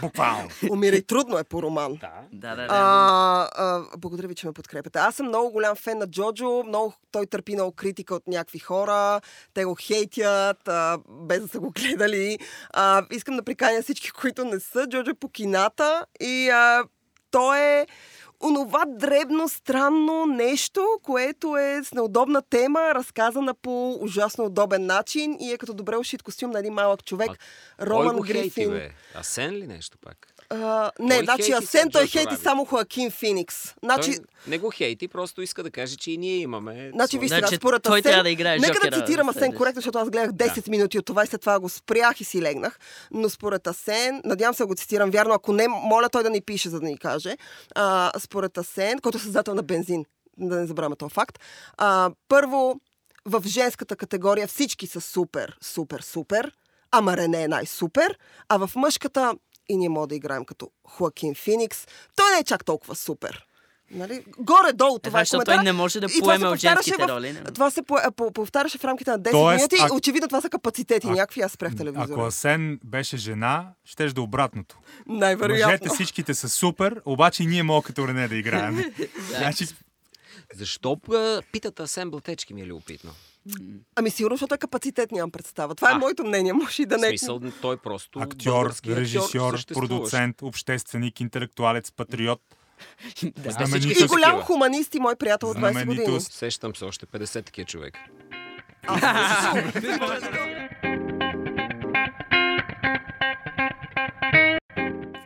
Буквално. 0.00 0.48
Умира 0.70 0.96
и 0.96 1.02
трудно 1.02 1.38
е 1.38 1.44
по 1.44 1.62
роман. 1.62 1.94
Да. 1.94 2.10
Да, 2.32 2.48
да, 2.50 2.56
да. 2.56 2.66
А, 2.70 3.48
а, 3.56 3.82
благодаря 3.98 4.28
ви, 4.28 4.34
че 4.34 4.46
ме 4.46 4.52
подкрепяте. 4.52 4.98
Аз 4.98 5.14
съм 5.14 5.26
много 5.26 5.50
голям 5.50 5.76
фен 5.76 5.98
на 5.98 6.06
Джоджо. 6.06 6.62
Много, 6.62 6.94
той 7.12 7.26
търпи 7.26 7.54
много 7.54 7.72
критика 7.72 8.14
от 8.14 8.26
някакви 8.26 8.58
хора. 8.58 9.20
Те 9.54 9.64
го 9.64 9.76
хейтят, 9.76 10.68
а, 10.68 10.98
без 11.08 11.40
да 11.40 11.48
са 11.48 11.60
го 11.60 11.70
гледали. 11.72 12.38
А, 12.70 13.02
искам 13.10 13.36
да 13.36 13.42
приканя 13.42 13.82
всички, 13.82 14.10
които 14.10 14.44
не 14.44 14.60
са. 14.60 14.86
Джоджо 14.86 15.10
е 15.10 15.14
по 15.14 15.28
кината 15.28 16.06
и 16.20 16.48
а, 16.48 16.84
той 17.30 17.58
е 17.60 17.86
онова 18.40 18.84
дребно, 18.86 19.48
странно 19.48 20.26
нещо, 20.26 20.86
което 21.02 21.56
е 21.56 21.80
с 21.84 21.92
неудобна 21.92 22.42
тема, 22.42 22.80
разказана 22.94 23.54
по 23.54 23.98
ужасно 24.00 24.44
удобен 24.44 24.86
начин 24.86 25.36
и 25.40 25.52
е 25.52 25.58
като 25.58 25.74
добре 25.74 25.96
ушит 25.96 26.22
костюм 26.22 26.50
на 26.50 26.58
един 26.58 26.72
малък 26.72 27.04
човек. 27.04 27.30
Роман 27.80 28.06
Кой 28.06 28.16
го 28.16 28.22
хейти, 28.22 28.40
Грифин. 28.40 28.70
бе? 28.70 28.90
Асен 29.14 29.54
ли 29.54 29.66
нещо 29.66 29.98
пак? 30.00 30.26
Не, 30.54 31.16
Кой 31.16 31.24
значи 31.24 31.52
Асен 31.52 31.90
той 31.90 32.02
Джоджо 32.02 32.18
хейти 32.18 32.36
само 32.36 32.64
Хоакин 32.64 33.10
Феникс. 33.10 33.74
Значи, 33.84 34.16
Той 34.16 34.24
не 34.46 34.58
го 34.58 34.70
хейти, 34.70 35.08
просто 35.08 35.42
иска 35.42 35.62
да 35.62 35.70
каже, 35.70 35.96
че 35.96 36.10
и 36.10 36.18
ние 36.18 36.36
имаме... 36.36 36.90
Значи, 36.94 37.10
своя- 37.10 37.20
виж 37.20 37.30
сега, 37.30 37.38
Значи, 37.38 37.56
според 37.56 37.82
той 37.82 37.98
Асен, 37.98 38.02
трябва 38.10 38.22
да 38.22 38.30
играе 38.30 38.58
Нека 38.58 38.74
Жокера 38.74 38.90
да 38.90 39.00
цитирам 39.00 39.28
Асен 39.28 39.40
следващ. 39.40 39.58
коректно, 39.58 39.78
защото 39.80 39.98
аз 39.98 40.10
гледах 40.10 40.30
10 40.30 40.68
минути 40.68 40.98
от 40.98 41.06
това 41.06 41.24
и 41.24 41.26
след 41.26 41.40
това 41.40 41.60
го 41.60 41.68
спрях 41.68 42.20
и 42.20 42.24
си 42.24 42.42
легнах. 42.42 42.78
Но 43.10 43.28
според 43.28 43.66
Асен, 43.66 44.20
надявам 44.24 44.54
се 44.54 44.62
да 44.62 44.66
го 44.66 44.74
цитирам 44.74 45.10
вярно, 45.10 45.34
ако 45.34 45.52
не, 45.52 45.68
моля 45.68 46.08
той 46.08 46.22
да 46.22 46.30
ни 46.30 46.40
пише, 46.40 46.68
за 46.68 46.80
да 46.80 46.86
ни 46.86 46.98
каже. 46.98 47.36
А, 47.74 48.12
според 48.18 48.58
Асен, 48.58 48.98
който 48.98 49.18
е 49.18 49.20
създател 49.20 49.54
на 49.54 49.62
бензин, 49.62 50.04
да 50.38 50.56
не 50.56 50.66
забравяме 50.66 50.96
този 50.96 51.14
факт. 51.14 51.38
А, 51.76 52.10
първо, 52.28 52.80
в 53.24 53.42
женската 53.46 53.96
категория 53.96 54.46
всички 54.46 54.86
са 54.86 55.00
супер, 55.00 55.58
супер, 55.62 56.00
супер. 56.00 56.52
Ама 56.90 57.16
Рене 57.16 57.42
е 57.42 57.48
най-супер. 57.48 58.18
А 58.48 58.66
в 58.66 58.70
мъжката 58.76 59.34
и 59.70 59.76
ние 59.76 59.88
може 59.88 60.08
да 60.08 60.14
играем 60.14 60.44
като 60.44 60.70
Хоакин 60.86 61.34
Феникс. 61.34 61.86
Той 62.16 62.30
не 62.32 62.38
е 62.38 62.44
чак 62.44 62.64
толкова 62.64 62.94
супер. 62.94 63.46
Нали? 63.92 64.24
Горе-долу 64.38 64.90
това 64.90 65.00
Това, 65.02 65.20
е 65.20 65.22
защото 65.22 65.44
той 65.44 65.64
не 65.64 65.72
може 65.72 66.00
да 66.00 66.06
поеме 66.20 66.48
от 66.48 66.58
женските 66.58 66.96
в- 66.98 67.08
роли. 67.08 67.32
не? 67.32 67.44
Това 67.44 67.70
се 67.70 67.82
по, 67.82 67.96
по, 68.16 68.32
повтаряше 68.32 68.78
в 68.78 68.84
рамките 68.84 69.10
на 69.10 69.18
10 69.18 69.30
Тоест, 69.30 69.56
минути. 69.56 69.76
ако- 69.80 69.96
Очевидно 69.96 70.28
това 70.28 70.40
са 70.40 70.50
капацитети. 70.50 71.06
А- 71.06 71.10
някакви 71.10 71.40
аз 71.40 71.52
спрях 71.52 71.76
телевизора. 71.76 72.08
Ако 72.10 72.20
Асен 72.20 72.80
беше 72.84 73.16
жена, 73.16 73.66
щеше 73.84 74.14
да 74.14 74.20
е 74.20 74.24
обратното. 74.24 74.78
Най-вероятно. 75.06 75.66
Мъжете 75.68 75.88
всичките 75.88 76.34
са 76.34 76.48
супер, 76.48 77.02
обаче 77.04 77.44
ние 77.44 77.62
мога 77.62 77.82
като 77.82 78.08
Рене 78.08 78.28
да 78.28 78.36
играем. 78.36 78.84
значи, 79.28 79.66
Защо 80.54 81.00
а, 81.08 81.42
питат 81.52 81.80
Асен 81.80 82.10
Блатечки 82.10 82.54
ми 82.54 82.62
е 82.62 82.66
любопитно? 82.66 83.10
Ами 83.96 84.10
сигурно, 84.10 84.36
защото 84.36 84.54
е 84.54 84.58
капацитет, 84.58 85.12
нямам 85.12 85.30
представа. 85.30 85.74
Това 85.74 85.90
е 85.90 85.94
А. 85.94 85.98
моето 85.98 86.24
мнение. 86.24 86.52
Може 86.52 86.82
и 86.82 86.86
да 86.86 86.98
не 86.98 87.06
е. 87.06 87.10
смисъл, 87.10 87.40
той 87.62 87.76
просто 87.76 88.20
актьор, 88.20 88.72
режисьор, 88.86 89.66
продуцент, 89.66 90.42
общественик, 90.42 91.20
интелектуалец, 91.20 91.92
патриот. 91.92 92.40
Да. 93.22 93.50
Знаменитост. 93.50 94.00
И 94.00 94.06
голям 94.06 94.40
хуманист 94.40 94.94
и 94.94 94.98
мой 94.98 95.16
приятел 95.16 95.50
от 95.50 95.56
20 95.56 95.86
години. 95.86 96.20
Сещам 96.20 96.76
се 96.76 96.84
още 96.84 97.06
50 97.06 97.46
такива 97.46 97.66
човек. 97.66 97.98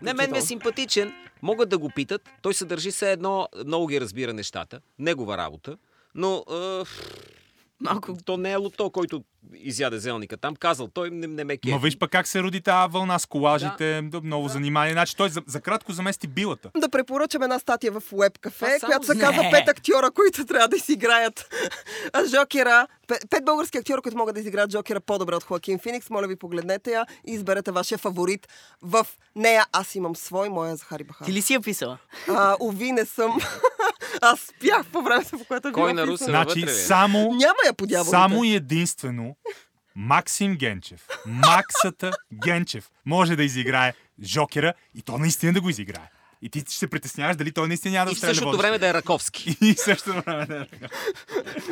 Не, 0.03 0.15
мен 0.15 0.33
ми 0.33 0.39
е 0.39 0.43
симпатичен. 0.43 1.13
Могат 1.43 1.69
да 1.69 1.79
го 1.79 1.91
питат. 1.91 2.29
Той 2.43 2.55
се 2.55 2.65
държи 2.65 2.91
все 2.91 3.13
едно, 3.13 3.49
много 3.67 3.87
ги 3.87 4.01
разбира 4.01 4.33
нещата. 4.33 4.81
Негова 4.99 5.37
работа. 5.37 5.77
Но 6.15 6.45
е, 6.53 6.83
Малко 7.81 8.17
то 8.25 8.37
не 8.37 8.53
е 8.53 8.57
лото, 8.57 8.91
който 8.91 9.23
изяде 9.55 9.99
зелника 9.99 10.37
там. 10.37 10.57
Казал, 10.57 10.89
той 10.89 11.11
не, 11.11 11.27
не 11.27 11.45
ме 11.45 11.57
кефи. 11.57 11.73
Ма 11.73 11.79
виж 11.79 11.99
пък 11.99 12.11
как 12.11 12.27
се 12.27 12.43
роди 12.43 12.61
тази 12.61 12.93
вълна 12.93 13.19
с 13.19 13.27
колажите, 13.27 14.03
да. 14.03 14.21
много 14.21 14.49
занимание. 14.49 14.93
Значи 14.93 15.17
той 15.17 15.29
за, 15.29 15.43
за 15.47 15.61
кратко 15.61 15.93
замести 15.93 16.27
билата. 16.27 16.71
Да 16.77 16.89
препоръчам 16.89 17.43
една 17.43 17.59
статия 17.59 17.93
в 17.93 18.01
Web 18.01 18.39
Cafe, 18.39 18.79
само 18.79 18.91
която 18.91 19.07
се 19.07 19.19
казва 19.19 19.43
Не. 19.43 19.51
пет 19.51 19.69
актьора, 19.69 20.11
които 20.11 20.47
трябва 20.47 20.69
да 20.69 20.77
изиграят 20.77 21.55
Жокера. 22.27 22.87
Пет, 23.09 23.27
пет 23.31 23.45
български 23.45 23.79
актьора, 23.79 24.03
които 24.03 24.19
могат 24.19 24.35
да 24.35 24.41
изиграят 24.41 24.73
Жокера 24.73 25.01
по-добре 25.01 25.35
от 25.35 25.45
Хоакин 25.45 25.79
Феникс. 25.79 26.11
Моля 26.11 26.27
ви, 26.27 26.37
погледнете 26.37 26.91
я 26.91 27.07
и 27.27 27.33
изберете 27.33 27.71
вашия 27.71 27.99
фаворит. 27.99 28.49
В 28.83 29.07
нея 29.37 29.67
аз 29.73 29.95
имам 29.95 30.17
свой, 30.17 30.49
моя 30.49 30.77
Захари 30.77 31.05
Бахар. 31.05 31.25
Ти 31.25 31.33
ли 31.33 31.43
си 31.43 31.53
я 31.53 31.61
писала? 31.61 31.99
А, 32.29 32.57
уви, 32.61 32.93
не 32.93 33.05
съм. 33.05 33.39
аз 34.21 34.41
спях 34.41 34.87
по 34.93 35.03
времето, 35.03 35.39
по 35.39 35.45
което 35.45 35.73
Кой 35.73 35.93
била 35.93 36.07
на. 36.07 36.13
Русе? 36.13 36.25
Значи 36.25 36.61
вътре, 36.61 36.75
само, 36.75 37.19
Няма 37.19 37.55
я 37.67 37.75
по 37.75 37.87
дяволите. 37.87 38.11
само 38.11 38.45
и 38.45 38.55
единствено 38.55 39.37
Максим 39.97 40.57
Генчев, 40.57 41.07
Максата 41.27 42.13
Генчев, 42.45 42.91
може 43.07 43.37
да 43.37 43.45
изиграе 43.45 43.93
Жокера 44.23 44.75
и 44.95 45.03
то 45.03 45.19
наистина 45.19 45.53
да 45.53 45.61
го 45.61 45.71
изиграе. 45.71 46.11
И 46.45 46.49
ти 46.49 46.61
ще 46.61 46.73
се 46.73 46.87
притесняваш 46.87 47.37
дали 47.37 47.53
той 47.53 47.69
наистина 47.69 47.93
няма 47.93 48.07
да 48.07 48.13
И 48.13 48.15
в 48.15 48.19
стреля 48.19 48.35
същото 48.35 48.59
време 48.59 48.79
да 48.79 48.89
е 48.89 48.95
Раковски. 48.95 49.57
И 49.63 49.75
в 49.75 49.81
същото 49.81 50.23
време 50.23 50.47
да 50.47 50.57
е. 50.57 50.67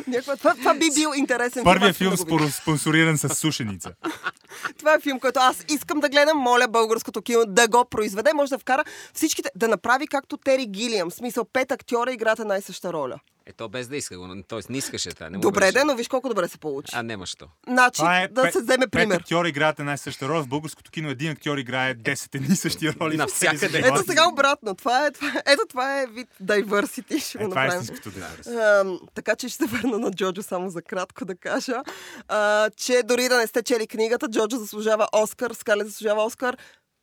Някаква... 0.06 0.36
Това, 0.36 0.54
това 0.54 0.74
би 0.74 0.86
бил 0.94 1.10
интересен 1.16 1.64
Първият 1.64 1.96
филм 1.96 2.16
споро- 2.16 2.60
спонсориран 2.62 3.18
с 3.18 3.34
сушеница. 3.34 3.92
Това 4.78 4.94
е 4.94 5.00
филм, 5.00 5.20
който 5.20 5.40
аз 5.40 5.64
искам 5.70 6.00
да 6.00 6.08
гледам. 6.08 6.38
Моля 6.38 6.68
българското 6.68 7.22
кино 7.22 7.44
да 7.46 7.68
го 7.68 7.84
произведе. 7.84 8.32
Може 8.34 8.50
да 8.50 8.58
вкара 8.58 8.84
всичките, 9.14 9.50
да 9.56 9.68
направи 9.68 10.06
както 10.06 10.36
Тери 10.36 10.66
Гилиам. 10.66 11.10
В 11.10 11.14
смисъл, 11.14 11.44
пет 11.44 11.72
актьора 11.72 12.12
играят 12.12 12.38
една 12.38 12.56
и 12.56 12.62
съща 12.62 12.92
роля. 12.92 13.18
Ето 13.46 13.68
без 13.68 13.88
да 13.88 13.96
иска 13.96 14.18
го. 14.18 14.42
Тоест 14.48 14.70
не 14.70 14.78
искаше 14.78 15.10
това. 15.10 15.30
Не 15.30 15.38
Добре, 15.38 15.60
беше. 15.60 15.72
де, 15.72 15.84
но 15.84 15.94
виж 15.94 16.08
колко 16.08 16.28
добре 16.28 16.48
се 16.48 16.58
получи. 16.58 16.92
А, 16.94 17.02
нема 17.02 17.26
що. 17.26 17.46
Значи, 17.66 17.96
Това 17.96 18.18
е 18.18 18.28
да 18.28 18.42
пет- 18.42 18.52
се 18.52 18.60
вземе 18.60 18.78
Пет 18.80 18.90
пример. 18.92 19.16
актьори 19.16 19.48
играят 19.48 19.78
една 19.78 19.92
и 19.92 19.98
съща 19.98 20.28
роля. 20.28 20.42
В 20.42 20.48
българското 20.48 20.90
кино 20.90 21.08
един 21.08 21.30
актьор 21.30 21.58
играе 21.58 21.94
10 21.94 22.34
едни 22.34 22.48
и 22.50 22.56
същи 22.56 22.92
роли. 22.92 23.16
Навсякъде. 23.16 23.78
Ето 23.78 24.02
сега 24.02 24.28
обратно. 24.28 24.74
Това 24.74 25.06
е, 25.06 25.10
това 25.10 25.28
е, 25.28 25.42
ето 25.46 25.62
това 25.68 26.00
е 26.00 26.06
вид 26.06 26.28
diversity. 26.42 26.92
Ще 27.20 27.38
го 27.38 27.44
Е, 27.44 27.48
това 27.48 27.62
е 27.62 27.66
направим. 27.66 27.82
истинското 27.82 28.10
да. 28.10 28.80
Ам, 28.80 28.98
така 29.14 29.36
че 29.36 29.48
ще 29.48 29.56
се 29.58 29.66
върна 29.68 29.98
на 29.98 30.10
Джоджо 30.10 30.42
само 30.42 30.70
за 30.70 30.82
кратко 30.82 31.24
да 31.24 31.34
кажа, 31.36 31.82
а, 32.28 32.70
че 32.70 33.02
дори 33.04 33.28
да 33.28 33.38
не 33.38 33.46
сте 33.46 33.62
чели 33.62 33.86
книгата, 33.86 34.28
Джоджо 34.28 34.56
заслужава 34.56 35.08
Оскар, 35.14 35.50
Скалет 35.52 35.86
заслужава 35.86 36.24
Оскар, 36.24 36.56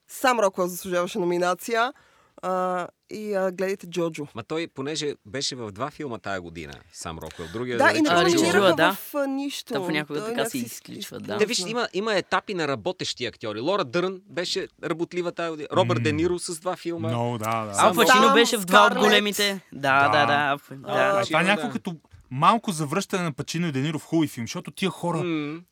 сам 0.10 0.39
Роквел 0.39 0.67
заслужаваше 0.67 1.19
номинация 1.19 1.93
а, 2.41 2.88
и 3.10 3.34
а, 3.34 3.52
гледайте 3.52 3.88
Джоджо. 3.88 4.28
Ма 4.36 4.43
той, 4.43 4.67
понеже 4.67 5.13
беше 5.25 5.56
в 5.56 5.71
два 5.71 5.91
филма 5.91 6.17
тая 6.17 6.41
година, 6.41 6.73
сам 6.93 7.17
Роквел. 7.19 7.47
Другия 7.54 7.78
Да, 7.78 7.91
да 7.91 7.97
и 7.97 8.02
не 8.02 8.10
номинираха 8.10 8.75
да. 8.75 8.93
в 8.93 9.15
а, 9.15 9.28
нищо. 9.28 9.73
Та 9.73 9.86
понякога 9.86 10.19
Той 10.19 10.30
така 10.30 10.45
се 10.45 10.58
изключва, 10.58 11.19
да. 11.19 11.38
Те 11.38 11.45
виж, 11.45 11.60
има, 11.67 11.88
има 11.93 12.15
етапи 12.15 12.54
на 12.54 12.67
работещи 12.67 13.25
актьори. 13.25 13.60
Лора 13.60 13.86
Дърн 13.86 14.21
беше 14.30 14.67
работлива 14.84 15.32
тази 15.32 15.49
година. 15.49 15.67
Робърт 15.73 16.04
Де 16.04 16.12
Ниро 16.13 16.39
с 16.39 16.60
два 16.60 16.75
филма. 16.75 17.08
Много, 17.08 17.38
да, 17.38 17.65
да. 17.65 17.69
Ал 17.69 17.75
Само- 17.75 17.95
Пачино 17.95 18.34
беше 18.34 18.58
в 18.58 18.65
два 18.65 18.88
от 18.88 18.97
големите. 18.97 19.62
Да, 19.73 20.10
да, 20.10 20.19
Да. 20.19 20.25
да. 20.25 20.58
А, 20.84 21.15
да. 21.15 21.25
Това 21.25 21.39
е 21.39 21.43
да. 21.43 21.49
някакво 21.49 21.71
като 21.71 21.95
малко 22.32 22.71
завръщане 22.71 23.23
на 23.23 23.32
Пачино 23.32 23.67
и 23.67 23.71
Дениро 23.71 23.99
в 23.99 24.04
хубави 24.06 24.28
филм, 24.28 24.43
защото 24.43 24.71
тия 24.71 24.89
хора, 24.89 25.23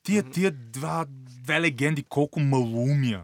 тия, 0.03 0.23
тия 0.23 0.51
два, 0.51 1.05
две 1.43 1.61
легенди, 1.61 2.03
колко 2.03 2.39
малоумия 2.39 3.21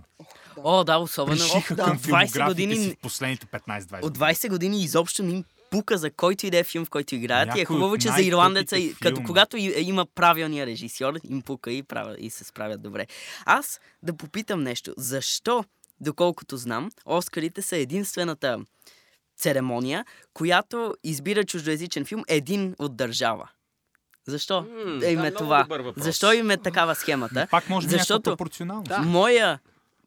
О, 0.58 0.84
да, 0.84 0.98
особено. 0.98 1.38
да. 1.70 1.76
към 1.76 1.98
20 1.98 2.00
филмографите 2.00 2.44
години- 2.44 2.76
си 2.76 2.92
в 2.92 3.02
последните 3.02 3.46
15-20 3.46 4.04
От 4.04 4.18
20 4.18 4.50
години 4.50 4.84
изобщо 4.84 5.24
не 5.24 5.32
им 5.32 5.44
пука 5.72 5.98
за 5.98 6.12
който 6.12 6.46
и 6.46 6.50
да 6.50 6.58
е 6.58 6.64
филм, 6.64 6.86
в 6.86 6.90
който 6.90 7.16
играят. 7.16 7.56
И 7.58 7.62
е 7.62 7.66
хубаво, 7.66 7.98
че 7.98 8.10
за 8.10 8.22
ирландеца, 8.22 8.78
като 9.02 9.22
когато 9.24 9.58
и- 9.58 9.74
има 9.78 10.06
правилния 10.06 10.66
режисьор, 10.66 11.14
им 11.30 11.42
пука 11.42 11.72
и, 11.72 11.84
правят, 11.84 12.18
и 12.20 12.30
се 12.30 12.44
справят 12.44 12.82
добре. 12.82 13.08
Аз 13.46 13.80
да 14.04 14.14
попитам 14.14 14.64
нещо. 14.64 14.94
Защо, 14.98 15.64
доколкото 16.00 16.58
знам, 16.58 16.90
Оскарите 17.06 17.62
са 17.62 17.78
единствената 17.78 18.60
церемония, 19.38 20.06
която 20.34 20.96
избира 21.04 21.44
чуждоязичен 21.44 22.06
филм 22.06 22.24
един 22.28 22.76
от 22.80 22.96
държава? 22.96 23.50
Защо 24.28 24.58
е 24.58 24.84
им 24.90 25.00
да, 25.00 25.08
е 25.10 25.16
много 25.16 25.38
това? 25.38 25.68
Защо 25.98 26.34
им 26.34 26.52
е 26.52 26.58
такава 26.58 26.96
схемата? 26.96 27.48
Пак 27.52 27.70
може 27.70 27.88
би 27.88 27.92
някаква 27.92 28.04
Защото 28.04 28.30
пропорционално. 28.32 28.84
Да. 28.84 29.00
Моя, 29.00 29.60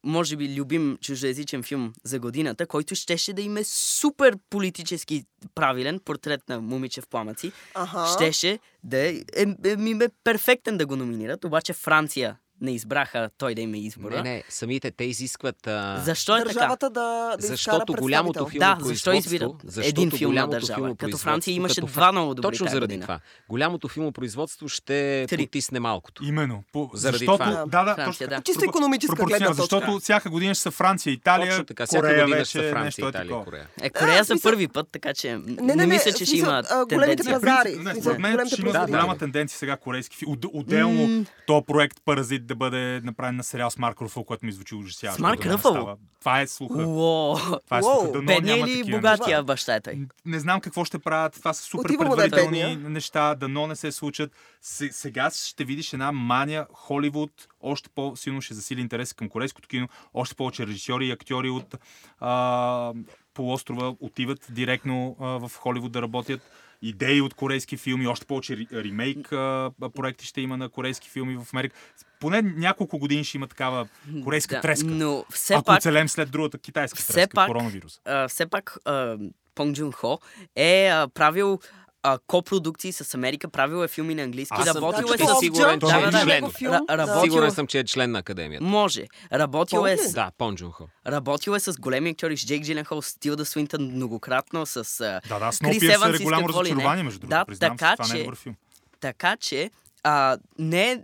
може 0.03 0.35
би, 0.35 0.55
любим 0.55 0.97
чуждоязичен 1.01 1.63
филм 1.63 1.93
за 2.03 2.19
годината, 2.19 2.67
който 2.67 2.95
щеше 2.95 3.33
да 3.33 3.41
им 3.41 3.57
е 3.57 3.63
супер 3.63 4.37
политически 4.49 5.23
правилен, 5.55 5.99
портрет 6.05 6.49
на 6.49 6.61
момиче 6.61 7.01
в 7.01 7.07
пламъци, 7.07 7.51
Аха. 7.73 8.13
щеше 8.15 8.59
да 8.83 8.97
е, 8.97 9.23
е, 9.35 9.45
е, 9.65 9.75
ми 9.75 9.91
е 9.91 10.09
перфектен 10.23 10.77
да 10.77 10.85
го 10.85 10.95
номинират, 10.95 11.43
обаче 11.43 11.73
Франция 11.73 12.37
не 12.61 12.71
избраха 12.71 13.29
той 13.37 13.55
да 13.55 13.61
им 13.61 13.73
е 13.73 13.77
избора. 13.77 14.15
Не, 14.15 14.29
не, 14.29 14.43
самите 14.49 14.91
те 14.91 15.03
изискват... 15.03 15.67
А... 15.67 16.01
Защо 16.03 16.37
е 16.37 16.39
така? 16.39 16.53
Държавата 16.53 16.89
да, 16.89 16.99
да 17.01 17.35
изкара 17.39 17.47
Защото 17.47 17.93
голямото 17.93 18.45
представител. 18.45 18.75
филм 18.75 18.79
Да, 18.79 18.85
защо 18.93 19.13
избират 19.13 19.51
един 19.83 20.11
филм 20.11 20.33
на 20.33 20.47
държава? 20.47 20.95
Като 20.95 21.17
Франция 21.17 21.53
имаше 21.53 21.81
два 21.81 22.11
много 22.11 22.33
добри 22.33 22.47
Точно 22.47 22.67
заради 22.67 22.81
година. 22.93 23.01
това. 23.01 23.19
Голямото 23.49 23.87
филмопроизводство 23.87 24.69
ще 24.69 25.25
Три. 25.29 25.45
потисне 25.45 25.79
малкото. 25.79 26.25
Именно. 26.25 26.63
По, 26.73 26.89
Заради 26.93 27.17
защото, 27.17 27.43
това. 27.43 27.65
Да, 27.65 27.83
да, 27.83 27.95
Франция, 27.95 28.05
точно 28.05 28.23
да. 28.25 28.29
така. 28.29 28.41
Чисто 28.41 28.65
икономическа 28.65 29.15
Пропорционално, 29.15 29.55
гледна 29.55 29.63
точка. 29.63 29.77
Защото 29.79 29.99
всяка 29.99 30.29
година 30.29 30.53
ще 30.53 30.61
са 30.61 30.71
Франция, 30.71 31.13
Италия, 31.13 31.49
Точно 31.49 31.65
така. 31.65 31.85
Всяка 31.85 32.01
Корея 32.07 32.23
година 32.25 32.45
ще 32.45 32.51
са 32.59 32.69
Франция, 32.69 32.83
нещо 32.83 33.05
е 33.05 33.09
Италия. 33.09 33.43
Корея. 33.43 33.67
Е, 33.81 33.89
Корея 33.89 34.23
за 34.23 34.35
първи 34.43 34.67
път, 34.67 34.87
така 34.91 35.13
че 35.13 35.37
не, 35.45 35.85
мисля, 35.85 36.13
че 36.13 36.25
ще 36.25 36.37
има 36.37 36.63
големите 36.89 37.23
пазари. 37.23 37.77
Според 38.01 38.19
мен 38.19 38.47
ще 38.47 38.61
има 38.61 38.85
голяма 38.87 39.13
Да. 39.13 39.19
тенденция 39.19 39.57
сега 39.57 39.77
корейски 39.77 40.17
филм. 40.17 40.37
Отделно 40.53 41.25
то 41.47 41.61
проект 41.61 41.97
Паразит 42.05 42.46
да 42.47 42.55
бъде 42.55 43.01
направен 43.03 43.35
на 43.35 43.43
сериал 43.43 43.69
с 43.69 43.77
Марк 43.77 44.01
Руфъл, 44.01 44.23
което 44.23 44.45
ми 44.45 44.51
звучи 44.51 44.75
ужасяващо. 44.75 45.17
С 45.17 45.21
Марк 45.21 45.43
да 45.43 45.53
Руфъл? 45.53 45.97
Това 46.19 46.41
е 46.41 46.47
слуха. 46.47 46.77
Уо! 46.79 47.35
Това 47.59 47.77
е 47.77 47.83
слуха. 47.83 48.11
Дано 48.11 48.25
Бедния 48.25 48.55
няма 48.55 48.69
или 48.69 48.79
такива 48.79 48.97
богатия 48.97 49.43
баща 49.43 49.75
е 49.75 49.81
той? 49.81 49.99
Не 50.25 50.39
знам 50.39 50.61
какво 50.61 50.85
ще 50.85 50.99
правят. 50.99 51.33
Това 51.33 51.53
са 51.53 51.63
супер 51.63 51.85
Отива 51.85 52.03
да 52.05 52.25
е 52.25 52.29
предварителни 52.29 52.75
неща, 52.77 53.35
дано 53.35 53.67
не 53.67 53.75
се 53.75 53.91
случат. 53.91 54.31
Се- 54.61 54.89
Сега 54.91 55.29
ще 55.31 55.63
видиш 55.63 55.93
една 55.93 56.11
мания. 56.11 56.67
Холивуд 56.73 57.31
още 57.61 57.89
по-силно 57.89 58.41
ще 58.41 58.53
засили 58.53 58.81
интерес 58.81 59.13
към 59.13 59.29
корейското 59.29 59.67
кино. 59.67 59.87
Още 60.13 60.35
повече 60.35 60.67
режисьори 60.67 61.07
и 61.07 61.11
актьори 61.11 61.49
от 61.49 61.75
а, 62.19 62.93
полуострова 63.33 63.95
отиват 63.99 64.47
директно 64.49 65.17
а, 65.19 65.25
в 65.25 65.51
Холивуд 65.51 65.91
да 65.91 66.01
работят. 66.01 66.41
Идеи 66.81 67.21
от 67.21 67.33
корейски 67.33 67.77
филми, 67.77 68.07
още 68.07 68.25
повече 68.25 68.67
ремейк 68.73 69.31
а, 69.31 69.71
проекти 69.95 70.25
ще 70.25 70.41
има 70.41 70.57
на 70.57 70.69
корейски 70.69 71.09
филми 71.09 71.35
в 71.35 71.53
Америка. 71.53 71.75
Поне 72.19 72.41
няколко 72.43 72.97
години 72.97 73.23
ще 73.23 73.37
има 73.37 73.47
такава 73.47 73.87
корейска 74.23 74.55
Да, 74.55 74.61
треска. 74.61 74.87
Но 74.87 75.25
все 75.29 75.53
Ако 75.53 75.63
пак, 75.63 75.77
оцелем 75.77 76.09
след 76.09 76.31
другата 76.31 76.57
китайска 76.57 76.99
все 76.99 77.13
треска, 77.13 77.33
пак- 77.35 77.47
коронавирус. 77.47 77.99
а, 78.05 78.27
все 78.27 78.45
пак 78.45 78.77
а, 78.85 79.17
Понг 79.55 79.75
Джун 79.75 79.91
Хо 79.91 80.19
е 80.55 80.87
а, 80.87 81.07
правил 81.07 81.59
а, 82.03 82.19
копродукции 82.27 82.91
с 82.91 83.13
Америка, 83.13 83.49
правил 83.49 83.83
е 83.83 83.87
филми 83.87 84.15
на 84.15 84.23
английски, 84.23 84.53
Аз 84.53 84.65
съм 84.65 84.75
работил 84.75 85.03
е 85.03 85.07
почти 85.07 85.27
с... 85.27 85.39
сигурен, 85.39 85.79
да, 85.79 85.87
да, 85.87 85.97
е 85.99 86.11
да, 86.11 86.23
член. 86.23 86.43
Ра- 86.43 86.89
работил- 86.89 87.21
Сигурен 87.23 87.51
съм, 87.51 87.67
че 87.67 87.79
е 87.79 87.83
член 87.83 88.11
на 88.11 88.19
академията. 88.19 88.63
Може. 88.65 89.05
Работил 89.33 89.85
е, 89.85 89.97
с, 89.97 90.13
Да, 90.13 90.31
Пон 90.37 90.55
Джун 90.55 90.71
Хо. 90.71 90.87
работил 91.07 91.51
е 91.51 91.59
с 91.59 91.73
големи 91.73 92.09
актьори, 92.09 92.37
с 92.37 92.45
Джейк 92.45 92.63
Джиленхол, 92.63 93.01
с 93.01 93.15
Тилда 93.15 93.45
Свинтън 93.45 93.81
многократно, 93.83 94.65
с... 94.65 94.75
А, 94.75 95.21
Да, 95.29 95.39
да, 95.39 95.51
Еванс 95.83 96.19
е 96.19 96.23
голямо 96.23 96.49
разочарование, 96.49 97.03
между 97.03 97.19
другото. 97.19 97.29
Да, 97.31 97.45
Признавам 97.45 97.77
така 97.77 97.89
се, 97.89 97.95
това 97.97 98.07
не 98.07 98.13
е 98.13 98.17
че- 98.17 98.23
добър 98.23 98.37
филм. 98.37 98.55
Така 98.99 99.35
че, 99.37 99.71
а, 100.03 100.37
не 100.59 100.91
е 100.91 100.99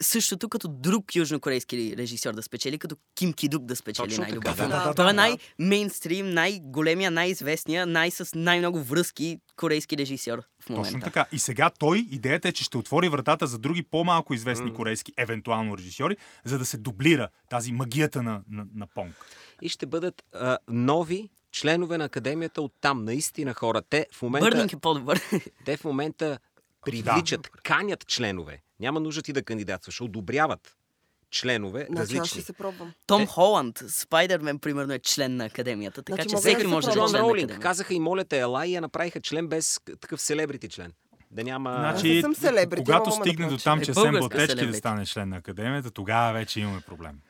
същото 0.00 0.48
като 0.48 0.68
друг 0.68 1.14
южнокорейски 1.16 1.94
режисьор 1.96 2.34
да 2.34 2.42
спечели, 2.42 2.78
като 2.78 2.96
Ким 3.14 3.32
Кидук 3.32 3.64
да 3.64 3.76
спечели 3.76 4.18
най-добър 4.18 4.54
филм. 4.54 4.68
да. 4.68 4.84
Да, 4.84 4.94
Той 4.94 5.04
да, 5.04 5.10
е 5.10 5.12
да. 5.12 5.12
най-мейнстрим, 5.12 6.30
най-големия, 6.30 7.10
най-известния, 7.10 7.86
най- 7.86 8.10
с 8.10 8.30
най-много 8.34 8.82
връзки 8.82 9.38
корейски 9.56 9.98
режисьор 9.98 10.42
в 10.62 10.68
момента. 10.68 10.88
Точно 10.88 11.00
така. 11.00 11.26
И 11.32 11.38
сега 11.38 11.70
той, 11.78 12.06
идеята 12.10 12.48
е, 12.48 12.52
че 12.52 12.64
ще 12.64 12.78
отвори 12.78 13.08
вратата 13.08 13.46
за 13.46 13.58
други 13.58 13.82
по-малко 13.82 14.34
известни 14.34 14.74
корейски, 14.74 15.12
евентуално 15.16 15.78
режисьори, 15.78 16.16
за 16.44 16.58
да 16.58 16.64
се 16.64 16.76
дублира 16.76 17.28
тази 17.50 17.72
магията 17.72 18.22
на, 18.22 18.42
на, 18.50 18.66
на 18.74 18.86
Понг. 18.94 19.14
И 19.62 19.68
ще 19.68 19.86
бъдат 19.86 20.22
а, 20.32 20.58
нови 20.68 21.30
членове 21.52 21.98
на 21.98 22.04
академията 22.04 22.62
от 22.62 22.72
там. 22.80 23.04
Наистина 23.04 23.54
хора. 23.54 23.82
Те 23.90 24.06
в 24.12 24.22
момента, 24.22 24.50
Бърнинг 24.50 24.72
е 24.72 24.76
по-добър. 24.76 25.20
те 25.64 25.76
в 25.76 25.84
момента 25.84 26.38
привличат, 26.84 27.48
канят 27.62 28.06
членове. 28.06 28.62
Няма 28.80 29.00
нужда 29.00 29.22
ти 29.22 29.32
да 29.32 29.42
кандидатстваш. 29.42 30.00
Одобряват 30.00 30.76
членове 31.30 31.86
Значи 31.90 32.02
аз 32.02 32.08
ще 32.08 32.18
различни. 32.18 32.42
се 32.42 32.52
пробвам. 32.52 32.92
Том 33.06 33.20
Те- 33.20 33.26
Холанд, 33.26 33.82
Спайдермен, 33.88 34.58
примерно, 34.58 34.92
е 34.92 34.98
член 34.98 35.36
на 35.36 35.44
академията. 35.44 36.02
Така 36.02 36.22
Значи 36.22 36.30
че 36.30 36.36
всеки 36.36 36.60
се 36.60 36.66
може 36.66 36.86
да 36.86 36.92
е. 36.92 36.94
Джон 36.94 37.14
Роулинг 37.14 37.58
казаха 37.58 37.94
и 37.94 38.00
моля 38.00 38.24
те, 38.24 38.38
ела 38.38 38.66
и 38.66 38.74
я 38.74 38.80
направиха 38.80 39.20
член 39.20 39.48
без 39.48 39.80
такъв 40.00 40.20
селебрити 40.20 40.68
член. 40.68 40.92
Да 41.30 41.44
няма... 41.44 41.70
Аз 41.70 42.00
Значи, 42.00 42.14
не 42.14 42.20
съм 42.20 42.34
селебрити, 42.34 42.84
когато 42.84 43.10
мога 43.10 43.22
да 43.24 43.28
стигне 43.28 43.46
до 43.48 43.58
там, 43.58 43.78
Е, 43.78 43.82
че 43.82 43.94
Сем 43.94 44.02
българска 44.02 44.38
Ботечки 44.38 44.66
да 44.66 44.74
стане 44.74 45.06
член 45.06 45.28
на 45.28 45.36
академията, 45.36 45.90
тогава 45.90 46.32
вече 46.32 46.60
имаме 46.60 46.80
проблем. 46.80 47.20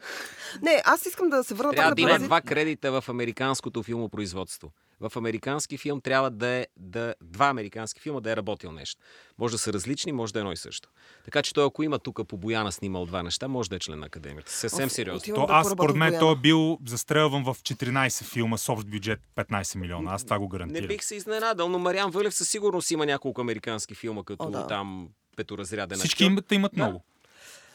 Не, 0.62 0.82
аз 0.84 1.06
искам 1.06 1.30
да 1.30 1.44
се 1.44 1.54
върна 1.54 1.72
Трябва 1.72 1.94
да 1.94 2.00
има 2.00 2.18
два 2.18 2.40
кредита 2.40 3.00
в 3.00 3.08
американското 3.08 3.82
филмопроизводство. 3.82 4.72
В 5.00 5.12
американски 5.16 5.78
филм 5.78 6.00
трябва 6.00 6.30
да 6.30 6.46
е 6.46 6.66
да, 6.76 7.14
два 7.22 7.46
американски 7.46 8.00
филма 8.00 8.20
да 8.20 8.32
е 8.32 8.36
работил 8.36 8.72
нещо. 8.72 9.02
Може 9.38 9.52
да 9.52 9.58
са 9.58 9.72
различни, 9.72 10.12
може 10.12 10.32
да 10.32 10.38
е 10.38 10.40
едно 10.40 10.52
и 10.52 10.56
също. 10.56 10.88
Така 11.24 11.42
че 11.42 11.54
той, 11.54 11.66
ако 11.66 11.82
има 11.82 11.98
тук 11.98 12.28
по 12.28 12.36
Бояна 12.36 12.72
снимал 12.72 13.06
два 13.06 13.22
неща, 13.22 13.48
може 13.48 13.70
да 13.70 13.76
е 13.76 13.78
член 13.78 13.98
на 13.98 14.06
академията. 14.06 14.52
Съвсем 14.52 14.90
сериозно. 14.90 15.34
То 15.34 15.46
да 15.46 15.52
аз, 15.52 15.70
според 15.70 15.96
мен, 15.96 16.16
той 16.18 16.32
е 16.32 16.36
бил 16.36 16.78
застрелван 16.86 17.44
в 17.44 17.54
14 17.54 18.24
филма 18.24 18.56
с 18.56 18.68
общ 18.68 18.86
бюджет 18.86 19.20
15 19.36 19.78
милиона. 19.78 20.14
Аз 20.14 20.24
това 20.24 20.38
го 20.38 20.44
Не 20.44 20.48
гарантирам. 20.48 20.88
бих 20.88 21.04
се 21.04 21.14
изненадал, 21.14 21.68
но 21.68 21.78
Мариан 21.78 22.10
Вълев 22.10 22.34
със 22.34 22.48
сигурност 22.48 22.90
има 22.90 23.06
няколко 23.06 23.40
американски 23.40 23.94
филма, 23.94 24.24
като 24.24 24.44
О, 24.44 24.50
да. 24.50 24.66
там 24.66 25.08
петоразряден 25.36 25.98
Всички 25.98 26.24
имат, 26.24 26.52
имат 26.52 26.72
Да. 26.74 26.82
много. 26.84 27.04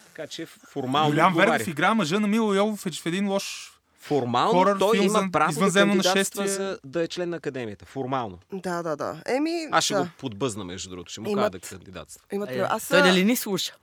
Така 0.07 0.27
че 0.27 0.45
формално 0.45 1.09
отговаря. 1.09 1.51
Вердев 1.51 1.67
играе 1.67 1.93
мъжа 1.93 2.19
на 2.19 2.27
Мило 2.27 2.53
Йовов 2.53 2.85
е 2.85 2.91
в 2.91 3.05
един 3.05 3.27
лош... 3.29 3.71
Формално 4.05 4.51
хорър 4.51 4.79
той 4.79 4.97
филм 4.97 5.05
има 5.07 5.29
право 5.31 5.53
да 5.53 5.59
кандидатства 5.59 5.85
нашествие. 6.11 6.47
за 6.47 6.79
да 6.83 7.03
е 7.03 7.07
член 7.07 7.29
на 7.29 7.37
академията. 7.37 7.85
Формално. 7.85 8.39
Да, 8.53 8.83
да, 8.83 8.95
да. 8.95 9.21
Еми, 9.27 9.67
Аз 9.71 9.83
ще 9.83 9.93
да. 9.93 10.01
го 10.01 10.07
подбъзна, 10.19 10.63
между 10.65 10.89
другото. 10.89 11.11
Ще 11.11 11.21
му 11.21 11.29
Имат- 11.29 11.37
кажа 11.37 11.49
да 11.51 11.59
кандидатства. 11.59 12.21
Имат 12.31 12.51
Е. 12.51 12.59
Аз 12.59 12.87
Той 12.87 13.01
дали 13.01 13.23
ни 13.23 13.35
слуша? 13.35 13.73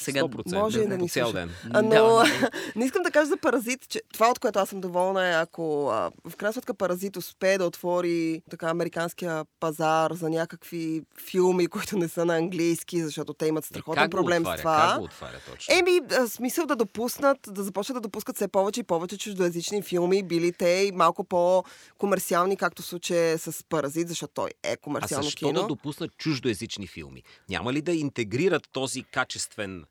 Сега 0.00 0.20
100%. 0.22 0.54
може 0.54 0.80
и 0.80 0.86
да 0.86 0.98
ни 0.98 1.08
цял 1.08 1.32
ден. 1.32 1.50
А, 1.70 1.82
но 1.82 1.88
Да. 1.90 2.50
не 2.76 2.84
искам 2.84 3.02
да 3.02 3.10
кажа 3.10 3.26
за 3.26 3.36
Паразит, 3.36 3.88
че 3.88 4.02
това, 4.12 4.30
от 4.30 4.38
което 4.38 4.58
аз 4.58 4.68
съм 4.68 4.80
доволна 4.80 5.28
е, 5.28 5.32
ако 5.32 5.88
а, 5.88 6.10
в 6.28 6.36
крайна 6.36 6.52
сметка 6.52 6.74
Паразит 6.74 7.16
успее 7.16 7.58
да 7.58 7.64
отвори 7.64 8.42
така 8.50 8.68
американския 8.68 9.44
пазар 9.60 10.12
за 10.12 10.30
някакви 10.30 11.02
филми, 11.30 11.66
които 11.66 11.98
не 11.98 12.08
са 12.08 12.24
на 12.24 12.36
английски, 12.36 13.02
защото 13.02 13.34
те 13.34 13.46
имат 13.46 13.64
страхотен 13.64 14.02
как 14.02 14.10
проблем 14.10 14.42
отваря? 14.42 14.58
с 14.58 14.60
това. 14.60 14.86
Как 14.90 14.98
го 14.98 15.04
отваря 15.04 15.38
точно? 15.50 15.74
Еми, 15.74 16.00
а, 16.12 16.26
смисъл 16.28 16.66
да 16.66 16.76
допуснат, 16.76 17.38
да 17.48 17.62
започнат 17.62 17.96
да 17.96 18.00
допускат 18.00 18.36
все 18.36 18.48
повече 18.48 18.80
и 18.80 18.84
повече 18.84 19.18
чуждоязични 19.18 19.82
филми, 19.82 20.22
били 20.22 20.52
те 20.52 20.68
и 20.68 20.92
малко 20.92 21.24
по-комерциални, 21.24 22.56
както 22.56 22.82
в 22.82 22.86
случая 22.86 23.38
с 23.38 23.64
Паразит, 23.68 24.08
защото 24.08 24.32
той 24.34 24.50
е 24.62 24.72
А 24.72 24.76
комерциално 24.76 25.24
защо 25.24 25.46
кино. 25.46 25.60
да 25.60 25.66
допуснат 25.66 26.16
чуждоязични 26.16 26.86
филми? 26.86 27.22
Няма 27.48 27.72
ли 27.72 27.82
да 27.82 27.92
интегрират 27.92 28.62
този 28.72 29.02
качествен 29.02 29.84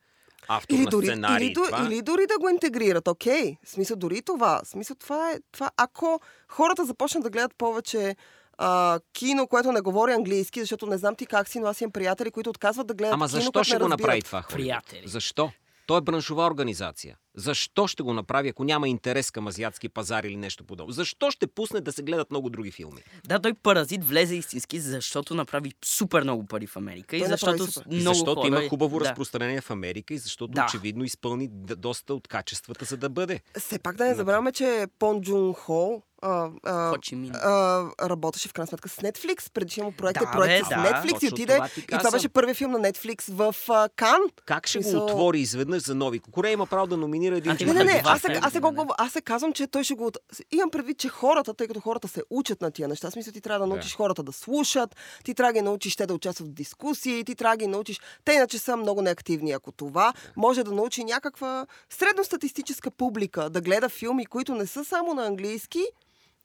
автор 0.47 0.75
Или 0.75 0.83
на 0.83 0.89
дори, 0.89 1.05
сценарий? 1.05 1.45
или, 1.47 1.53
това? 1.53 1.85
или 1.85 2.01
дори 2.01 2.27
да 2.27 2.39
го 2.39 2.49
интегрират, 2.49 3.07
окей. 3.07 3.57
В 3.63 3.69
смисъл, 3.69 3.97
дори 3.97 4.21
това. 4.21 4.61
В 4.63 4.67
смисъл, 4.67 4.95
това 4.95 5.31
е... 5.31 5.39
Това, 5.51 5.71
ако 5.77 6.19
хората 6.47 6.85
започнат 6.85 7.23
да 7.23 7.29
гледат 7.29 7.55
повече 7.57 8.15
а, 8.57 8.99
кино, 9.13 9.47
което 9.47 9.71
не 9.71 9.81
говори 9.81 10.11
английски, 10.11 10.59
защото 10.59 10.85
не 10.85 10.97
знам 10.97 11.15
ти 11.15 11.25
как 11.25 11.49
си, 11.49 11.59
но 11.59 11.67
аз 11.67 11.81
имам 11.81 11.91
приятели, 11.91 12.31
които 12.31 12.49
отказват 12.49 12.87
да 12.87 12.93
гледат 12.93 13.13
Ама 13.13 13.27
кино, 13.27 13.39
защо 13.41 13.63
ще 13.63 13.73
го 13.73 13.79
разбират. 13.79 13.99
направи 13.99 14.21
това 14.21 14.41
хора? 14.41 14.53
Приятели. 14.55 15.07
Защо? 15.07 15.51
Той 15.85 15.97
е 15.97 16.01
браншова 16.01 16.45
организация. 16.45 17.17
Защо 17.39 17.87
ще 17.87 18.03
го 18.03 18.13
направи, 18.13 18.49
ако 18.49 18.63
няма 18.63 18.89
интерес 18.89 19.31
към 19.31 19.47
азиатски 19.47 19.89
пазар 19.89 20.23
или 20.23 20.35
нещо 20.37 20.63
подобно? 20.63 20.91
Защо 20.91 21.31
ще 21.31 21.47
пусне 21.47 21.81
да 21.81 21.91
се 21.91 22.03
гледат 22.03 22.31
много 22.31 22.49
други 22.49 22.71
филми? 22.71 23.01
Да, 23.25 23.39
той 23.39 23.53
паразит 23.53 24.03
влезе 24.03 24.35
истински, 24.35 24.79
защото 24.79 25.35
направи 25.35 25.71
супер 25.85 26.23
много 26.23 26.45
пари 26.45 26.67
в 26.67 26.75
Америка 26.75 27.15
и 27.15 27.19
Той 27.19 27.27
направи 27.29 27.57
защото 27.57 27.71
с- 27.73 27.83
И 27.91 27.95
много 27.95 28.15
защото 28.15 28.35
хора... 28.35 28.47
има 28.49 28.69
хубаво 28.69 28.99
да. 28.99 29.05
разпространение 29.05 29.61
в 29.61 29.71
Америка 29.71 30.13
и 30.13 30.17
защото 30.17 30.51
Да. 30.51 30.65
очевидно 30.65 31.03
изпълни 31.03 31.47
доста 31.51 32.13
от 32.13 32.27
качествата, 32.27 32.85
за 32.85 32.97
да 32.97 33.09
бъде. 33.09 33.39
Все 33.59 33.79
пак 33.79 33.95
да 33.95 34.05
не 34.05 34.15
забравяме, 34.15 34.51
че 34.51 34.87
Пон 34.99 35.21
Джун 35.21 35.53
Хо 35.53 36.01
а, 36.21 36.49
а, 36.65 36.95
а, 37.33 38.09
работеше 38.09 38.49
в 38.49 38.53
крайна 38.53 38.67
сметка 38.67 38.89
с 38.89 38.95
Netflix, 38.95 39.51
преди 39.51 39.69
че 39.69 39.79
има 39.79 39.91
проект, 39.91 40.19
Да, 40.19 40.25
е 40.25 40.31
проект 40.31 40.59
бе, 40.59 40.65
с 40.65 40.69
да. 40.69 40.75
Netflix 40.75 41.23
и 41.23 41.27
отиде. 41.27 41.53
това 41.55 41.69
И 41.77 41.97
това 41.97 42.11
беше 42.11 42.29
първият 42.29 42.57
филм 42.57 42.71
на 42.71 42.79
Netflix 42.81 43.31
в 43.31 43.69
а, 43.69 43.89
Кан. 43.89 44.19
Как 44.45 44.67
ще 44.67 44.79
го 44.79 44.83
Мисъл- 44.83 45.03
отвори 45.03 45.39
изведнъж 45.39 45.83
за 45.83 45.95
нови? 45.95 46.19
Корея 46.21 46.53
има 46.53 46.65
право 46.65 46.87
да 46.87 46.97
номинира 46.97 47.28
един 47.36 47.51
А, 47.51 47.57
ти 47.57 47.65
Не, 47.65 47.71
човек. 47.71 47.86
не, 47.86 47.93
не, 47.93 47.99
Това 47.99 48.11
аз, 48.11 48.21
се, 48.21 48.39
аз, 48.41 48.53
се, 48.53 48.59
да, 48.59 48.71
го, 48.71 48.93
аз 48.97 49.11
се 49.13 49.21
казвам, 49.21 49.53
че 49.53 49.67
той 49.67 49.84
ще 49.84 49.93
го... 49.93 50.11
Имам 50.51 50.69
предвид, 50.71 50.97
че 50.97 51.09
хората, 51.09 51.53
тъй 51.53 51.67
като 51.67 51.80
хората 51.80 52.07
се 52.07 52.23
учат 52.30 52.61
на 52.61 52.71
тия 52.71 52.88
неща, 52.88 53.11
смисъл 53.11 53.34
ти 53.34 53.41
трябва 53.41 53.59
да 53.59 53.69
Да. 53.69 53.75
научиш 53.75 53.95
хората 53.95 54.23
да 54.23 54.34
слушат, 54.34 54.95
ти 55.23 55.34
трябва 55.34 55.53
да 55.53 55.59
ги 55.59 55.63
научиш 55.63 55.95
те 55.95 56.05
да 56.05 56.13
участват 56.13 56.47
в 56.47 56.51
дискусии, 56.51 57.23
ти 57.23 57.36
трябва 57.36 57.57
да 57.57 57.59
ги 57.59 57.67
научиш... 57.67 57.99
Те 58.25 58.34
иначе 58.34 58.59
са 58.59 58.77
много 58.77 59.01
неактивни. 59.01 59.51
Ако 59.51 59.71
това 59.71 60.13
може 60.36 60.63
да 60.63 60.71
научи 60.71 61.03
някаква 61.03 61.65
средностатистическа 61.89 62.91
публика 62.91 63.49
да 63.49 63.61
гледа 63.61 63.89
филми, 63.89 64.25
които 64.25 64.55
не 64.55 64.67
са 64.67 64.86
само 64.86 65.13
на 65.13 65.25
английски, 65.25 65.82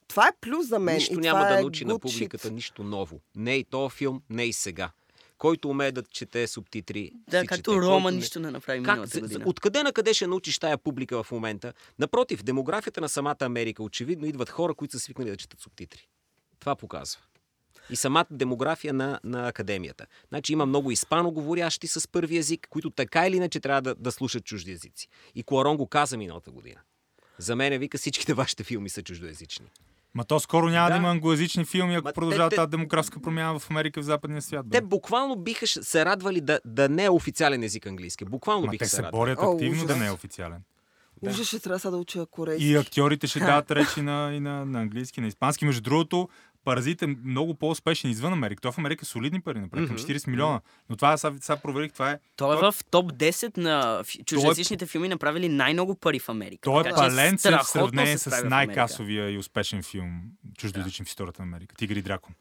това 0.08 0.26
е 0.26 0.36
плюс 0.40 0.66
за 0.66 0.78
мен. 0.78 0.94
Нищо 0.94 1.14
и 1.14 1.16
няма 1.16 1.38
това 1.38 1.48
да 1.48 1.58
е 1.58 1.60
научи 1.60 1.84
на 1.84 1.98
публиката, 1.98 2.48
shit. 2.48 2.52
нищо 2.52 2.84
ново. 2.84 3.20
Не 3.36 3.54
и 3.54 3.64
този 3.64 3.96
филм, 3.96 4.22
не 4.30 4.44
и 4.44 4.52
сега. 4.52 4.90
Който 5.44 5.68
умее 5.68 5.92
да 5.92 6.02
чете 6.02 6.46
субтитри, 6.46 7.12
Да, 7.30 7.40
си 7.40 7.46
както 7.46 7.70
чете. 7.72 7.86
Рома 7.86 8.02
Който 8.02 8.16
нищо 8.16 8.40
не 8.40 8.50
направи 8.50 8.82
Как, 8.82 9.20
година. 9.20 9.44
откъде 9.46 9.82
на 9.82 9.92
къде 9.92 10.14
ще 10.14 10.26
научиш 10.26 10.58
тая 10.58 10.78
публика 10.78 11.22
в 11.22 11.30
момента? 11.32 11.72
Напротив, 11.98 12.42
демографията 12.42 13.00
на 13.00 13.08
самата 13.08 13.36
Америка 13.40 13.82
очевидно 13.82 14.26
идват 14.26 14.50
хора, 14.50 14.74
които 14.74 14.92
са 14.92 15.00
свикнали 15.00 15.30
да 15.30 15.36
четат 15.36 15.60
субтитри. 15.60 16.08
Това 16.60 16.76
показва. 16.76 17.20
И 17.90 17.96
самата 17.96 18.26
демография 18.30 18.94
на, 18.94 19.20
на 19.24 19.48
академията. 19.48 20.06
Значи 20.28 20.52
има 20.52 20.66
много 20.66 20.90
испаноговорящи 20.90 21.86
с 21.86 22.08
първи 22.08 22.36
език, 22.36 22.66
които 22.70 22.90
така 22.90 23.26
или 23.26 23.36
иначе 23.36 23.60
трябва 23.60 23.82
да, 23.82 23.94
да 23.94 24.12
слушат 24.12 24.44
чужди 24.44 24.72
езици. 24.72 25.08
И 25.34 25.42
Куарон 25.42 25.76
го 25.76 25.86
каза 25.86 26.16
миналата 26.16 26.50
година. 26.50 26.80
За 27.38 27.56
мен, 27.56 27.78
вика, 27.78 27.98
всичките 27.98 28.34
вашите 28.34 28.64
филми 28.64 28.88
са 28.88 29.02
чуждоязични. 29.02 29.66
Ма 30.14 30.24
то 30.24 30.40
скоро 30.40 30.66
няма 30.66 30.84
да, 30.84 30.90
Да. 30.90 30.98
има 30.98 31.10
англоязични 31.10 31.64
филми, 31.64 31.94
ако 31.94 32.04
Ма 32.04 32.12
продължава 32.12 32.50
те- 32.50 32.56
тази 32.56 32.68
демографска 32.68 33.20
промяна 33.20 33.58
в 33.58 33.70
Америка 33.70 34.00
и 34.00 34.02
в 34.02 34.06
западния 34.06 34.42
свят. 34.42 34.66
бе. 34.66 34.70
Те 34.70 34.82
буквално 34.82 35.36
биха 35.36 35.66
се 35.66 36.04
радвали 36.04 36.40
да, 36.40 36.60
да 36.64 36.88
не 36.88 37.04
е 37.04 37.10
официален 37.10 37.62
език 37.62 37.86
английски. 37.86 38.24
Буквално 38.24 38.62
Ма 38.62 38.70
биха 38.70 38.84
те 38.84 38.88
се 38.88 38.96
се 38.96 39.02
борят 39.04 39.38
О, 39.38 39.52
активно 39.52 39.72
ужас. 39.74 39.86
да 39.86 39.96
не 39.96 40.06
е 40.06 40.10
официален. 40.10 40.62
Ужас, 41.22 41.46
ще 41.46 41.58
трябва 41.58 41.90
да 41.90 41.96
уча 41.96 42.26
корейски. 42.26 42.64
И 42.64 42.76
актьорите 42.76 43.26
ще 43.26 43.38
дават 43.38 43.70
речи 43.70 44.02
на, 44.02 44.32
и 44.34 44.40
на, 44.40 44.64
на 44.64 44.80
английски, 44.80 45.20
на 45.20 45.26
испански. 45.26 45.64
Между 45.64 45.82
другото, 45.82 46.28
Паразит 46.64 47.02
е 47.02 47.16
много 47.24 47.54
по-успешен 47.54 48.10
извън 48.10 48.32
Америка. 48.32 48.60
Той 48.60 48.72
в 48.72 48.78
Америка 48.78 49.00
е 49.02 49.06
солидни 49.06 49.40
пари, 49.40 49.60
направи 49.60 49.86
към 49.86 49.98
40 49.98 50.28
милиона. 50.28 50.60
Но 50.90 50.96
това 50.96 51.16
сега, 51.16 51.36
сега 51.40 51.56
проверих, 51.56 51.92
това 51.92 52.10
е. 52.10 52.18
Той 52.36 52.56
е 52.56 52.60
в 52.62 52.74
топ 52.90 53.12
10 53.12 53.58
на 53.58 54.00
фи- 54.04 54.24
чуждоязичните 54.24 54.86
филми, 54.86 55.08
направили 55.08 55.48
най-много 55.48 55.94
пари 55.94 56.18
в 56.18 56.28
Америка. 56.28 56.60
Той 56.62 56.80
е 56.80 56.90
паленце 56.92 57.50
в 57.52 57.62
сравнение 57.62 58.18
с 58.18 58.44
най-касовия 58.44 59.30
и 59.30 59.38
успешен 59.38 59.82
филм, 59.82 60.22
чуждоязичен 60.58 61.06
в 61.06 61.08
историята 61.08 61.42
на 61.42 61.48
Америка. 61.48 61.76
Тигър 61.76 61.96
и 61.96 62.02
дракон. 62.02 62.34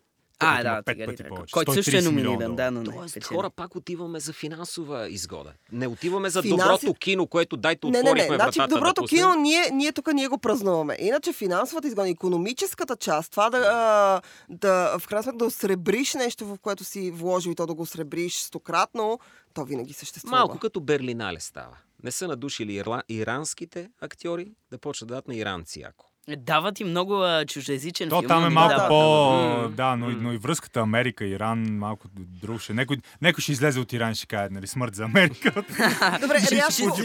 А, 0.46 0.64
да, 0.64 0.84
пет 0.84 1.06
пъти 1.06 1.24
повече. 1.24 1.52
Който 1.52 1.74
също 1.74 1.92
е 1.92 2.02
130 2.02 2.10
милиона 2.12 2.32
номиниран, 2.32 2.56
да, 2.56 2.72
но 2.72 2.82
не. 2.82 2.98
Тоест, 2.98 3.14
печели. 3.14 3.36
хора, 3.36 3.50
пак 3.50 3.76
отиваме 3.76 4.20
за 4.20 4.34
финансова 4.34 5.10
изгода. 5.10 5.54
Не 5.72 5.88
отиваме 5.88 6.30
за 6.30 6.42
Финанси- 6.42 6.50
доброто 6.50 6.94
кино, 6.94 7.28
което 7.28 7.58
дайте 7.58 7.88
Не, 7.88 7.92
не, 7.92 8.00
отворихме 8.00 8.30
не. 8.30 8.36
Значи 8.36 8.60
вратата 8.60 8.76
доброто 8.76 9.02
да 9.02 9.02
пуснем. 9.02 9.20
кино, 9.20 9.36
ние, 9.36 9.70
ние 9.74 9.92
тук 9.92 10.14
ние 10.14 10.28
го 10.28 10.38
празнуваме. 10.38 10.98
Иначе 11.00 11.34
финансовата 11.34 11.88
изгода, 11.88 12.10
економическата 12.10 12.96
част, 12.96 13.32
това 13.32 13.50
да, 13.50 13.58
а, 13.58 14.22
да 14.50 15.00
в 15.00 15.08
крайна 15.08 15.24
сметка 15.24 15.38
да 15.38 15.46
осребриш 15.46 16.14
нещо, 16.14 16.46
в 16.46 16.58
което 16.62 16.84
си 16.84 17.12
вложил 17.12 17.52
и 17.52 17.56
то 17.56 17.66
да 17.66 17.74
го 17.74 17.82
осребриш 17.82 18.38
стократно, 18.40 19.20
то 19.54 19.66
винаги 19.66 19.94
съществува. 19.94 20.38
Малко 20.38 20.60
като 20.60 20.80
Берлинале 20.80 21.40
става. 21.40 21.78
Не 22.04 22.12
са 22.12 22.28
надушили 22.28 22.74
ирла... 22.74 23.04
иранските 23.10 23.90
актьори 24.02 24.52
да 24.72 24.78
почнат 24.78 25.08
да 25.08 25.14
дадат 25.14 25.28
на 25.28 25.36
иранци, 25.36 25.82
ако. 25.82 26.13
Дават 26.30 26.80
и 26.80 26.84
много 26.84 27.16
а, 27.16 27.46
чуждоязичен 27.46 28.10
То 28.10 28.20
филм. 28.20 28.28
там 28.28 28.46
е 28.46 28.50
малко 28.50 28.70
дават 28.70 28.90
по... 28.90 29.68
Да, 29.70 29.96
но, 29.96 30.10
и- 30.10 30.16
но 30.16 30.34
и 30.34 30.38
връзката 30.38 30.80
Америка, 30.80 31.26
Иран, 31.26 31.78
малко 31.78 32.08
друг 32.16 32.62
ще. 32.62 32.74
Некой, 32.74 32.98
некой 33.22 33.42
ще 33.42 33.52
излезе 33.52 33.80
от 33.80 33.94
Иран 33.94 34.12
и 34.12 34.16
ще 34.16 34.28
каже, 34.28 34.48
нали, 34.52 34.68
смърт 34.68 34.96
за 34.96 35.04
Америка. 35.04 35.52
Добре, 36.22 36.40
Ще- 36.40 36.56
рязко, 36.56 36.98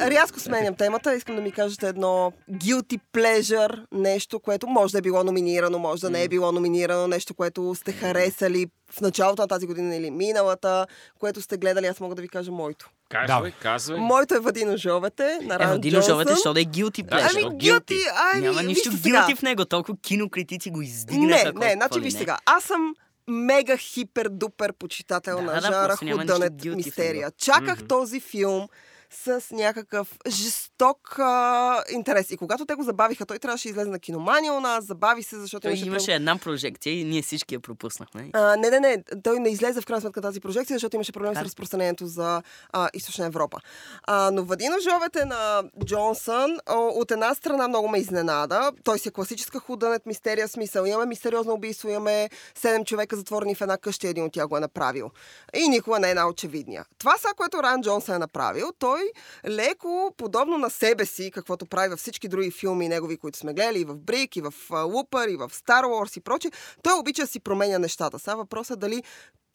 рязко 0.00 0.40
сменям 0.40 0.74
темата. 0.74 1.14
Искам 1.14 1.36
да 1.36 1.42
ми 1.42 1.52
кажете 1.52 1.88
едно 1.88 2.32
guilty 2.50 3.00
pleasure, 3.12 3.84
нещо, 3.92 4.40
което 4.40 4.66
може 4.66 4.92
да 4.92 4.98
е 4.98 5.02
било 5.02 5.24
номинирано, 5.24 5.78
може 5.78 6.00
да 6.00 6.10
не 6.10 6.22
е 6.22 6.28
било 6.28 6.52
номинирано, 6.52 7.06
нещо, 7.06 7.34
което 7.34 7.74
сте 7.74 7.92
харесали 7.92 8.66
в 8.92 9.00
началото 9.00 9.42
на 9.42 9.48
тази 9.48 9.66
година 9.66 9.96
или 9.96 10.10
миналата, 10.10 10.86
което 11.18 11.42
сте 11.42 11.56
гледали. 11.56 11.86
Аз 11.86 12.00
мога 12.00 12.14
да 12.14 12.22
ви 12.22 12.28
кажа 12.28 12.52
моето. 12.52 12.90
Казвай, 13.08 13.52
казвай. 13.52 13.98
Моето 13.98 14.34
е 14.34 14.40
Вадино 14.40 14.76
Жовете 14.76 15.38
на 15.42 15.54
Е, 15.54 15.58
Вадино 15.58 15.92
Джонсън. 15.94 16.12
Жовете, 16.12 16.30
защото 16.30 16.58
е 16.58 16.64
guilty 16.64 17.02
Да, 17.02 17.16
pleasure. 17.16 17.46
Ами, 17.46 17.58
guilty, 17.58 17.80
guilty? 17.80 17.98
ами, 18.34 18.42
Няма 18.42 18.62
нищо 18.62 18.90
guilty 18.90 19.36
в 19.36 19.42
него. 19.42 19.64
Толкова 19.64 19.98
кинокритици 20.02 20.70
го 20.70 20.78
Не, 20.78 20.84
издигнаха. 20.84 21.44
не, 21.44 21.52
колко 21.52 21.72
значи 21.72 22.00
виж 22.00 22.12
не. 22.14 22.18
сега. 22.20 22.38
Аз 22.46 22.64
съм 22.64 22.94
мега 23.28 23.76
хипер-дупер 23.76 24.72
почитател 24.72 25.36
Да, 25.36 25.42
на 25.42 25.60
да, 25.60 25.96
guilty 25.96 26.72
в 26.72 26.76
мистерия. 26.76 27.30
Чаках 27.38 27.86
този 27.88 28.20
филм 28.20 28.68
с 29.14 29.44
някакъв 29.50 30.18
жесток 30.28 31.18
а, 31.18 31.82
интерес. 31.90 32.30
И 32.30 32.36
когато 32.36 32.66
те 32.66 32.74
го 32.74 32.82
забавиха, 32.82 33.26
той 33.26 33.38
трябваше 33.38 33.68
да 33.68 33.70
излезе 33.70 33.90
на 33.90 33.98
киномания 33.98 34.52
у 34.52 34.60
нас, 34.60 34.84
забави 34.84 35.22
се, 35.22 35.36
защото 35.36 35.62
Той 35.62 35.70
имаше... 35.70 35.86
имаше 35.86 36.12
една 36.12 36.38
прожекция 36.38 37.00
и 37.00 37.04
ние 37.04 37.22
всички 37.22 37.54
я 37.54 37.60
пропуснахме. 37.60 38.30
А, 38.32 38.56
не, 38.56 38.70
не, 38.70 38.80
не. 38.80 39.04
Той 39.22 39.40
не 39.40 39.48
излезе 39.48 39.80
в 39.80 39.86
крайна 39.86 40.00
сметка 40.00 40.20
тази 40.20 40.40
прожекция, 40.40 40.74
защото 40.74 40.96
имаше 40.96 41.12
проблем 41.12 41.32
с 41.32 41.36
Как? 41.36 41.44
разпространението 41.44 42.06
за 42.06 42.42
а, 42.72 42.88
Източна 42.94 43.26
Европа. 43.26 43.58
А, 44.02 44.30
но 44.30 44.44
Вадино 44.44 44.76
Жовете 44.90 45.24
на 45.24 45.62
Джонсън 45.84 46.58
от 46.68 47.10
една 47.10 47.34
страна 47.34 47.68
много 47.68 47.88
ме 47.88 47.98
изненада. 47.98 48.72
Той 48.84 48.98
си 48.98 49.08
е 49.08 49.12
класическа 49.12 49.60
худънет, 49.60 50.06
мистерия 50.06 50.48
смисъл. 50.48 50.84
Имаме 50.84 51.06
мистериозно 51.06 51.52
убийство, 51.52 51.88
имаме 51.88 52.30
седем 52.54 52.84
човека 52.84 53.16
затворени 53.16 53.54
в 53.54 53.60
една 53.60 53.78
къща, 53.78 54.08
един 54.08 54.24
от 54.24 54.32
тях 54.32 54.48
го 54.48 54.56
е 54.56 54.60
направил. 54.60 55.10
И 55.54 55.68
никога 55.68 55.98
не 55.98 56.10
е 56.10 56.14
най-очевидния. 56.14 56.84
Това 56.98 57.18
са, 57.18 57.28
което 57.36 57.62
Ран 57.62 57.82
Джонсън 57.82 58.14
е 58.14 58.18
направил, 58.18 58.72
той 58.78 59.03
леко, 59.48 60.14
подобно 60.16 60.58
на 60.58 60.70
себе 60.70 61.06
си, 61.06 61.30
каквото 61.30 61.66
прави 61.66 61.88
във 61.88 61.98
всички 61.98 62.28
други 62.28 62.50
филми 62.50 62.88
негови, 62.88 63.16
които 63.16 63.38
сме 63.38 63.54
гледали, 63.54 63.80
и 63.80 63.84
в 63.84 63.96
Брик, 63.96 64.36
и 64.36 64.40
в 64.40 64.54
Лупър, 64.84 65.28
и 65.28 65.36
в 65.36 65.48
Star 65.48 65.84
Wars 65.84 66.18
и 66.18 66.20
прочее, 66.20 66.50
той 66.82 66.98
обича 66.98 67.22
да 67.22 67.28
си 67.28 67.40
променя 67.40 67.78
нещата. 67.78 68.18
Сега 68.18 68.34
въпросът 68.34 68.76
е 68.76 68.80
дали 68.80 69.02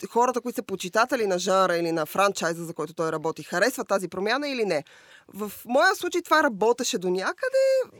хората, 0.08 0.42
които 0.42 0.56
са 0.56 0.64
почитатели 0.64 1.28
на 1.28 1.40
жанра 1.40 1.78
или 1.78 1.92
на 1.92 2.06
франчайза, 2.06 2.66
за 2.66 2.74
който 2.74 2.94
той 2.94 3.12
работи, 3.12 3.44
харесват 3.44 3.88
тази 3.88 4.08
промяна 4.08 4.50
или 4.50 4.66
не. 4.66 4.84
В 5.34 5.52
моя 5.66 5.96
случай 5.96 6.22
това 6.22 6.44
работеше 6.44 6.98
до 6.98 7.10
някъде, 7.10 7.98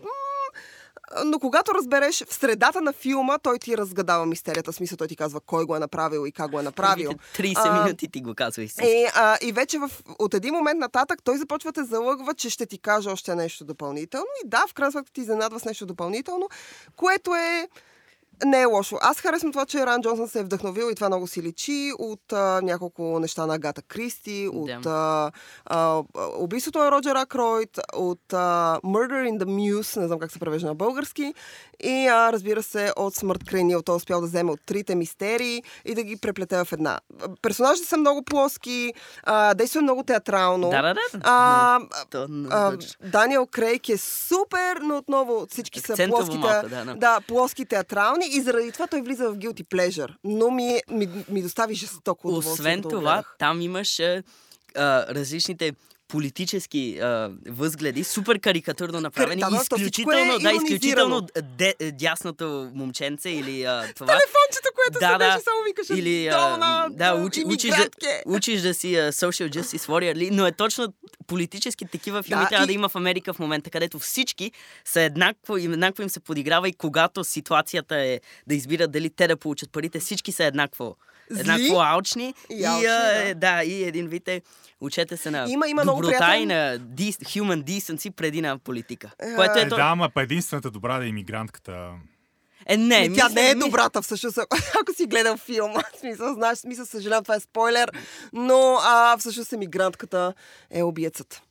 но 1.26 1.40
когато 1.40 1.74
разбереш 1.74 2.24
в 2.30 2.34
средата 2.34 2.82
на 2.82 2.94
филма, 2.94 3.38
той 3.38 3.60
ти 3.60 3.78
разгадава 3.78 4.26
мистерията. 4.26 4.72
В 4.72 4.76
смисъл, 4.76 4.98
той 4.98 5.08
ти 5.08 5.16
казва 5.16 5.40
кой 5.40 5.66
го 5.66 5.76
е 5.76 5.80
направил 5.80 6.28
и 6.28 6.32
как 6.32 6.52
го 6.52 6.60
е 6.60 6.64
направил. 6.64 7.12
Първите 7.38 7.60
30 7.60 7.62
А, 7.66 7.84
минути 7.84 8.12
ти 8.12 8.22
го 8.22 8.36
казва 8.36 8.64
и. 8.64 8.70
И, 8.84 9.08
а, 9.16 9.38
и 9.42 9.52
вече 9.52 9.80
в, 9.80 9.92
от 10.20 10.34
един 10.34 10.54
момент 10.54 10.80
нататък 10.80 11.20
той 11.24 11.38
започва 11.38 11.72
да 11.72 11.82
те 11.82 11.88
залъгва, 11.88 12.34
че 12.34 12.50
ще 12.50 12.66
ти 12.66 12.78
каже 12.78 13.10
още 13.10 13.36
нещо 13.36 13.66
допълнително. 13.66 14.28
И 14.46 14.50
да, 14.50 14.66
в 14.70 14.74
крайна 14.74 14.92
сметка 14.92 15.12
ти 15.12 15.22
изненадва 15.22 15.60
с 15.60 15.66
нещо 15.66 15.86
допълнително, 15.86 16.50
което 16.96 17.36
е 17.36 17.68
не 18.46 18.62
е 18.62 18.66
лошо. 18.66 18.98
Аз 19.02 19.20
харесвам 19.20 19.52
това, 19.52 19.66
че 19.66 19.86
Ран 19.86 20.02
Джонсън 20.02 20.28
се 20.28 20.40
е 20.40 20.44
вдъхновил 20.44 20.92
и 20.92 20.96
това 20.96 21.08
много 21.08 21.28
си 21.28 21.42
личи 21.42 21.92
от 22.00 22.34
а, 22.34 22.62
няколко 22.64 23.20
неща 23.20 23.46
на 23.46 23.56
Агата 23.56 23.82
Кристи, 23.82 24.50
от 24.54 24.86
а, 24.86 25.32
а, 25.66 26.04
убийството 26.38 26.80
на 26.80 26.92
Роджер 26.92 27.16
Акройд, 27.16 27.80
от 27.94 28.34
а, 28.34 28.80
Murder 28.84 29.30
in 29.32 29.44
the 29.44 29.46
Muse, 29.46 30.00
не 30.00 30.08
знам 30.08 30.20
как 30.20 30.32
се 30.32 30.40
превежда 30.40 30.68
на 30.68 30.76
български, 30.76 31.34
и 31.84 32.08
а, 32.08 32.34
разбира 32.34 32.64
се 32.64 32.94
от 32.96 33.16
Смърт 33.16 33.44
край 33.44 33.64
Нил. 33.64 33.82
Той 33.82 33.96
е 33.96 33.98
успял 33.98 34.22
да 34.22 34.28
вземе 34.28 34.52
от 34.52 34.60
трите 34.66 34.96
мистерии 34.96 35.64
и 35.86 35.96
да 35.96 36.04
ги 36.04 36.18
преплете 36.18 36.64
в 36.64 36.72
една. 36.72 37.00
Персонажите 37.42 37.88
са 37.88 37.98
много 37.98 38.24
плоски, 38.24 38.94
а, 39.24 39.54
действа 39.54 39.82
много 39.82 40.04
театрално. 40.04 40.70
Да, 40.70 40.82
да, 40.82 40.94
да. 40.94 41.00
А. 41.24 41.80
Даниел 43.04 43.46
Крейг 43.46 43.90
е 43.90 43.98
супер, 43.98 44.78
но 44.82 44.98
отново 44.98 45.46
всички 45.50 45.80
са 45.80 46.08
плоски, 46.08 46.38
малко, 46.38 46.70
да, 46.70 46.86
да. 46.86 46.96
да, 46.96 47.20
плоски 47.28 47.66
театрални 47.66 48.29
и 48.38 48.42
заради 48.42 48.72
това 48.72 48.88
той 48.88 49.02
влиза 49.02 49.30
в 49.32 49.38
guilty 49.38 49.64
pleasure. 49.64 50.16
Но 50.24 50.52
ми, 50.52 50.80
ми, 50.92 51.10
ми 51.30 51.42
достави 51.42 51.76
жестоко 51.76 52.28
удоволствие. 52.28 52.54
Освен 52.54 52.82
това, 52.82 53.00
гледах. 53.00 53.36
там 53.40 53.62
имаше 53.62 54.24
а, 54.76 55.16
различните 55.16 55.74
политически 56.08 57.00
а, 57.00 57.32
възгледи, 57.48 58.04
супер 58.04 58.40
карикатурно 58.40 59.02
направени, 59.02 59.42
да, 59.42 59.48
всичко 59.48 59.76
изключително, 59.76 60.34
е 60.36 60.40
да, 60.40 60.52
изключително 60.52 61.28
де, 61.58 61.74
дясното 61.94 62.72
момченце 62.74 63.30
или 63.30 63.64
а, 63.64 63.86
това. 63.96 64.08
Телефончето, 64.08 64.70
което 64.76 65.00
Да, 65.00 65.12
се 65.12 65.18
беше, 65.18 65.40
само 65.40 65.64
викаше 65.68 65.94
Или 65.94 66.30
долна, 66.30 66.86
а, 66.86 66.90
да, 66.90 67.16
учи, 67.16 67.44
учиш, 67.46 67.76
да, 67.76 67.88
учиш 68.26 68.62
да 68.62 68.74
си 68.74 68.96
social 68.96 69.60
justice 69.60 69.88
warrior, 69.88 70.30
но 70.32 70.48
е 70.48 70.52
точно 70.52 70.94
политически 71.30 71.86
такива 71.88 72.24
филми 72.24 72.44
Да, 72.44 72.50
трябва 72.50 72.64
и- 72.64 72.68
да 72.68 72.74
има 72.74 72.90
в 72.90 72.96
Америка 72.96 73.34
в 73.34 73.40
момента, 73.40 73.70
където 73.70 74.00
всички 74.00 74.52
са 74.86 75.02
еднакво, 75.02 75.58
им- 75.58 75.74
еднакво 75.74 76.04
им 76.04 76.10
се 76.10 76.20
подиграва 76.20 76.70
и 76.70 76.74
когато 76.74 77.24
ситуацията 77.24 77.96
е 77.98 78.20
да 78.48 78.56
избират 78.56 78.92
дали 78.92 79.10
те 79.10 79.28
да 79.28 79.38
получат 79.38 79.72
парите, 79.72 80.00
всички 80.00 80.32
са 80.32 80.44
еднакво. 80.46 80.96
Зли 81.32 81.40
Еднакво 81.42 81.82
алчни. 81.82 82.34
и 82.50 82.54
И, 82.54 82.66
алчни, 82.66 82.88
а, 82.88 83.24
да. 83.26 83.36
да, 83.36 83.64
и 83.64 83.84
един 83.84 84.08
вид 84.08 84.28
е, 84.28 84.42
учете 84.82 85.18
се 85.18 85.32
на 85.32 85.46
Има- 85.50 85.68
има 85.68 85.84
много 85.84 86.02
доброта 86.02 86.16
и 86.16 86.20
приятен- 86.20 86.48
на 86.48 86.80
dis, 86.80 87.12
human 87.12 87.64
decency 87.64 88.12
преди 88.12 88.42
на 88.42 88.58
политика. 88.60 89.12
Е, 89.22 89.36
Което 89.36 89.60
е, 89.60 89.62
Е, 89.62 89.70
то... 89.70 89.76
да, 89.76 89.82
ама 89.84 90.10
единствената 90.18 90.72
добра 90.72 90.98
да 90.98 91.06
е 91.06 91.10
иммигрантката. 91.10 91.90
Е 92.70 92.78
не, 92.78 93.00
Ми, 93.02 93.16
тя 93.16 93.24
мисля- 93.24 93.36
не 93.36 93.52
е 93.52 93.56
ми- 93.56 93.60
добрата, 93.62 94.02
всъщност, 94.02 94.38
ако- 94.38 94.58
ако 94.82 94.94
си 94.94 95.06
гледал 95.06 95.38
филма. 95.38 95.80
В 95.96 96.00
смисъл, 96.00 96.34
знаеш, 96.34 96.58
в 96.58 96.62
смисъл, 96.62 96.86
съжалявам, 96.86 97.24
това 97.24 97.36
е 97.36 97.40
спойлер, 97.40 97.92
но 98.34 98.78
а, 98.82 99.18
всъщност 99.18 99.54
емигрантката 99.54 100.34
е 100.72 100.84
убиецът. 100.84 101.42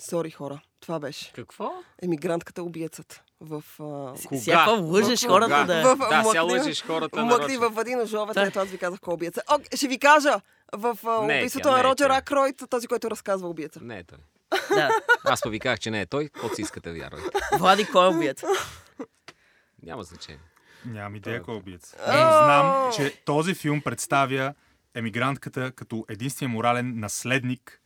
Сори, 0.00 0.30
хора, 0.30 0.60
това 0.80 0.98
беше. 0.98 1.32
Какво? 1.32 1.72
Емигрантката 2.02 2.60
е 2.60 2.64
убиецът. 2.64 3.20
В... 3.40 3.62
А... 3.72 3.82
Кога? 4.22 4.40
Всяка 4.40 4.70
лъжеш 4.72 5.20
В- 5.20 5.26
хората 5.26 5.46
Кога? 5.52 5.64
да... 5.64 5.82
В, 5.86 5.98
Да, 6.00 6.22
сега 6.24 6.42
Мъкни- 6.42 6.52
лъжеш 6.52 6.84
хората 6.84 7.22
Мъкни 7.22 7.56
във 7.56 7.74
Вадино 7.74 8.06
Жовете, 8.06 8.40
Да. 8.40 8.46
ето 8.46 8.58
аз 8.58 8.68
ви 8.68 8.78
казах 8.78 9.00
кой 9.00 9.12
е 9.12 9.14
убиеца. 9.14 9.42
О, 9.48 9.58
ще 9.74 9.88
ви 9.88 9.98
кажа, 9.98 10.40
в 10.72 10.98
е 11.04 11.08
убийството 11.10 11.62
тя, 11.62 11.72
на 11.72 11.80
е 11.80 11.84
Роджер 11.84 12.06
тя. 12.06 12.16
Акройд, 12.16 12.62
този, 12.70 12.86
който 12.86 13.10
разказва 13.10 13.48
убиеца. 13.48 13.80
Не 13.82 13.98
е 13.98 14.04
той. 14.04 14.18
да. 14.70 14.90
Аз 15.24 15.40
па 15.42 15.50
ви 15.50 15.60
казах, 15.60 15.78
че 15.78 15.90
не 15.90 16.00
е 16.00 16.06
той. 16.06 16.24
Какво 16.24 16.48
си 16.48 16.62
искате, 16.62 16.92
вярвайте. 16.92 17.28
Влади, 17.52 17.86
кой 17.86 18.06
е 18.06 18.08
убият? 18.08 18.44
Няма 19.86 20.02
значение. 20.02 20.42
Нямам 20.86 21.16
идея 21.16 21.42
кой 21.42 21.54
е 21.54 21.58
убиец. 21.58 21.94
Знам, 22.06 22.92
че 22.96 23.22
този 23.24 23.54
филм 23.54 23.80
представя 23.80 24.54
емигрантката 24.94 25.72
като 25.72 26.04
единствения 26.08 26.52
морален 26.52 27.00
наследник 27.00 27.80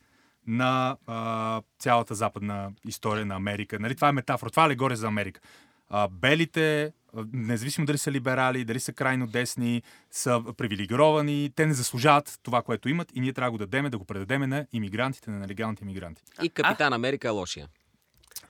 на 0.47 0.97
а, 1.07 1.61
цялата 1.79 2.15
западна 2.15 2.71
история 2.87 3.25
на 3.25 3.35
Америка. 3.35 3.79
Нали, 3.79 3.95
това 3.95 4.09
е 4.09 4.11
метафора, 4.11 4.49
това 4.49 4.63
е 4.63 4.65
алегория 4.65 4.97
за 4.97 5.07
Америка. 5.07 5.41
А, 5.89 6.07
белите, 6.07 6.83
а, 6.83 6.91
независимо 7.33 7.87
дали 7.87 7.97
са 7.97 8.11
либерали, 8.11 8.65
дали 8.65 8.79
са 8.79 8.93
крайно 8.93 9.27
десни, 9.27 9.83
са 10.11 10.43
привилегировани, 10.57 11.51
те 11.55 11.65
не 11.65 11.73
заслужават 11.73 12.39
това, 12.43 12.61
което 12.61 12.89
имат 12.89 13.11
и 13.15 13.21
ние 13.21 13.33
трябва 13.33 13.47
да 13.47 13.51
го 13.51 13.57
дадеме, 13.57 13.89
да 13.89 13.97
го 13.97 14.05
предадеме 14.05 14.47
на 14.47 14.65
иммигрантите, 14.73 15.31
на 15.31 15.39
нелегалните 15.39 15.83
иммигранти. 15.83 16.21
И 16.43 16.49
Капитан 16.49 16.93
Америка 16.93 17.27
е 17.27 17.31
лошия. 17.31 17.67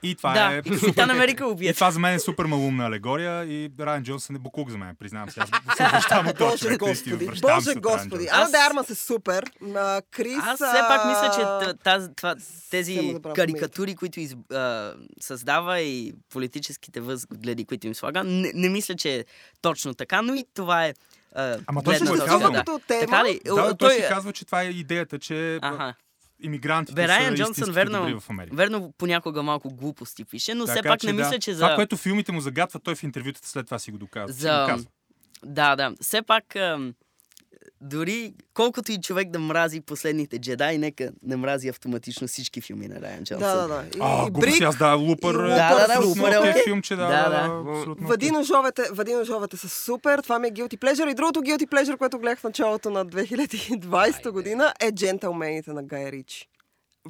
И 0.04 0.16
това 0.16 0.34
да, 0.34 0.56
е... 0.56 0.58
и 0.58 0.80
Капитан 0.80 1.12
Америка 1.12 1.44
И 1.44 1.48
убият. 1.48 1.76
това 1.76 1.92
за 1.92 2.00
мен 2.00 2.16
е 2.16 2.20
супер 2.20 2.46
малумна 2.46 2.86
алегория 2.86 3.46
и 3.46 3.72
Райан 3.80 4.04
Джонсън 4.04 4.36
е 4.36 4.40
буклук 4.40 4.70
за 4.70 4.78
мен, 4.78 4.96
признавам 5.00 5.30
се. 5.30 5.40
Аз 5.40 5.50
съм 5.78 5.92
баща 5.92 6.22
му 6.22 6.34
точно. 6.34 6.70
Боже 6.70 6.78
господи, 6.78 7.30
боже 7.42 7.62
се 7.62 7.72
от 7.72 7.80
господи. 7.80 8.28
Ана 8.32 8.52
де 8.52 8.58
Армас 8.58 8.90
е 8.90 8.96
супер. 8.96 9.46
А, 9.76 10.02
Крис... 10.12 10.38
Аз 10.42 10.56
все 10.56 10.82
пак 10.88 11.06
мисля, 11.06 11.32
че 11.36 11.74
тази, 11.84 12.08
това, 12.16 12.36
тези 12.72 13.16
карикатури, 13.36 13.96
които 13.96 14.20
из, 14.20 14.36
а, 14.54 14.94
създава 15.22 15.80
и 15.80 16.14
политическите 16.30 17.02
възгледи, 17.02 17.66
които 17.66 17.88
им 17.88 17.96
слага, 17.96 18.24
не, 18.24 18.52
не 18.56 18.70
мисля, 18.70 18.96
че 18.96 19.16
е 19.16 19.26
точно 19.62 19.94
така, 19.94 20.22
но 20.22 20.34
и 20.34 20.46
това 20.54 20.86
е 20.86 20.94
а, 21.36 21.58
Ама 21.68 21.84
той 21.84 22.00
го 22.00 22.16
е 22.16 22.18
казал. 22.18 22.52
да. 22.52 22.58
Като 22.58 22.80
тема? 22.88 23.24
Да, 23.46 23.54
О, 23.54 23.76
той, 23.76 23.94
си 23.94 24.04
казва, 24.10 24.34
че 24.34 24.46
това 24.46 24.62
е 24.62 24.66
идеята, 24.66 25.20
че 25.20 25.60
Аха. 25.62 25.94
Иммигрантите 26.42 26.96
Бе, 26.96 27.08
са 27.08 27.34
Джонсън, 27.36 27.72
верно, 27.74 28.20
в 28.20 28.30
Америка. 28.30 28.56
верно 28.56 28.94
понякога 28.98 29.44
малко 29.44 29.70
глупости 29.70 30.26
пише, 30.26 30.54
но 30.56 30.66
все 30.66 30.76
Така 30.76 30.90
пак 30.90 31.04
не 31.04 31.14
да. 31.14 31.24
мисля, 31.24 31.40
че 31.40 31.54
за... 31.54 31.64
Това, 31.66 31.76
което 31.76 31.98
филмите 31.98 32.32
му 32.32 32.42
загатва, 32.42 32.80
той 32.80 32.96
в 32.96 33.04
интервютата 33.04 33.48
след 33.48 33.66
това 33.66 33.80
си 33.80 33.92
го 33.92 33.98
доказва. 33.98 34.34
си 34.34 34.40
За- 34.42 34.62
го 34.62 34.68
казва. 34.72 34.90
Да, 35.46 35.76
да. 35.76 35.94
Все 36.02 36.22
пак, 36.22 36.56
ам, 36.56 36.94
дори 37.82 38.34
колкото 38.54 38.92
и 38.92 38.98
човек 38.98 39.30
да 39.30 39.40
мрази 39.40 39.82
последните 39.82 40.40
джедаи, 40.40 40.78
нека 40.78 41.10
не 41.24 41.36
мрази 41.36 41.70
автоматично 41.70 42.28
всички 42.28 42.62
филми 42.62 42.88
на 42.88 43.02
Райан 43.02 43.24
Джонсън. 43.24 43.40
Да, 43.40 43.56
да, 43.58 43.68
да. 43.68 43.84
И, 43.88 44.00
А, 44.02 44.28
и 44.28 44.32
Брик, 44.32 44.62
аз 44.62 44.78
да, 44.78 44.94
Лупър. 44.94 45.34
и 45.36 45.52
е 45.52 45.56
Да, 45.56 45.88
да, 45.88 46.00
да, 46.00 46.08
Лупър 46.08 46.32
е 46.32 46.40
окей. 46.40 46.64
филмче, 46.64 46.96
да, 46.96 47.02
Да, 47.04 47.24
да, 47.24 47.30
да. 47.30 47.70
абсолютно 47.72 48.08
Въди 48.08 48.26
окей. 48.26 48.32
ножовете, 48.32 48.84
въди 48.92 49.14
ножовете 49.14 49.58
са 49.58 49.70
супер. 49.70 50.20
Това 50.20 50.40
ми 50.40 50.48
е 50.48 50.52
Guilty 50.52 50.78
Pleasure. 50.78 51.12
И 51.12 51.16
другото 51.16 51.42
Guilty 51.42 51.66
Pleasure, 51.66 51.98
което 51.98 52.20
гледах 52.20 52.40
в 52.40 52.44
началото 52.44 52.90
на 52.90 53.06
2020 53.06 53.94
Айде. 54.16 54.30
година 54.30 54.74
е 54.80 54.92
Джентълмените 54.92 55.74
на 55.74 55.84
Гай 55.84 56.12
Ричи. 56.12 56.48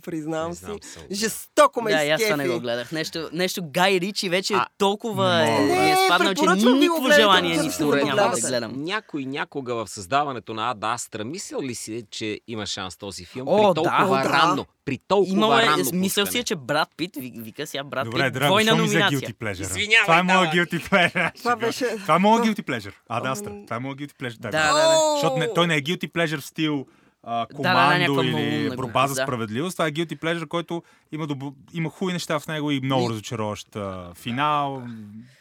Признавам 0.02 0.50
Не 0.50 0.56
си. 0.56 0.62
съм. 0.62 0.78
Жестоко 1.12 1.82
ме 1.82 1.92
Да, 1.92 2.04
и 2.04 2.10
аз 2.10 2.24
това 2.24 2.38
не 2.38 2.48
го 2.48 2.60
гледах. 2.60 2.92
Нещо, 2.92 3.30
нещо 3.34 3.62
Гай 3.64 4.00
Ричи 4.00 4.30
вече 4.30 4.54
А, 4.54 4.66
толкова 4.78 5.38
не 5.38 5.50
е, 5.50 5.90
е 5.90 5.90
Не, 5.90 5.96
спаднал, 6.06 6.34
че 6.34 6.42
никакво 6.66 7.12
желание 7.12 7.58
да 7.58 7.64
ни 7.64 7.72
се 7.72 7.86
няма 7.86 8.32
да 8.32 8.42
гледам. 8.42 8.74
Някой 8.76 9.26
някога 9.26 9.76
в 9.76 9.88
създаването 9.88 10.54
на 10.54 10.72
Ада 10.72 10.88
Астра 10.88 11.24
мислил 11.24 11.62
ли 11.62 11.76
си, 11.76 12.06
че 12.12 12.40
има 12.48 12.66
шанс 12.66 12.98
този 12.98 13.26
филм 13.26 13.48
О, 13.48 13.58
при 13.58 13.68
да. 13.68 13.74
толкова 13.74 14.18
да. 14.18 14.30
ранно? 14.30 14.66
При 14.86 15.00
толкова 15.08 15.34
Имал 15.34 15.52
е, 15.54 15.66
ранно 15.66 15.84
мислял 15.94 16.26
си, 16.26 16.38
е, 16.40 16.44
че 16.44 16.56
Брат 16.56 16.90
Пит, 16.98 17.16
ви- 17.16 17.34
вика 17.36 17.68
сега 17.68 17.84
Брат 17.84 18.06
Добре, 18.06 18.24
Пит, 18.24 18.34
Драм, 18.34 18.48
двойна 18.48 18.72
за 18.72 18.78
номинация. 18.78 19.20
guilty 19.22 19.34
pleasure? 19.34 19.62
Извинявай, 19.62 20.04
Това 20.04 20.20
е 20.20 20.24
моя 20.24 20.40
давай. 20.42 20.52
guilty 20.56 20.90
pleasure. 20.90 21.34
Това 21.38 21.56
беше... 21.56 21.86
Това 21.88 22.16
е 22.16 22.20
моя 22.20 22.44
guilty 22.44 22.62
pleasure. 22.62 22.94
А, 23.10 23.20
да, 23.22 23.28
Ам. 23.28 23.34
Астра. 23.34 23.52
Това 23.66 23.76
е 23.76 23.80
моя 23.80 23.96
guilty 23.96 24.14
pleasure. 24.14 24.38
Да, 24.40 24.52
да, 24.52 24.74
да. 24.74 25.12
Защото 25.14 25.38
не, 25.38 25.54
той 25.54 25.68
не 25.68 25.76
е 25.76 25.82
guilty 25.82 26.12
pleasure 26.12 26.40
в 26.40 26.46
стил 26.46 26.86
а, 27.24 27.39
да, 27.39 27.47
командо 27.47 27.97
някаква 27.99 28.24
или 28.26 28.32
малумна 28.32 28.76
борба 28.76 29.07
за 29.07 29.15
да. 29.15 29.22
справедливост. 29.24 29.76
Това 29.76 29.88
е 29.88 29.91
guilty 29.91 30.15
pleasure, 30.15 30.47
който 30.47 30.84
има, 31.11 31.28
добро, 31.28 31.53
има 31.74 31.89
хубави 31.89 32.13
неща 32.13 32.39
в 32.39 32.47
него 32.47 32.72
и 32.72 32.82
много 32.82 33.05
И- 33.05 33.09
разочароващ 33.09 33.76
а, 33.76 34.11
финал. 34.15 34.84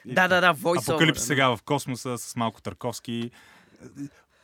И- 0.06 0.14
Да, 0.14 0.28
да, 0.28 0.40
да, 0.40 0.54
voice 0.54 0.88
Апокалипс 0.88 1.22
сега 1.22 1.48
в 1.48 1.62
космоса 1.62 2.18
с 2.18 2.36
малко 2.36 2.60
Търковски. 2.62 3.30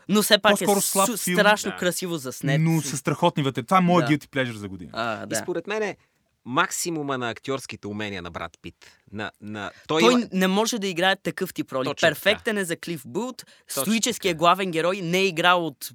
Но 0.09 0.23
все 0.23 0.39
пак 0.39 0.61
е 0.61 0.67
слаб 0.67 1.07
филм. 1.09 1.39
страшно 1.39 1.71
Да. 1.71 1.77
красиво 1.77 2.17
заснет. 2.17 2.61
Но 2.61 2.81
са 2.83 2.97
страхотни 2.97 3.43
вътре. 3.43 3.63
Това 3.63 3.79
е 3.79 3.83
моят 3.83 4.09
Да. 4.09 4.15
guilty 4.15 4.27
pleasure 4.27 4.53
за 4.53 4.69
година. 4.69 4.91
А, 4.95 5.23
И 5.23 5.27
да. 5.27 5.37
според 5.37 5.67
мен 5.67 5.83
е 5.83 5.97
максимума 6.45 7.19
на 7.19 7.31
актьорските 7.31 7.87
умения 7.87 8.23
на 8.23 8.31
брат 8.31 8.53
Пит. 8.63 8.75
На, 9.13 9.31
на... 9.41 9.71
Той, 9.89 10.01
Той 10.01 10.13
има... 10.13 10.29
не 10.33 10.49
може 10.49 10.79
да 10.79 10.87
играе 10.87 11.17
такъв 11.17 11.55
тип 11.55 11.73
роли. 11.73 11.85
Точно 11.85 12.09
Перфектен 12.09 12.59
е 12.59 12.65
за 12.65 12.77
Клиф 12.77 13.03
Бут. 13.07 13.45
Стоическия 13.69 14.31
така. 14.31 14.39
главен 14.39 14.71
герой 14.71 14.97
не 14.97 15.19
е 15.19 15.27
играл 15.27 15.67
от 15.67 15.91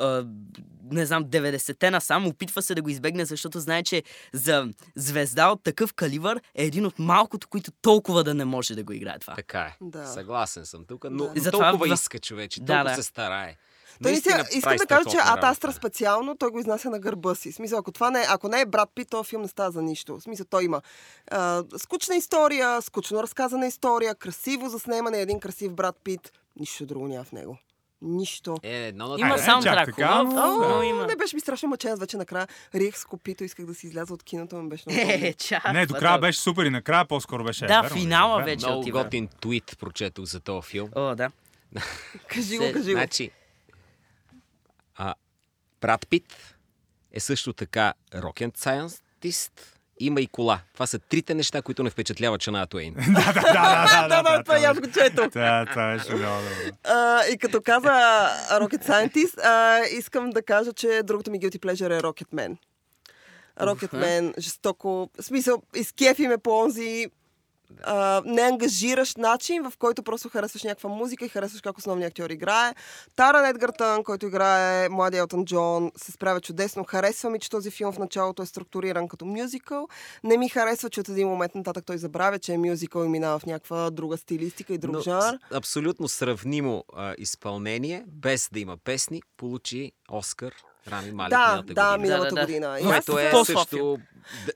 а, 0.00 0.26
не 0.82 1.06
знам, 1.06 1.24
90-те 1.24 1.90
насам. 1.90 2.26
Опитва 2.26 2.62
се 2.62 2.74
да 2.74 2.82
го 2.82 2.88
избегне, 2.88 3.24
защото 3.24 3.60
знае, 3.60 3.82
че 3.82 4.02
за 4.32 4.68
звезда 4.96 5.48
от 5.48 5.62
такъв 5.62 5.94
калибър 5.94 6.40
е 6.54 6.64
един 6.64 6.86
от 6.86 6.98
малкото, 6.98 7.48
които 7.48 7.70
толкова 7.72 8.24
да 8.24 8.34
не 8.34 8.44
може 8.44 8.74
да 8.74 8.84
го 8.84 8.92
играе 8.92 9.18
това. 9.18 9.34
Така 9.34 9.60
е. 9.60 9.76
Да. 9.80 10.06
Съгласен 10.06 10.66
съм 10.66 10.84
тук, 10.84 11.04
но, 11.04 11.24
Да. 11.24 11.32
но 11.36 11.42
Затова 11.42 11.70
толкова 11.70 11.96
в- 11.96 12.00
иска 12.00 12.18
човече, 12.18 12.60
Да, 12.60 12.66
толкова 12.66 12.90
да. 12.90 12.96
се 12.96 13.02
старае. 13.02 13.56
Той 14.02 14.10
Наистина 14.10 14.36
наистина, 14.36 14.58
искам 14.58 14.76
да 14.78 14.86
кажа, 14.86 15.10
че 15.10 15.16
Ад 15.18 15.44
Астра 15.44 15.72
специално 15.72 16.36
той 16.36 16.50
го 16.50 16.58
изнася 16.60 16.90
на 16.90 16.98
гърба 16.98 17.34
си. 17.34 17.52
В 17.52 17.54
смисъл, 17.54 17.78
ако, 17.78 17.92
това 17.92 18.10
не, 18.10 18.20
е- 18.20 18.26
ако 18.28 18.48
не 18.48 18.60
е 18.60 18.66
Брат 18.66 18.88
Пит, 18.94 19.08
този 19.10 19.28
филм 19.28 19.42
не 19.42 19.48
става 19.48 19.70
за 19.70 19.82
нищо. 19.82 20.16
В 20.16 20.22
смисъл, 20.22 20.46
той 20.46 20.64
има 20.64 20.82
а, 21.26 21.64
скучна 21.76 22.16
история, 22.16 22.82
скучно 22.82 23.22
разказана 23.22 23.66
история, 23.66 24.14
красиво 24.14 24.68
заснемане, 24.68 25.20
един 25.20 25.40
красив 25.40 25.72
Брат 25.72 25.96
Пит. 26.04 26.32
Нищо 26.56 26.86
друго 26.86 27.08
няма 27.08 27.24
в 27.24 27.32
него. 27.32 27.58
Нищо. 28.02 28.56
Е, 28.62 28.76
едно 28.76 29.08
на 29.08 29.20
Има 29.20 29.38
саундтрак 29.38 29.74
чак 29.76 29.86
така, 29.86 30.22
но- 30.22 30.68
но 30.68 30.82
има. 30.82 31.06
не 31.06 31.16
беше 31.16 31.36
ми 31.36 31.40
страшно 31.40 31.68
мъчен, 31.68 31.96
вече 31.96 32.16
накрая 32.16 32.46
риех 32.74 32.98
с 32.98 33.04
копито, 33.04 33.44
исках 33.44 33.66
да 33.66 33.74
си 33.74 33.86
изляза 33.86 34.14
от 34.14 34.22
киното, 34.22 34.56
ми 34.56 34.68
беше 34.68 34.84
много. 34.86 35.10
Е, 35.10 35.34
чак. 35.34 35.72
Не, 35.72 35.86
до 35.86 35.94
края 35.94 36.12
да- 36.12 36.20
беше 36.20 36.40
супер 36.40 36.64
и 36.64 36.70
накрая 36.70 37.04
по-скоро 37.04 37.44
беше. 37.44 37.66
Да, 37.66 37.80
верно, 37.82 37.96
финала 37.96 38.36
верно. 38.36 38.46
вече. 38.46 38.66
Много 38.66 38.90
готин 38.90 39.28
твит 39.40 39.76
прочетох 39.78 40.24
за 40.24 40.40
този 40.40 40.68
филм. 40.68 40.88
О, 40.94 41.14
да. 41.14 41.30
Кажи 42.28 42.58
го, 42.58 42.64
кажи 42.64 42.84
го. 42.84 42.90
Значи, 42.90 43.30
Брат 45.80 46.06
Пит 46.10 46.56
е 47.12 47.20
също 47.20 47.52
така 47.52 47.94
rocket 48.14 48.58
scientist, 48.58 49.52
има 50.00 50.20
и 50.20 50.26
кола. 50.26 50.60
Това 50.72 50.86
са 50.86 50.98
трите 50.98 51.34
неща, 51.34 51.62
които 51.62 51.82
не 51.82 51.90
впечатляват 51.90 52.42
Шана 52.42 52.66
Туейн. 52.66 52.94
да, 53.14 53.32
да, 53.32 53.42
да, 53.42 54.08
Да, 54.08 54.22
да, 54.22 54.42
това 54.44 54.56
аз 54.56 54.80
го 54.80 54.86
четох. 54.86 55.28
Да, 55.32 55.66
това 55.66 55.94
беше 55.94 56.14
много 56.14 56.42
и 57.32 57.38
като 57.38 57.62
каза 57.62 57.88
Rocket 58.50 58.88
Scientist, 58.88 59.98
искам 59.98 60.30
да 60.30 60.42
кажа, 60.42 60.72
че 60.72 61.00
другото 61.04 61.30
ми 61.30 61.40
guilty 61.40 61.58
pleasure 61.58 61.98
е 61.98 62.02
Rocket 62.02 62.34
Man. 62.34 62.56
Rocket 63.60 63.92
Man, 63.92 64.40
жестоко, 64.40 65.10
в 65.20 65.22
смисъл, 65.24 65.62
изкефи 65.74 66.28
ме 66.28 66.38
по 66.38 66.50
онзи 66.60 67.06
а, 67.82 68.22
неангажиращ 68.24 69.18
начин, 69.18 69.62
в 69.62 69.72
който 69.78 70.02
просто 70.02 70.28
харесваш 70.28 70.62
някаква 70.62 70.90
музика 70.90 71.24
и 71.24 71.28
харесваш 71.28 71.60
как 71.60 71.78
основният 71.78 72.10
актьор 72.10 72.30
играе. 72.30 72.74
Таран 73.16 73.46
Едгартън, 73.46 74.04
който 74.04 74.26
играе 74.26 74.88
младия 74.88 75.18
Елтон 75.18 75.44
Джон, 75.44 75.92
се 75.96 76.12
справя 76.12 76.40
чудесно. 76.40 76.84
Харесва 76.84 77.30
ми, 77.30 77.38
че 77.38 77.50
този 77.50 77.70
филм 77.70 77.92
в 77.92 77.98
началото 77.98 78.42
е 78.42 78.46
структуриран 78.46 79.08
като 79.08 79.24
мюзикъл. 79.24 79.88
Не 80.24 80.36
ми 80.36 80.48
харесва, 80.48 80.90
че 80.90 81.00
от 81.00 81.08
един 81.08 81.28
момент 81.28 81.54
нататък 81.54 81.84
той 81.86 81.98
забравя, 81.98 82.38
че 82.38 82.52
е 82.52 82.58
мюзикъл 82.58 83.04
и 83.04 83.08
минава 83.08 83.38
в 83.38 83.46
някаква 83.46 83.90
друга 83.90 84.16
стилистика 84.16 84.74
и 84.74 84.78
друг 84.78 84.94
Но 84.94 85.00
жанр. 85.00 85.38
абсолютно 85.54 86.08
сравнимо 86.08 86.84
а, 86.96 87.14
изпълнение, 87.18 88.04
без 88.08 88.48
да 88.52 88.60
има 88.60 88.76
песни, 88.76 89.22
получи 89.36 89.92
Оскар 90.10 90.52
Рами 90.88 91.12
Малек 91.12 91.30
Да, 91.30 91.38
миналата 91.38 91.74
да, 91.74 91.74
година. 91.74 91.98
миналата 91.98 92.28
Да, 92.28 92.34
да, 92.34 92.40
да. 92.40 92.46
година. 92.46 92.78
Което 92.82 93.18
е 93.18 93.32
също 93.44 93.98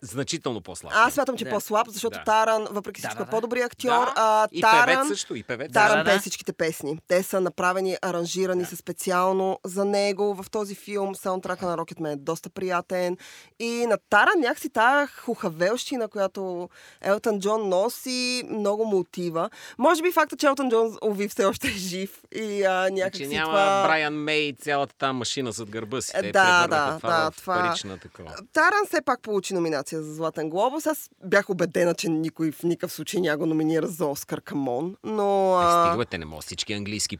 значително 0.02 0.60
по-слаб. 0.60 0.92
Аз 0.96 1.14
смятам, 1.14 1.36
че 1.36 1.44
Да. 1.44 1.50
е 1.50 1.52
по-слаб, 1.52 1.88
защото 1.88 2.18
Да. 2.18 2.24
Таран, 2.24 2.66
въпреки 2.70 3.00
Да, 3.00 3.08
всичко, 3.08 3.18
да, 3.18 3.22
е 3.22 3.26
да. 3.26 3.30
по-добри 3.30 3.60
актьор. 3.60 3.88
Да, 4.06 4.12
а, 4.16 4.48
и 4.52 4.60
Таран, 4.60 4.86
певец 4.86 5.08
също, 5.08 5.34
и 5.34 5.42
певец. 5.42 5.72
Таран 5.72 5.88
Да, 5.88 5.96
да, 5.96 6.04
пее 6.04 6.14
да. 6.14 6.20
всичките 6.20 6.52
песни. 6.52 6.98
Те 7.08 7.22
са 7.22 7.40
направени, 7.40 7.96
аранжирани 8.02 8.64
са 8.64 8.76
специално 8.76 9.58
за 9.64 9.84
него 9.84 10.34
в 10.34 10.50
този 10.50 10.74
филм. 10.74 11.14
Саундтрака 11.14 11.66
на 11.66 11.76
Rocketman 11.76 12.12
е 12.12 12.16
доста 12.16 12.50
приятен. 12.50 13.16
И 13.58 13.86
на 13.86 13.98
Таран 14.10 14.38
някакси 14.38 14.70
тая 14.70 15.06
хухавелщина, 15.08 16.08
която 16.08 16.68
Елтън 17.00 17.40
Джон 17.40 17.68
носи, 17.68 18.22
много 18.50 18.84
му 18.84 18.98
отива. 18.98 19.50
Може 19.78 20.02
би 20.02 20.12
факта, 20.12 20.36
че 20.36 20.46
Елтън 20.46 20.70
Джон, 20.70 20.96
уви, 21.02 21.28
все 21.28 21.44
още 21.44 21.68
е 21.68 21.72
жив. 21.72 22.20
И 22.32 22.64
а, 22.64 22.88
някакси 22.90 23.22
Че 23.22 23.28
няма 23.28 23.44
това... 23.46 23.82
Брайан 23.84 24.14
Мей 24.14 24.40
и 24.40 24.52
цялата 24.54 24.94
тази 24.94 25.12
машина 25.12 25.52
зад 25.52 25.70
гърба 25.70 26.00
си. 26.00 26.12
Те 26.12 26.18
Е, 26.18 26.32
да, 26.32 26.66
да, 26.68 26.98
това 26.98 27.10
да, 27.14 27.30
това- 27.30 27.54
парична 27.56 27.98
такова. 27.98 28.34
Таран 28.52 28.86
все 28.86 29.02
пак 29.02 29.22
получи 29.22 29.51
номинация 29.54 30.02
за 30.02 30.14
Златен 30.14 30.50
глобус. 30.50 30.86
Аз 30.86 31.10
бях 31.24 31.50
убедена, 31.50 31.94
че 31.94 32.08
никой 32.08 32.52
в 32.52 32.62
никакъв 32.62 32.92
случай 32.92 33.20
няма 33.20 33.38
го 33.38 33.46
номинира 33.46 33.86
за 33.86 34.06
Оскар 34.06 34.40
Камон, 34.40 34.96
но... 35.04 35.54
А... 35.54 35.94
А, 35.98 36.04
те 36.04 36.18
не 36.18 36.24
могат 36.24 36.44
всички 36.44 36.72
английски 36.72 37.18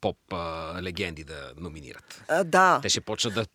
поп 0.00 0.16
а, 0.32 0.82
легенди 0.82 1.24
да 1.24 1.52
номинират. 1.56 2.24
а, 2.28 2.44
да. 2.44 2.78
Те 2.82 2.88
ще 2.88 3.00
почнат 3.00 3.34
да 3.34 3.46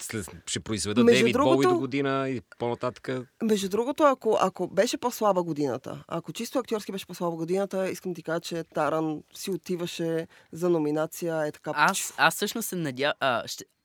ще 0.46 0.60
произведат 0.60 1.06
Между 1.06 1.18
Дейвид 1.18 1.34
другото- 1.34 1.56
Боуи 1.56 1.66
до 1.66 1.80
година 1.80 2.30
и 2.30 2.42
по-нататък. 2.60 3.10
Между 3.44 3.70
другото, 3.70 4.04
ако, 4.04 4.38
ако 4.42 4.68
беше 4.68 4.98
по-слаба 4.98 5.44
годината, 5.44 6.04
ако 6.08 6.34
чисто 6.34 6.60
актьорски 6.60 6.92
беше 6.92 7.06
по-слаба 7.08 7.36
годината, 7.36 7.90
искам 7.90 8.12
да 8.12 8.16
ти 8.16 8.24
кажа, 8.24 8.40
че 8.40 8.64
Таран 8.64 9.22
си 9.36 9.52
отиваше 9.52 10.28
за 10.52 10.70
номинация. 10.70 11.48
Е 11.48 11.52
така. 11.52 11.72
Аз, 11.76 12.14
аз 12.18 12.36
всъщност 12.36 12.68
се 12.70 12.76
надя... 12.76 13.14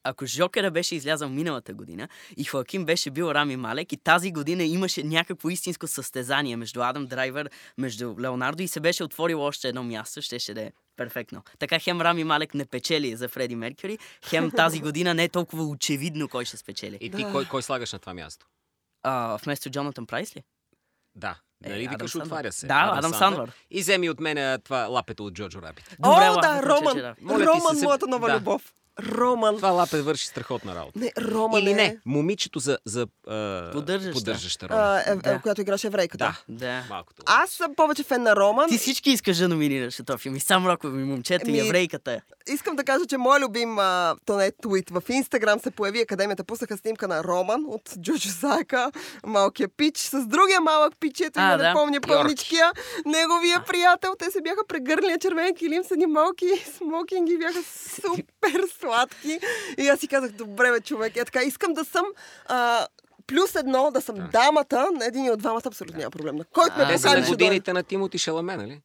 Ако 0.05 0.27
Жокера 0.27 0.71
беше 0.71 0.95
излязъл 0.95 1.29
миналата 1.29 1.75
година 1.75 2.09
и 2.37 2.45
Хоаким 2.45 2.85
беше 2.85 3.11
бил 3.11 3.31
Рами 3.31 3.57
Малек 3.57 3.93
и 3.93 3.97
тази 3.97 4.33
година 4.33 4.65
имаше 4.65 5.03
някакво 5.03 5.51
истинско 5.51 5.87
състезание 5.87 6.57
между 6.57 6.83
Адам 6.83 7.07
Драйвер, 7.07 7.51
между 7.79 8.15
Леонардо 8.21 8.63
и 8.63 8.69
се 8.69 8.81
беше 8.81 9.05
отворило 9.05 9.45
още 9.45 9.69
едно 9.69 9.83
място, 9.83 10.23
щеше 10.23 10.55
да 10.55 10.63
е 10.63 10.73
перфектно. 10.97 11.43
Така 11.59 11.79
хем 11.79 12.01
Рами 12.01 12.25
Малек 12.25 12.55
не 12.55 12.65
печели 12.65 13.17
за 13.17 13.29
Фреди 13.29 13.57
Меркюри, 13.57 13.99
хем 14.27 14.51
тази 14.51 14.81
година 14.81 15.15
не 15.15 15.25
е 15.25 15.29
толкова 15.29 15.65
очевидно 15.65 16.29
кой 16.29 16.45
ще 16.45 16.57
спечели. 16.57 16.99
И 17.01 17.11
ти 17.11 17.23
Да. 17.25 17.33
кой, 17.33 17.45
кой 17.45 17.63
слагаш 17.63 17.93
на 17.93 17.99
това 17.99 18.15
място? 18.15 18.47
А, 19.03 19.39
вместо 19.45 19.71
Джонатан 19.71 20.07
Прайс 20.07 20.37
ли? 20.37 20.43
Да. 21.15 21.39
Е, 21.65 21.69
Нали 21.69 21.85
Адам 21.85 21.95
викаш, 21.95 22.15
отваря 22.15 22.53
се. 22.53 22.67
Да, 22.67 22.91
Адам 22.95 23.15
Сандър. 23.15 23.53
И 23.71 23.81
вземи 23.81 24.11
от 24.11 24.21
мен 24.21 24.61
това 24.61 24.87
лапето 24.87 25.27
от 25.27 25.35
Джоджо 25.35 25.63
Рабит. 25.63 25.97
О, 26.03 26.11
Добре, 26.11 26.41
да, 26.43 26.63
Роман. 26.63 27.15
Роман, 27.47 27.81
моята 27.83 28.07
нова 28.07 28.29
да. 28.29 28.37
любов. 28.37 28.75
Роман. 29.03 29.57
Това 29.57 29.71
лапе 29.71 30.03
върши 30.03 30.27
страхотна 30.27 30.75
работа. 30.75 30.99
Не, 30.99 31.13
Роман 31.21 31.63
Или 31.63 31.71
е... 31.71 31.75
не, 31.75 31.99
момичето 32.07 32.59
за, 32.59 32.79
за 32.85 33.07
а, 33.29 33.71
Поддържаща. 33.73 34.13
поддържаща 34.15 34.69
роля. 34.69 34.79
А, 34.79 34.99
е, 35.01 35.13
е, 35.13 35.17
Да. 35.17 35.41
която 35.41 35.61
играше 35.61 35.87
еврейката. 35.87 36.43
да, 36.49 36.67
Да. 36.67 36.85
малко 36.91 37.15
това. 37.15 37.25
Аз 37.29 37.51
съм 37.51 37.75
повече 37.75 38.03
фен 38.03 38.23
на 38.23 38.37
Роман. 38.37 38.69
Ти 38.69 38.79
всички 38.79 39.11
искаш 39.11 39.37
да 39.37 39.49
номинираш 39.49 39.99
този 40.07 40.19
филм. 40.19 40.37
И 40.37 40.41
сам 40.41 40.67
Рокови 40.67 40.97
ми 40.97 41.05
момчето 41.05 41.47
и 41.47 41.59
Еми, 41.59 41.69
еврейката. 41.69 42.21
Искам 42.47 42.77
да 42.77 42.85
кажа, 42.85 43.07
че 43.07 43.17
мой 43.19 43.41
любим, 43.41 43.79
а, 43.79 44.17
то 44.27 44.37
не 44.37 44.47
е 44.47 44.53
твит, 44.53 44.91
в 44.91 45.03
Инстаграм 45.09 45.61
се 45.61 45.71
появи 45.71 46.01
Академията, 46.01 46.45
пуснаха 46.45 46.77
снимка 46.77 47.09
на 47.09 47.25
Роман 47.25 47.65
от 47.69 47.83
Джоджо 48.01 48.29
Зака, 48.31 48.91
малкия 49.27 49.69
пич, 49.69 49.99
с 49.99 50.27
другия 50.27 50.61
малък 50.61 50.93
пич, 51.01 51.21
ето 51.21 51.33
А, 51.37 51.57
да. 51.57 51.69
не 51.69 51.75
помня 51.75 52.01
пълничкия, 52.01 52.73
неговия 53.07 53.65
приятел, 53.65 54.15
те 54.19 54.31
се 54.31 54.41
бяха 54.41 54.67
прегърли 54.69 55.07
на 55.07 55.19
червен 55.19 55.55
килим 55.55 55.85
с 55.85 55.91
едни 55.91 56.07
малки 56.07 56.47
смокинги, 56.77 57.39
бяха 57.39 57.59
супер 58.01 58.61
сладки. 58.85 59.41
И 59.79 59.89
аз 59.89 60.01
си 60.01 60.09
казах, 60.09 60.31
добре, 60.31 60.71
бе, 60.71 60.81
човек, 60.81 61.17
е 61.17 61.25
така, 61.25 61.43
искам 61.43 61.73
да 61.73 61.85
съм 61.85 62.05
а, 62.47 62.87
плюс 63.27 63.55
едно, 63.55 63.91
да 63.91 64.01
съм 64.01 64.17
дамата 64.33 64.89
на 64.99 65.07
един 65.07 65.31
от 65.31 65.39
двамата, 65.39 65.63
абсолютно 65.67 65.99
няма 65.99 66.11
проблем. 66.11 66.37
На 66.37 66.45
който 66.45 66.79
ме 66.79 66.85
А, 66.85 66.97
покани, 66.97 67.27
годините 67.27 67.73
на 67.73 67.83
Тимоти 67.83 68.19
Шаламе, 68.19 68.57
нали? 68.57 68.81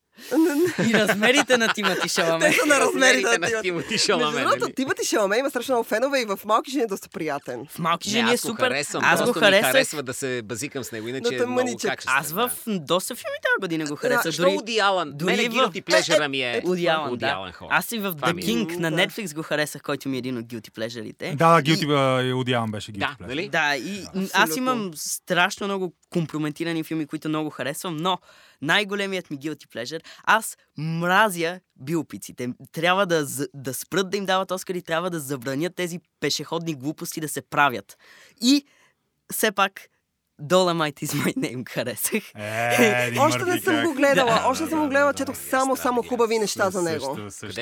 И 0.89 0.93
размерите 0.93 1.57
на 1.57 1.73
Тимати 1.73 2.09
Шаламе. 2.09 2.49
Те 2.51 2.57
са 2.57 2.65
на 2.65 2.79
размерите 2.79 3.21
на 3.23 3.37
на 3.37 3.47
Тимати. 3.47 3.61
Тимоти 3.61 3.87
Между 3.93 4.05
Шаламе, 4.05 4.41
другото, 4.41 4.59
нали? 4.59 4.73
Тимати 4.73 5.05
Шаламе 5.05 5.37
има 5.37 5.49
страшно 5.49 5.73
много 5.73 5.83
фенове 5.87 6.21
и 6.21 6.25
в 6.25 6.39
малки 6.45 6.71
жени 6.71 6.83
е 6.83 6.87
доста 6.87 7.09
приятен. 7.09 7.65
В 7.69 7.79
малки 7.79 8.09
жени 8.09 8.33
е 8.33 8.37
супер. 8.37 8.63
харесвам. 8.63 9.03
Аз 9.05 9.23
го 9.25 9.33
харесах. 9.33 9.71
харесва 9.71 10.03
да 10.03 10.13
се 10.13 10.41
базикам 10.41 10.83
с 10.83 10.91
него, 10.91 11.07
иначе 11.07 11.35
е 11.35 11.45
много 11.45 11.77
качествен. 11.81 12.13
Аз 12.17 12.31
в 12.31 12.51
доста 12.67 13.15
филми 13.15 13.37
тази 13.43 13.61
година 13.61 13.85
го 13.85 13.95
харесах. 13.95 14.33
Що 14.33 14.41
Дори 14.41 14.57
Уди 14.57 14.79
Алън? 14.79 15.11
дори 15.15 15.49
guilty 15.49 15.83
pleasure 15.83 16.27
ми 16.27 16.41
е 16.41 16.61
Уди 16.65 16.87
Алън, 16.87 17.13
Уди. 17.13 17.25
Алън. 17.25 17.51
Аз 17.69 17.91
и 17.91 17.97
в 17.99 18.13
The 18.13 18.29
е. 18.29 18.33
King 18.33 18.77
на. 18.77 18.91
Netflix 18.91 19.35
го 19.35 19.43
харесах, 19.43 19.81
който 19.81 20.09
ми 20.09 20.17
е 20.17 20.19
един 20.19 20.37
от 20.37 20.45
guilty 20.45 20.69
pleasure-ите. 20.71 21.35
Да, 21.35 21.61
Guilty 21.61 22.33
Одиаван 22.33 22.71
беше 22.71 22.91
Guilty 22.91 22.97
Да, 22.99 23.15
Pleasure. 23.19 23.27
нали? 23.27 23.49
Да, 23.49 23.75
и 23.75 24.05
аз 24.33 24.55
имам 24.57 24.91
страшно 24.95 25.67
много 25.67 25.93
компрометирани 26.09 26.83
филми, 26.83 27.05
които 27.07 27.29
много 27.29 27.49
харесвам, 27.49 27.97
но 27.97 28.17
най-големият 28.61 29.29
ми 29.29 29.39
guilty 29.39 29.67
pleasure, 29.67 30.01
аз 30.23 30.57
мразя 30.77 31.59
биопиците. 31.75 32.49
Трябва 32.71 33.05
да, 33.05 33.25
да 33.53 33.73
спрат 33.73 34.09
да 34.09 34.17
им 34.17 34.25
дават 34.25 34.51
Оскари, 34.51 34.81
трябва 34.81 35.09
да 35.09 35.19
забранят 35.19 35.75
тези 35.75 35.99
пешеходни 36.19 36.73
глупости 36.73 37.21
да 37.21 37.29
се 37.29 37.41
правят. 37.41 37.97
И 38.41 38.65
все 39.31 39.51
пак 39.51 39.89
Dolomite 40.41 41.05
is 41.05 41.13
my 41.13 41.35
name 41.37 41.69
харесах. 41.69 42.23
Е, 42.35 43.13
Още 43.19 43.45
не 43.45 43.59
съм 43.59 43.83
го 43.83 43.93
гледала, 43.93 44.31
Да, 44.31 44.43
още 44.47 44.63
да, 44.63 44.69
съм 44.69 44.79
го 44.79 44.85
да, 44.85 44.89
гледала, 44.89 45.11
да, 45.11 45.17
четох 45.17 45.35
да. 45.35 45.41
само, 45.41 45.75
само 45.75 46.03
хубави 46.03 46.39
неща 46.39 46.69
за 46.69 46.81
него. 46.81 47.17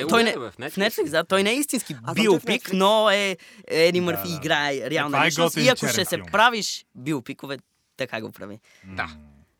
Той 0.08 0.24
не? 0.24 0.32
В 0.32 0.52
Netflix? 0.58 1.10
Да, 1.10 1.24
той 1.24 1.42
не 1.42 1.50
е 1.50 1.54
истински 1.54 1.96
А, 2.04 2.12
в 2.12 2.14
биопик, 2.14 2.70
но 2.72 3.10
е 3.10 3.36
Еди 3.68 4.00
Мърфи 4.00 4.22
да, 4.22 4.28
да. 4.28 4.36
играе 4.36 4.90
реална 4.90 5.24
е 5.24 5.26
личност. 5.26 5.56
И 5.56 5.68
ако 5.68 5.88
ще 5.88 6.04
се 6.04 6.18
правиш 6.32 6.84
биопикове, 6.94 7.58
така 7.96 8.20
го 8.20 8.32
прави. 8.32 8.58
Да, 8.84 9.08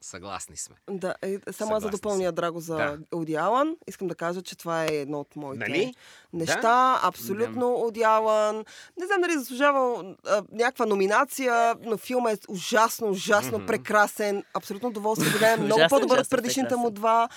съгласни 0.01 0.57
сме. 0.57 0.77
Да, 0.91 1.15
е, 1.23 1.29
само 1.29 1.41
аз 1.41 1.49
да 1.49 1.53
Съгласна 1.53 1.91
допълня 1.91 2.33
Драго 2.33 2.61
за 2.61 2.77
Да. 2.77 2.99
Оди 3.13 3.35
Алън. 3.35 3.77
Искам 3.87 4.09
да 4.09 4.15
кажа, 4.15 4.43
че 4.43 4.57
това 4.57 4.85
е 4.85 4.89
едно 4.89 5.21
от 5.21 5.37
моите 5.37 5.69
Нали? 5.69 5.95
неща. 6.33 7.01
Абсолютно 7.03 7.75
Оди 7.75 8.03
Алън. 8.03 8.57
Не 9.01 9.07
знам 9.07 9.21
дали 9.21 9.33
заслужава 9.39 10.05
а, 10.27 10.43
някаква 10.53 10.87
номинация, 10.87 11.75
но 11.85 11.97
филмът 11.97 12.33
е 12.35 12.39
ужасно, 12.49 13.09
ужасно 13.11 13.67
прекрасен. 13.67 14.45
Абсолютно 14.55 14.89
удоволствие 14.89 15.31
да 15.33 15.39
гледам. 15.39 15.61
Много 15.65 15.81
Ужасно, 15.81 15.97
по-добър 15.97 16.15
от 16.15 16.21
ужасно 16.21 16.37
предишните 16.37 16.77
му 16.77 16.91
два. 16.91 17.29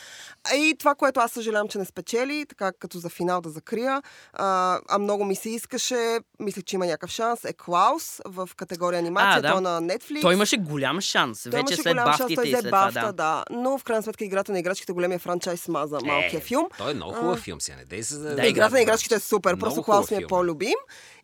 И 0.55 0.75
това, 0.79 0.95
което 0.95 1.19
аз 1.19 1.31
съжалявам, 1.31 1.67
че 1.67 1.77
не 1.77 1.85
спечели, 1.85 2.45
така 2.49 2.71
като 2.71 2.97
за 2.99 3.09
финал 3.09 3.41
да 3.41 3.49
закрия, 3.49 4.01
а, 4.33 4.79
а 4.89 4.99
много 4.99 5.25
ми 5.25 5.35
се 5.35 5.49
искаше, 5.49 6.19
мисля, 6.39 6.61
че 6.61 6.75
има 6.75 6.85
някакъв 6.85 7.09
шанс, 7.09 7.45
е 7.45 7.53
Клаус 7.53 8.21
в 8.25 8.49
категория 8.57 8.99
анимация, 8.99 9.39
А, 9.39 9.41
да. 9.41 9.51
то 9.51 9.57
е 9.57 9.61
на 9.61 9.81
Netflix. 9.81 10.21
Той 10.21 10.33
имаше 10.33 10.57
голям 10.57 11.01
шанс. 11.01 11.43
Той 11.43 11.51
Вече 11.51 11.75
след 11.75 11.95
бафтите 11.95 12.50
взе 12.59 12.69
бафта, 12.69 13.01
да. 13.01 13.11
да. 13.11 13.43
Но 13.49 13.77
в 13.77 13.83
крайна 13.83 14.03
сметка 14.03 14.25
играта 14.25 14.51
на 14.51 14.59
играчките 14.59 14.93
големия 14.93 15.19
франчайз 15.19 15.61
смаза 15.61 15.97
малкия 16.03 16.41
филм. 16.41 16.67
Той 16.77 16.91
е 16.91 16.93
много 16.93 17.13
хубав 17.13 17.39
филм, 17.39 17.61
сега 17.61 17.77
не 17.77 17.85
дей 17.85 18.03
се 18.03 18.15
за... 18.15 18.35
Да, 18.35 18.47
Играта 18.47 18.73
на 18.73 18.81
играчките 18.81 19.15
е 19.15 19.19
супер, 19.19 19.59
просто 19.59 19.83
Клаус 19.83 20.11
ми 20.11 20.17
е 20.17 20.27
по-любим. 20.27 20.73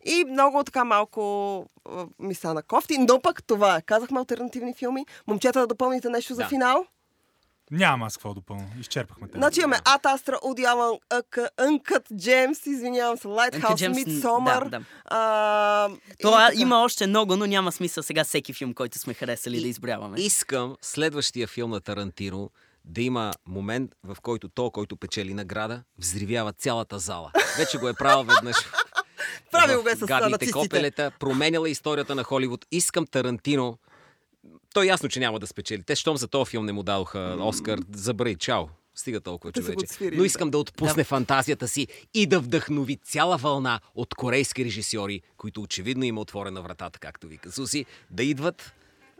И 0.04 0.24
много 0.24 0.64
така 0.64 0.84
малко 0.84 1.60
а, 1.90 2.06
ми 2.18 2.34
стана 2.34 2.62
кофти, 2.62 2.98
но 2.98 3.20
пък 3.20 3.44
това 3.44 3.76
е. 3.76 3.82
Казахме 3.82 4.20
альтернативни 4.20 4.74
филми. 4.74 5.06
Момчета 5.26 5.60
да 5.60 5.66
допълните 5.66 6.08
нещо 6.08 6.34
за 6.34 6.42
Да. 6.42 6.48
финал. 6.48 6.86
Няма 7.70 8.06
аз 8.06 8.16
какво 8.16 8.34
допълня. 8.34 8.66
Изчерпахме 8.80 9.28
те. 9.28 9.38
Значи 9.38 9.60
имаме 9.60 9.78
Ад 9.84 10.06
Астра, 10.06 10.38
Уди 10.42 10.64
Алън, 10.64 10.98
Uncut 11.60 12.12
Gems, 12.12 12.68
извинявам 12.68 13.16
се, 13.16 13.28
Lighthouse, 13.28 13.92
Midsommar. 13.92 14.64
да, 14.64 14.70
да. 14.70 14.84
а, 15.04 15.88
и 15.88 16.22
Това 16.22 16.46
така. 16.48 16.60
има 16.60 16.82
още 16.82 17.06
много, 17.06 17.36
но 17.36 17.46
няма 17.46 17.72
смисъл 17.72 18.02
сега 18.02 18.24
всеки 18.24 18.52
филм, 18.52 18.74
който 18.74 18.98
сме 18.98 19.14
харесали 19.14 19.60
да 19.60 19.68
изброяваме. 19.68 20.20
Искам 20.20 20.76
следващия 20.82 21.46
филм 21.46 21.70
на 21.70 21.80
Тарантино 21.80 22.50
да 22.84 23.02
има 23.02 23.32
момент, 23.46 23.90
в 24.04 24.16
който 24.22 24.48
то, 24.48 24.70
който 24.70 24.96
печели 24.96 25.34
награда, 25.34 25.82
взривява 25.98 26.52
цялата 26.52 26.98
зала. 26.98 27.32
Вече 27.58 27.78
го 27.78 27.88
е 27.88 27.94
правил 27.94 28.24
веднъж. 28.24 28.56
Правил 29.52 29.80
в 29.80 29.82
го 29.82 29.88
е 29.88 29.96
с 29.96 30.06
гадните 30.06 30.50
копелета, 30.50 31.12
променяла 31.18 31.70
историята 31.70 32.14
на 32.14 32.24
Холивуд. 32.24 32.66
Искам 32.72 33.06
Тарантино. 33.06 33.78
То 34.74 34.82
е 34.82 34.86
ясно, 34.86 35.08
че 35.08 35.20
няма 35.20 35.38
да 35.38 35.46
спечели. 35.46 35.82
Те, 35.82 35.96
щом 35.96 36.16
за 36.16 36.28
този 36.28 36.50
филм 36.50 36.66
не 36.66 36.72
му 36.72 36.82
дадоха 36.82 37.36
Оскар, 37.40 37.78
забрави, 37.92 38.36
чао. 38.36 38.64
Стига 38.94 39.20
толкова 39.20 39.52
го 39.52 39.60
човече. 39.60 39.86
Но 40.00 40.20
да. 40.20 40.26
искам 40.26 40.50
да 40.50 40.58
отпусне 40.58 41.04
фантазията 41.04 41.68
си 41.68 41.86
и 42.14 42.26
да 42.26 42.40
вдъхнови 42.40 42.96
цяла 42.96 43.36
вълна 43.36 43.80
от 43.94 44.14
корейски 44.14 44.64
режисьори, 44.64 45.22
които 45.36 45.62
очевидно 45.62 46.04
има 46.04 46.20
отворена 46.20 46.62
вратата, 46.62 46.98
както 46.98 47.26
вика 47.26 47.52
Суси, 47.52 47.84
да 48.10 48.24
идват, 48.24 48.72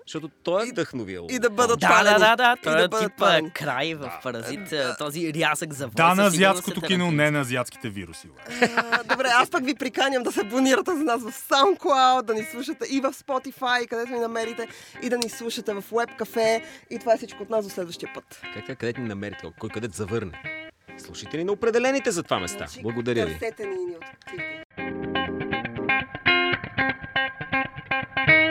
защото 0.09 0.29
той 0.29 0.63
е 0.63 0.67
вдъхновил. 0.67 1.27
и 1.31 1.39
да 1.39 1.51
бъдат 1.51 1.81
Да, 1.81 2.03
да, 2.05 2.19
да, 2.19 2.37
да. 2.37 2.57
И 2.61 2.63
Той 2.63 2.73
да 2.73 2.83
е 2.85 2.89
бъдат 2.89 3.03
тип 3.03 3.13
а, 3.13 3.17
палени. 3.19 3.51
край 3.51 3.95
в 3.95 4.13
Паразит. 4.23 4.73
а, 4.73 4.97
Този 4.97 5.35
рязък 5.35 5.73
за 5.73 5.87
Да, 5.87 6.03
на 6.05 6.11
сигурност 6.11 6.35
азиатското 6.35 6.81
е 6.85 6.87
кино, 6.87 7.11
не 7.11 7.31
на 7.31 7.41
азиатските 7.41 7.89
вируси. 7.89 8.29
А, 8.77 9.05
Добре, 9.05 9.29
аз 9.29 9.51
пък 9.51 9.65
ви 9.65 9.75
приканям 9.75 10.23
да 10.23 10.33
се 10.33 10.41
абонирате 10.41 10.91
за 10.91 11.05
нас 11.05 11.23
в 11.23 11.49
SoundCloud, 11.49 12.23
да 12.23 12.35
ни 12.35 12.43
слушате 12.45 12.87
и 12.87 13.01
в 13.01 13.13
Spotify, 13.13 13.89
където 13.89 14.13
ни 14.13 14.21
намерите, 14.21 14.69
и 15.03 15.09
да 15.09 15.19
ни 15.19 15.29
слушате 15.29 15.75
в 15.75 15.83
Web 15.83 16.19
Cafe. 16.19 16.63
И 16.91 16.99
това 16.99 17.13
е 17.13 17.17
всичко 17.17 17.43
от 17.43 17.51
нас 17.51 17.65
до 17.65 17.71
следващия 17.71 18.11
път. 18.15 18.41
Как, 18.55 18.67
как, 18.67 18.79
къде 18.79 19.01
ни 19.01 19.09
намерите? 19.09 19.43
Кой 19.59 19.71
къде 19.71 19.89
завърне? 19.93 20.43
Слушайте 20.99 21.37
ни 21.37 21.45
на 21.45 21.53
определените 21.53 22.11
за 22.11 22.23
това 22.23 22.39
места. 22.39 22.59
Значи, 22.59 22.83
Благодаря 22.83 23.27
ви. 23.27 23.33
Търсете 23.33 23.67
ни 23.67 23.75
и 23.75 23.87
ни. 23.87 25.08